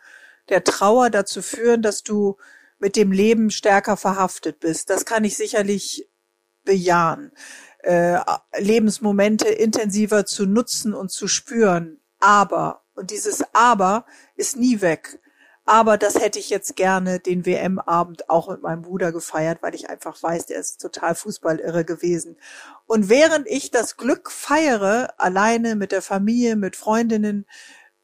der 0.49 0.64
Trauer 0.64 1.11
dazu 1.11 1.40
führen, 1.40 1.82
dass 1.82 2.03
du 2.03 2.36
mit 2.80 2.97
dem 2.97 3.12
Leben 3.12 3.51
stärker 3.51 3.97
verhaftet 3.97 4.59
bist. 4.59 4.90
Das 4.90 5.05
kann 5.05 5.22
ich 5.22 5.36
sicherlich 5.36 6.09
bejahen 6.64 7.30
äh, 7.82 8.18
Lebensmomente 8.58 9.48
intensiver 9.48 10.24
zu 10.26 10.46
nutzen 10.46 10.94
und 10.94 11.10
zu 11.10 11.28
spüren. 11.28 12.00
Aber, 12.20 12.82
und 12.94 13.10
dieses 13.10 13.44
Aber 13.52 14.06
ist 14.36 14.56
nie 14.56 14.80
weg. 14.80 15.18
Aber 15.64 15.96
das 15.96 16.16
hätte 16.16 16.40
ich 16.40 16.50
jetzt 16.50 16.74
gerne 16.74 17.20
den 17.20 17.46
WM-Abend 17.46 18.28
auch 18.28 18.48
mit 18.48 18.62
meinem 18.62 18.82
Bruder 18.82 19.12
gefeiert, 19.12 19.62
weil 19.62 19.74
ich 19.74 19.88
einfach 19.88 20.20
weiß, 20.20 20.46
der 20.46 20.58
ist 20.58 20.80
total 20.80 21.14
Fußballirre 21.14 21.84
gewesen. 21.84 22.36
Und 22.86 23.08
während 23.08 23.46
ich 23.46 23.70
das 23.70 23.96
Glück 23.96 24.32
feiere, 24.32 25.14
alleine 25.18 25.76
mit 25.76 25.92
der 25.92 26.02
Familie, 26.02 26.56
mit 26.56 26.74
Freundinnen, 26.74 27.46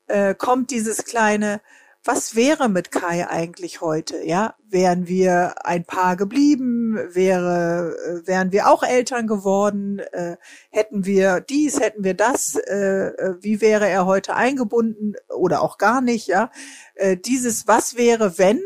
äh, 0.06 0.34
kommt 0.34 0.70
dieses 0.70 1.04
kleine, 1.04 1.60
was 2.04 2.34
wäre 2.34 2.68
mit 2.68 2.90
Kai 2.90 3.28
eigentlich 3.28 3.80
heute? 3.80 4.24
Ja, 4.24 4.54
wären 4.68 5.08
wir 5.08 5.66
ein 5.66 5.84
Paar 5.84 6.16
geblieben? 6.16 6.96
Wäre, 7.12 7.96
äh, 7.96 8.26
wären 8.26 8.52
wir 8.52 8.68
auch 8.68 8.82
Eltern 8.82 9.26
geworden? 9.26 9.98
Äh, 9.98 10.36
hätten 10.70 11.04
wir 11.04 11.40
dies? 11.40 11.80
Hätten 11.80 12.04
wir 12.04 12.14
das? 12.14 12.54
Äh, 12.54 13.08
äh, 13.08 13.36
wie 13.40 13.60
wäre 13.60 13.88
er 13.88 14.06
heute 14.06 14.34
eingebunden 14.34 15.14
oder 15.28 15.62
auch 15.62 15.76
gar 15.78 16.00
nicht? 16.00 16.28
Ja, 16.28 16.50
äh, 16.94 17.16
dieses 17.16 17.66
Was 17.66 17.96
wäre 17.96 18.38
wenn 18.38 18.62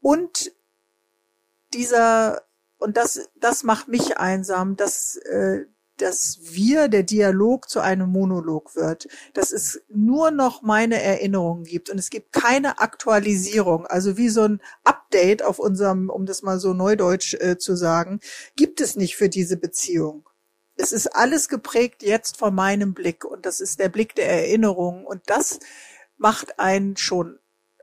und 0.00 0.52
dieser 1.74 2.42
und 2.78 2.96
das 2.96 3.28
das 3.38 3.62
macht 3.62 3.88
mich 3.88 4.16
einsam, 4.16 4.76
dass 4.76 5.16
äh, 5.16 5.66
dass 6.00 6.38
wir, 6.42 6.88
der 6.88 7.02
Dialog 7.02 7.68
zu 7.68 7.80
einem 7.80 8.10
Monolog 8.10 8.76
wird, 8.76 9.08
dass 9.34 9.52
es 9.52 9.82
nur 9.88 10.30
noch 10.30 10.62
meine 10.62 11.02
Erinnerungen 11.02 11.64
gibt 11.64 11.90
und 11.90 11.98
es 11.98 12.10
gibt 12.10 12.32
keine 12.32 12.80
Aktualisierung, 12.80 13.86
also 13.86 14.16
wie 14.16 14.28
so 14.28 14.42
ein 14.42 14.60
Update 14.84 15.42
auf 15.42 15.58
unserem, 15.58 16.10
um 16.10 16.26
das 16.26 16.42
mal 16.42 16.60
so 16.60 16.72
neudeutsch 16.72 17.34
äh, 17.34 17.58
zu 17.58 17.76
sagen, 17.76 18.20
gibt 18.56 18.80
es 18.80 18.96
nicht 18.96 19.16
für 19.16 19.28
diese 19.28 19.56
Beziehung. 19.56 20.28
Es 20.76 20.92
ist 20.92 21.08
alles 21.08 21.48
geprägt 21.48 22.02
jetzt 22.02 22.38
von 22.38 22.54
meinem 22.54 22.94
Blick 22.94 23.24
und 23.24 23.44
das 23.44 23.60
ist 23.60 23.80
der 23.80 23.88
Blick 23.88 24.14
der 24.14 24.30
Erinnerung 24.30 25.04
und 25.04 25.22
das 25.26 25.58
macht 26.16 26.58
einen 26.58 26.96
schon 26.96 27.39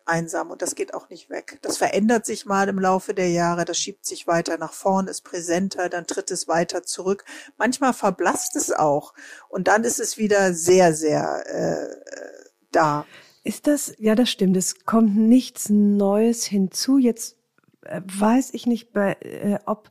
einsam 0.08 0.52
und 0.52 0.62
das 0.62 0.76
geht 0.76 0.94
auch 0.94 1.10
nicht 1.10 1.30
weg. 1.30 1.60
Das 1.62 1.78
verändert 1.78 2.26
sich 2.26 2.46
mal 2.46 2.70
im 2.70 2.80
Laufe 2.80 3.14
der 3.14 3.30
Jahre, 3.30 3.66
das 3.66 3.78
schiebt 3.78 4.06
sich 4.06 4.28
weiter 4.28 4.58
nach 4.58 4.74
vorn, 4.74 5.08
ist 5.08 5.22
präsenter, 5.22 5.90
dann 5.90 6.08
tritt 6.08 6.32
es 6.32 6.48
weiter 6.48 6.84
zurück. 6.84 7.26
Manchmal 7.58 7.94
verblasst 7.94 8.56
es 8.56 8.72
auch 8.72 9.14
und 9.50 9.68
dann 9.68 9.84
ist 9.84 10.00
es 10.00 10.18
wieder 10.18 10.54
sehr, 10.54 10.94
sehr 10.94 11.44
äh, 11.48 12.36
da. 12.72 13.06
Ist 13.44 13.68
das, 13.68 13.94
ja, 13.98 14.16
das 14.16 14.30
stimmt, 14.30 14.58
es 14.58 14.86
kommt 14.86 15.16
nichts 15.16 15.70
Neues 15.70 16.46
hinzu. 16.46 16.98
Jetzt 16.98 17.38
äh, 17.82 18.02
weiß 18.04 18.54
ich 18.54 18.66
nicht, 18.66 18.94
bei, 18.94 19.14
äh, 19.22 19.60
ob 19.66 19.90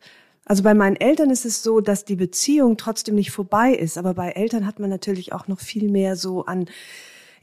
also 0.49 0.63
bei 0.63 0.75
meinen 0.75 0.95
Eltern 0.95 1.31
ist 1.31 1.45
es 1.45 1.65
so, 1.65 1.81
dass 1.81 2.05
die 2.05 2.15
Beziehung 2.15 2.77
trotzdem 2.77 3.17
nicht 3.17 3.33
vorbei 3.33 3.73
ist, 3.73 3.99
aber 3.99 4.15
bei 4.15 4.31
Eltern 4.31 4.65
hat 4.65 4.79
man 4.79 4.89
natürlich 4.89 5.33
auch 5.33 5.49
noch 5.49 5.59
viel 5.59 5.91
mehr 5.91 6.15
so 6.15 6.45
an 6.45 6.67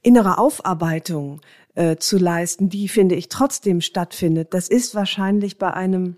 innerer 0.02 0.40
Aufarbeitung 0.40 1.42
äh, 1.76 1.98
zu 1.98 2.18
leisten, 2.18 2.70
die, 2.70 2.88
finde 2.88 3.16
ich, 3.16 3.30
trotzdem 3.30 3.82
stattfindet. 3.82 4.54
Das 4.54 4.68
ist 4.68 4.96
wahrscheinlich 4.96 5.58
bei 5.58 5.74
einem 5.74 6.18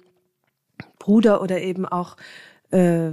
Bruder 1.00 1.42
oder 1.42 1.62
eben 1.62 1.86
auch 1.86 2.18
äh, 2.72 3.12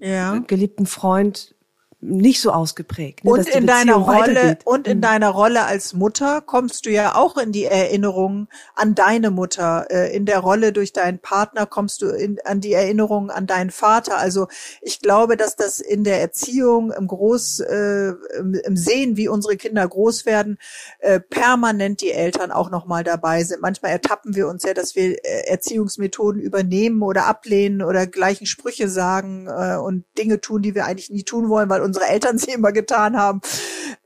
ja. 0.00 0.38
geliebten 0.46 0.86
Freund 0.86 1.54
nicht 2.02 2.40
so 2.40 2.50
ausgeprägt. 2.50 3.24
Ne, 3.24 3.30
und 3.30 3.48
in 3.48 3.66
deiner 3.66 3.94
Rolle 3.94 4.58
und 4.64 4.88
in 4.88 4.98
mhm. 4.98 5.02
deiner 5.02 5.28
Rolle 5.30 5.64
als 5.64 5.94
Mutter 5.94 6.40
kommst 6.40 6.84
du 6.84 6.90
ja 6.90 7.14
auch 7.14 7.36
in 7.36 7.52
die 7.52 7.64
Erinnerung 7.64 8.48
an 8.74 8.96
deine 8.96 9.30
Mutter. 9.30 9.86
Äh, 9.88 10.14
in 10.14 10.26
der 10.26 10.40
Rolle 10.40 10.72
durch 10.72 10.92
deinen 10.92 11.20
Partner 11.20 11.64
kommst 11.64 12.02
du 12.02 12.08
in, 12.08 12.38
an 12.44 12.60
die 12.60 12.72
Erinnerung 12.72 13.30
an 13.30 13.46
deinen 13.46 13.70
Vater. 13.70 14.18
Also 14.18 14.48
ich 14.80 15.00
glaube, 15.00 15.36
dass 15.36 15.54
das 15.54 15.78
in 15.78 16.02
der 16.02 16.20
Erziehung 16.20 16.90
im 16.90 17.06
Groß, 17.06 17.60
äh, 17.60 18.12
im, 18.36 18.54
im 18.54 18.76
Sehen, 18.76 19.16
wie 19.16 19.28
unsere 19.28 19.56
Kinder 19.56 19.86
groß 19.86 20.26
werden, 20.26 20.58
äh, 20.98 21.20
permanent 21.20 22.00
die 22.00 22.10
Eltern 22.10 22.50
auch 22.50 22.70
noch 22.70 22.84
mal 22.86 23.04
dabei 23.04 23.44
sind. 23.44 23.62
Manchmal 23.62 23.92
ertappen 23.92 24.34
wir 24.34 24.48
uns 24.48 24.64
ja, 24.64 24.74
dass 24.74 24.96
wir 24.96 25.24
äh, 25.24 25.46
Erziehungsmethoden 25.46 26.42
übernehmen 26.42 27.02
oder 27.02 27.26
ablehnen 27.26 27.80
oder 27.80 28.08
gleichen 28.08 28.46
Sprüche 28.46 28.88
sagen 28.88 29.46
äh, 29.46 29.76
und 29.76 30.04
Dinge 30.18 30.40
tun, 30.40 30.62
die 30.62 30.74
wir 30.74 30.84
eigentlich 30.86 31.10
nie 31.10 31.22
tun 31.22 31.48
wollen, 31.48 31.70
weil 31.70 31.80
unsere 31.92 32.08
Eltern 32.08 32.38
sie 32.38 32.52
immer 32.52 32.72
getan 32.72 33.18
haben, 33.18 33.42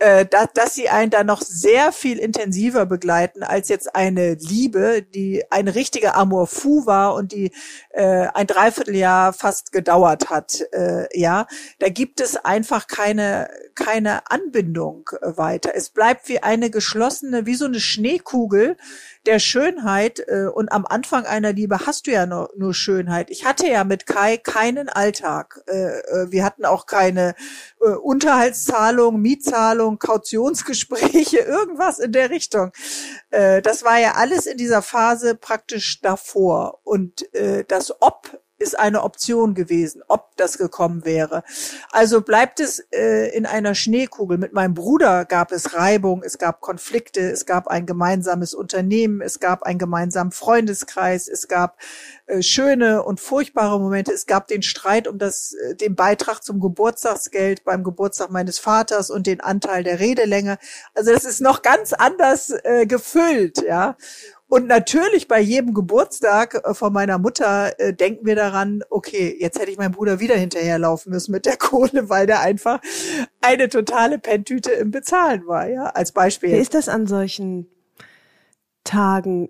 äh, 0.01 0.26
dass, 0.26 0.49
dass 0.55 0.74
sie 0.74 0.89
einen 0.89 1.12
da 1.12 1.22
noch 1.22 1.41
sehr 1.41 1.93
viel 1.93 2.18
intensiver 2.18 2.84
begleiten 2.84 3.45
als 3.45 3.68
jetzt 3.68 3.95
eine 3.95 4.34
Liebe, 4.34 5.03
die 5.03 5.45
ein 5.51 5.68
richtiger 5.68 6.16
Amour 6.16 6.49
fou 6.49 6.84
war 6.84 7.14
und 7.14 7.30
die 7.30 7.53
äh, 7.91 8.26
ein 8.34 8.49
Dreivierteljahr 8.49 9.32
fast 9.32 9.70
gedauert 9.70 10.30
hat. 10.30 10.62
Äh, 10.72 11.07
ja, 11.16 11.47
da 11.78 11.89
gibt 11.89 12.20
es 12.20 12.37
einfach 12.37 12.89
keine 12.89 13.49
keine 13.76 14.30
Anbindung 14.30 15.11
weiter. 15.20 15.72
Es 15.74 15.91
bleibt 15.91 16.28
wie 16.28 16.43
eine 16.43 16.70
geschlossene, 16.70 17.45
wie 17.45 17.55
so 17.55 17.66
eine 17.66 17.78
Schneekugel, 17.78 18.78
der 19.26 19.38
Schönheit 19.38 20.20
äh, 20.26 20.46
und 20.46 20.70
am 20.72 20.86
Anfang 20.86 21.26
einer 21.26 21.52
Liebe 21.52 21.86
hast 21.86 22.06
du 22.06 22.12
ja 22.12 22.26
nur, 22.26 22.50
nur 22.56 22.74
Schönheit. 22.74 23.30
Ich 23.30 23.44
hatte 23.44 23.66
ja 23.66 23.84
mit 23.84 24.06
Kai 24.06 24.36
keinen 24.36 24.88
Alltag. 24.88 25.62
Äh, 25.66 25.98
äh, 25.98 26.30
wir 26.30 26.44
hatten 26.44 26.64
auch 26.64 26.86
keine 26.86 27.34
äh, 27.80 27.90
Unterhaltszahlung, 27.90 29.20
Mietzahlung, 29.20 29.98
Kautionsgespräche, 29.98 31.38
irgendwas 31.46 31.98
in 31.98 32.12
der 32.12 32.30
Richtung. 32.30 32.72
Äh, 33.30 33.62
das 33.62 33.84
war 33.84 33.98
ja 33.98 34.12
alles 34.12 34.46
in 34.46 34.56
dieser 34.56 34.82
Phase 34.82 35.34
praktisch 35.34 36.00
davor. 36.00 36.80
Und 36.84 37.32
äh, 37.34 37.64
das 37.66 38.00
Ob 38.00 38.40
ist 38.59 38.78
eine 38.78 39.02
Option 39.02 39.54
gewesen, 39.54 40.02
ob 40.09 40.34
das 40.36 40.57
gekommen 40.57 41.04
wäre. 41.04 41.42
Also 41.90 42.22
bleibt 42.22 42.61
es 42.61 42.80
äh, 42.92 43.34
in 43.36 43.44
einer 43.44 43.74
Schneekugel. 43.74 44.38
Mit 44.38 44.52
meinem 44.52 44.74
Bruder 44.74 45.24
gab 45.24 45.52
es 45.52 45.74
Reibung, 45.74 46.22
es 46.22 46.38
gab 46.38 46.61
Konflikte, 46.61 47.20
es 47.20 47.44
gab 47.44 47.68
ein 47.68 47.84
gemeinsames 47.84 48.54
Unternehmen, 48.54 49.20
es 49.20 49.40
gab 49.40 49.62
einen 49.64 49.78
gemeinsamen 49.78 50.32
Freundeskreis, 50.32 51.28
es 51.28 51.48
gab 51.48 51.78
äh, 52.26 52.42
schöne 52.42 53.02
und 53.02 53.20
furchtbare 53.20 53.78
Momente. 53.78 54.12
Es 54.12 54.26
gab 54.26 54.48
den 54.48 54.62
Streit 54.62 55.07
um 55.07 55.18
das, 55.18 55.52
äh, 55.52 55.74
den 55.74 55.94
Beitrag 55.94 56.42
zum 56.42 56.61
Geburtstagsgeld 56.61 57.64
beim 57.64 57.84
Geburtstag 57.84 58.30
meines 58.30 58.59
Vaters 58.59 59.11
und 59.11 59.26
den 59.26 59.40
Anteil 59.40 59.84
der 59.84 60.00
Redelänge. 60.00 60.59
Also 60.94 61.12
das 61.12 61.24
ist 61.24 61.40
noch 61.40 61.62
ganz 61.62 61.92
anders 61.92 62.50
äh, 62.64 62.86
gefüllt, 62.86 63.62
ja. 63.62 63.96
Und 64.49 64.68
natürlich 64.68 65.26
bei 65.26 65.40
jedem 65.40 65.74
Geburtstag 65.74 66.55
äh, 66.55 66.74
von 66.74 66.92
meiner 66.92 67.18
Mutter 67.18 67.78
äh, 67.80 67.92
denken 67.92 68.26
wir 68.26 68.36
daran, 68.36 68.82
okay, 68.90 69.36
jetzt 69.40 69.59
hätte 69.59 69.70
ich 69.70 69.78
meinem 69.78 69.92
Bruder 69.92 70.20
wieder 70.20 70.36
hinterherlaufen 70.36 71.12
müssen 71.12 71.32
mit 71.32 71.47
der 71.47 71.57
Kohle, 71.59 72.09
weil 72.09 72.26
der 72.26 72.40
einfach 72.40 72.80
eine 73.40 73.68
totale 73.68 74.18
Pentüte 74.18 74.70
im 74.70 74.90
Bezahlen 74.92 75.47
war, 75.47 75.68
ja, 75.68 75.86
als 75.86 76.12
Beispiel. 76.12 76.53
Wie 76.53 76.59
ist 76.59 76.74
das 76.74 76.88
an 76.88 77.07
solchen 77.07 77.66
Tagen? 78.84 79.49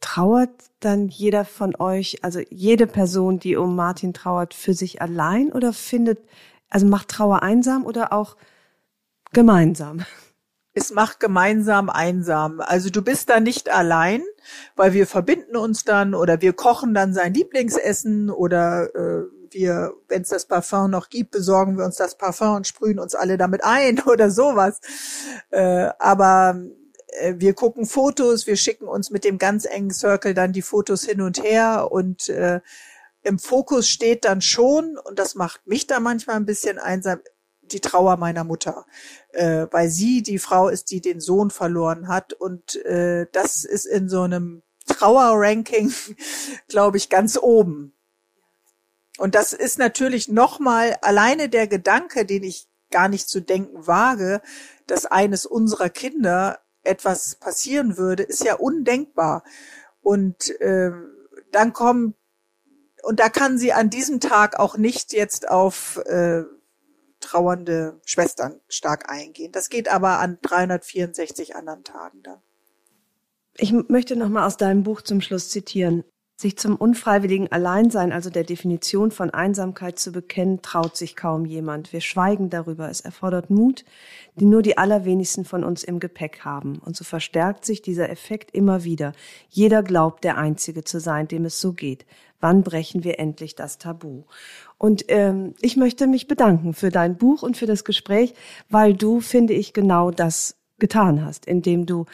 Trauert 0.00 0.50
dann 0.80 1.08
jeder 1.08 1.46
von 1.46 1.74
euch, 1.76 2.22
also 2.22 2.40
jede 2.50 2.86
Person, 2.86 3.38
die 3.38 3.56
um 3.56 3.74
Martin 3.74 4.12
trauert, 4.12 4.52
für 4.52 4.74
sich 4.74 5.00
allein 5.00 5.50
oder 5.50 5.72
findet, 5.72 6.18
also 6.68 6.86
macht 6.86 7.08
Trauer 7.08 7.42
einsam 7.42 7.86
oder 7.86 8.12
auch 8.12 8.36
gemeinsam? 9.32 10.04
Es 10.74 10.90
macht 10.90 11.20
gemeinsam 11.20 11.88
einsam. 11.88 12.60
Also 12.60 12.90
du 12.90 13.00
bist 13.00 13.30
da 13.30 13.40
nicht 13.40 13.70
allein, 13.70 14.22
weil 14.74 14.92
wir 14.92 15.06
verbinden 15.06 15.56
uns 15.56 15.84
dann 15.84 16.14
oder 16.14 16.40
wir 16.40 16.52
kochen 16.52 16.94
dann 16.94 17.14
sein 17.14 17.32
Lieblingsessen 17.32 18.28
oder 18.28 18.94
äh, 18.94 19.22
wir, 19.50 19.94
wenn 20.08 20.22
es 20.22 20.28
das 20.28 20.46
Parfum 20.46 20.90
noch 20.90 21.08
gibt, 21.08 21.30
besorgen 21.30 21.78
wir 21.78 21.84
uns 21.84 21.96
das 21.96 22.18
Parfum 22.18 22.56
und 22.56 22.66
sprühen 22.66 22.98
uns 22.98 23.14
alle 23.14 23.38
damit 23.38 23.62
ein 23.62 24.00
oder 24.06 24.30
sowas. 24.30 24.80
Äh, 25.50 25.90
aber 25.98 26.60
äh, 27.20 27.34
wir 27.36 27.54
gucken 27.54 27.86
Fotos, 27.86 28.48
wir 28.48 28.56
schicken 28.56 28.88
uns 28.88 29.10
mit 29.10 29.24
dem 29.24 29.38
ganz 29.38 29.64
engen 29.64 29.92
Circle 29.92 30.34
dann 30.34 30.52
die 30.52 30.62
Fotos 30.62 31.04
hin 31.04 31.20
und 31.20 31.42
her 31.42 31.92
und 31.92 32.28
äh, 32.28 32.60
im 33.22 33.38
Fokus 33.38 33.88
steht 33.88 34.24
dann 34.26 34.42
schon, 34.42 34.98
und 34.98 35.18
das 35.18 35.34
macht 35.34 35.66
mich 35.66 35.86
da 35.86 35.98
manchmal 35.98 36.36
ein 36.36 36.44
bisschen 36.44 36.78
einsam, 36.78 37.20
die 37.62 37.80
Trauer 37.80 38.18
meiner 38.18 38.44
Mutter, 38.44 38.84
äh, 39.34 39.66
weil 39.70 39.88
sie 39.88 40.22
die 40.22 40.38
Frau 40.38 40.68
ist, 40.68 40.90
die 40.90 41.00
den 41.00 41.20
Sohn 41.20 41.50
verloren 41.50 42.08
hat 42.08 42.32
und 42.32 42.76
äh, 42.84 43.26
das 43.32 43.64
ist 43.64 43.86
in 43.86 44.08
so 44.08 44.22
einem 44.22 44.62
Trauerranking, 44.86 45.92
glaube 46.68 46.96
ich, 46.96 47.08
ganz 47.08 47.38
oben. 47.40 47.94
Und 49.16 49.34
das 49.34 49.52
ist 49.52 49.78
natürlich 49.78 50.28
nochmal 50.28 50.96
alleine 51.02 51.48
der 51.48 51.66
Gedanke, 51.66 52.26
den 52.26 52.42
ich 52.42 52.68
gar 52.90 53.08
nicht 53.08 53.28
zu 53.28 53.40
denken 53.40 53.86
wage, 53.86 54.40
dass 54.86 55.06
eines 55.06 55.46
unserer 55.46 55.88
Kinder 55.88 56.60
etwas 56.82 57.36
passieren 57.36 57.96
würde, 57.96 58.24
ist 58.24 58.44
ja 58.44 58.54
undenkbar. 58.54 59.42
Und 60.02 60.60
äh, 60.60 60.90
dann 61.52 61.72
kommen 61.72 62.14
und 63.02 63.20
da 63.20 63.28
kann 63.28 63.58
sie 63.58 63.72
an 63.72 63.90
diesem 63.90 64.18
Tag 64.18 64.58
auch 64.58 64.76
nicht 64.76 65.12
jetzt 65.12 65.48
auf 65.48 65.98
äh, 66.06 66.44
trauernde 67.24 68.00
Schwestern 68.04 68.60
stark 68.68 69.10
eingehen. 69.10 69.52
Das 69.52 69.70
geht 69.70 69.88
aber 69.88 70.18
an 70.20 70.38
364 70.42 71.56
anderen 71.56 71.84
Tagen 71.84 72.22
dann. 72.22 72.42
Ich 73.56 73.72
möchte 73.72 74.16
nochmal 74.16 74.46
aus 74.46 74.56
deinem 74.56 74.82
Buch 74.82 75.02
zum 75.02 75.20
Schluss 75.20 75.48
zitieren. 75.48 76.04
Sich 76.44 76.58
zum 76.58 76.76
unfreiwilligen 76.76 77.50
Alleinsein, 77.50 78.12
also 78.12 78.28
der 78.28 78.44
Definition 78.44 79.10
von 79.10 79.30
Einsamkeit 79.30 79.98
zu 79.98 80.12
bekennen, 80.12 80.60
traut 80.60 80.94
sich 80.94 81.16
kaum 81.16 81.46
jemand. 81.46 81.94
Wir 81.94 82.02
schweigen 82.02 82.50
darüber. 82.50 82.90
Es 82.90 83.00
erfordert 83.00 83.48
Mut, 83.48 83.86
den 84.38 84.50
nur 84.50 84.60
die 84.60 84.76
allerwenigsten 84.76 85.46
von 85.46 85.64
uns 85.64 85.82
im 85.84 86.00
Gepäck 86.00 86.40
haben. 86.44 86.80
Und 86.84 86.96
so 86.96 87.04
verstärkt 87.04 87.64
sich 87.64 87.80
dieser 87.80 88.10
Effekt 88.10 88.54
immer 88.54 88.84
wieder. 88.84 89.14
Jeder 89.48 89.82
glaubt, 89.82 90.22
der 90.22 90.36
Einzige 90.36 90.84
zu 90.84 91.00
sein, 91.00 91.28
dem 91.28 91.46
es 91.46 91.62
so 91.62 91.72
geht. 91.72 92.04
Wann 92.40 92.62
brechen 92.62 93.04
wir 93.04 93.18
endlich 93.18 93.54
das 93.54 93.78
Tabu? 93.78 94.24
Und 94.76 95.06
ähm, 95.08 95.54
ich 95.62 95.78
möchte 95.78 96.06
mich 96.06 96.28
bedanken 96.28 96.74
für 96.74 96.90
dein 96.90 97.16
Buch 97.16 97.42
und 97.42 97.56
für 97.56 97.64
das 97.64 97.84
Gespräch, 97.84 98.34
weil 98.68 98.92
du, 98.92 99.22
finde 99.22 99.54
ich, 99.54 99.72
genau 99.72 100.10
das 100.10 100.56
getan 100.78 101.24
hast, 101.24 101.46
indem 101.46 101.86
du 101.86 102.04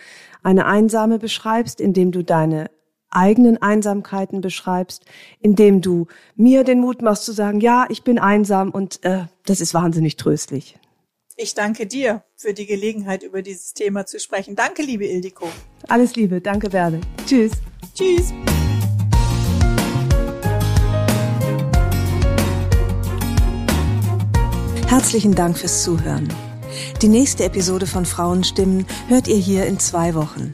eine 0.45 0.67
Einsame 0.67 1.19
beschreibst, 1.19 1.81
indem 1.81 2.13
du 2.13 2.23
deine 2.23 2.71
eigenen 3.11 3.61
Einsamkeiten 3.61 4.41
beschreibst, 4.41 5.05
indem 5.41 5.81
du 5.81 6.07
mir 6.37 6.65
den 6.65 6.81
Mut 6.81 7.03
machst 7.03 7.25
zu 7.25 7.33
sagen, 7.33 7.61
ja, 7.61 7.87
ich 7.89 8.03
bin 8.03 8.19
einsam 8.19 8.71
und 8.71 9.05
äh, 9.05 9.25
das 9.47 9.61
ist 9.61 9.75
wahnsinnig 9.75 10.17
tröstlich. 10.17 10.79
Ich 11.37 11.55
danke 11.55 11.87
dir 11.87 12.23
für 12.37 12.53
die 12.53 12.67
Gelegenheit, 12.67 13.23
über 13.23 13.41
dieses 13.41 13.73
Thema 13.73 14.05
zu 14.05 14.21
sprechen. 14.21 14.57
Danke, 14.57 14.83
liebe 14.83 15.07
Ildiko. 15.07 15.49
Alles 15.89 16.15
Liebe, 16.15 16.41
danke 16.41 16.69
Bärde. 16.69 17.01
Tschüss. 17.27 17.53
Tschüss. 17.95 18.33
Herzlichen 24.87 25.35
Dank 25.35 25.57
fürs 25.57 25.83
Zuhören. 25.83 26.29
Die 27.01 27.09
nächste 27.09 27.45
Episode 27.45 27.87
von 27.87 28.05
Frauenstimmen 28.05 28.87
hört 29.09 29.29
ihr 29.29 29.37
hier 29.37 29.65
in 29.67 29.79
zwei 29.79 30.15
Wochen. 30.15 30.53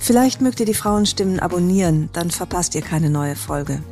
Vielleicht 0.00 0.40
mögt 0.40 0.58
ihr 0.58 0.66
die 0.66 0.74
Frauenstimmen 0.74 1.40
abonnieren, 1.40 2.08
dann 2.14 2.30
verpasst 2.30 2.74
ihr 2.74 2.80
keine 2.80 3.10
neue 3.10 3.36
Folge. 3.36 3.82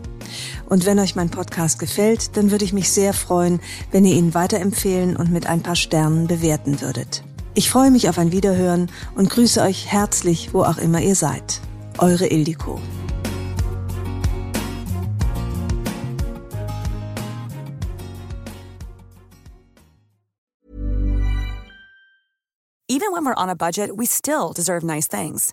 Und 0.68 0.86
wenn 0.86 0.98
euch 0.98 1.14
mein 1.14 1.30
Podcast 1.30 1.78
gefällt, 1.78 2.36
dann 2.36 2.50
würde 2.50 2.64
ich 2.64 2.72
mich 2.72 2.90
sehr 2.90 3.12
freuen, 3.12 3.60
wenn 3.92 4.06
ihr 4.06 4.16
ihn 4.16 4.34
weiterempfehlen 4.34 5.16
und 5.16 5.30
mit 5.30 5.46
ein 5.46 5.62
paar 5.62 5.76
Sternen 5.76 6.26
bewerten 6.26 6.80
würdet. 6.80 7.22
Ich 7.54 7.70
freue 7.70 7.90
mich 7.90 8.08
auf 8.08 8.18
ein 8.18 8.32
Wiederhören 8.32 8.90
und 9.16 9.28
grüße 9.28 9.60
euch 9.60 9.86
herzlich, 9.86 10.54
wo 10.54 10.62
auch 10.62 10.78
immer 10.78 11.00
ihr 11.00 11.14
seid. 11.14 11.60
Eure 11.98 12.26
Ildiko. 12.26 12.80
Even 22.90 23.12
when 23.12 23.24
we're 23.26 23.40
on 23.40 23.50
a 23.50 23.54
budget, 23.54 23.90
we 23.96 24.06
still 24.06 24.52
deserve 24.54 24.82
nice 24.82 25.06
things. 25.06 25.52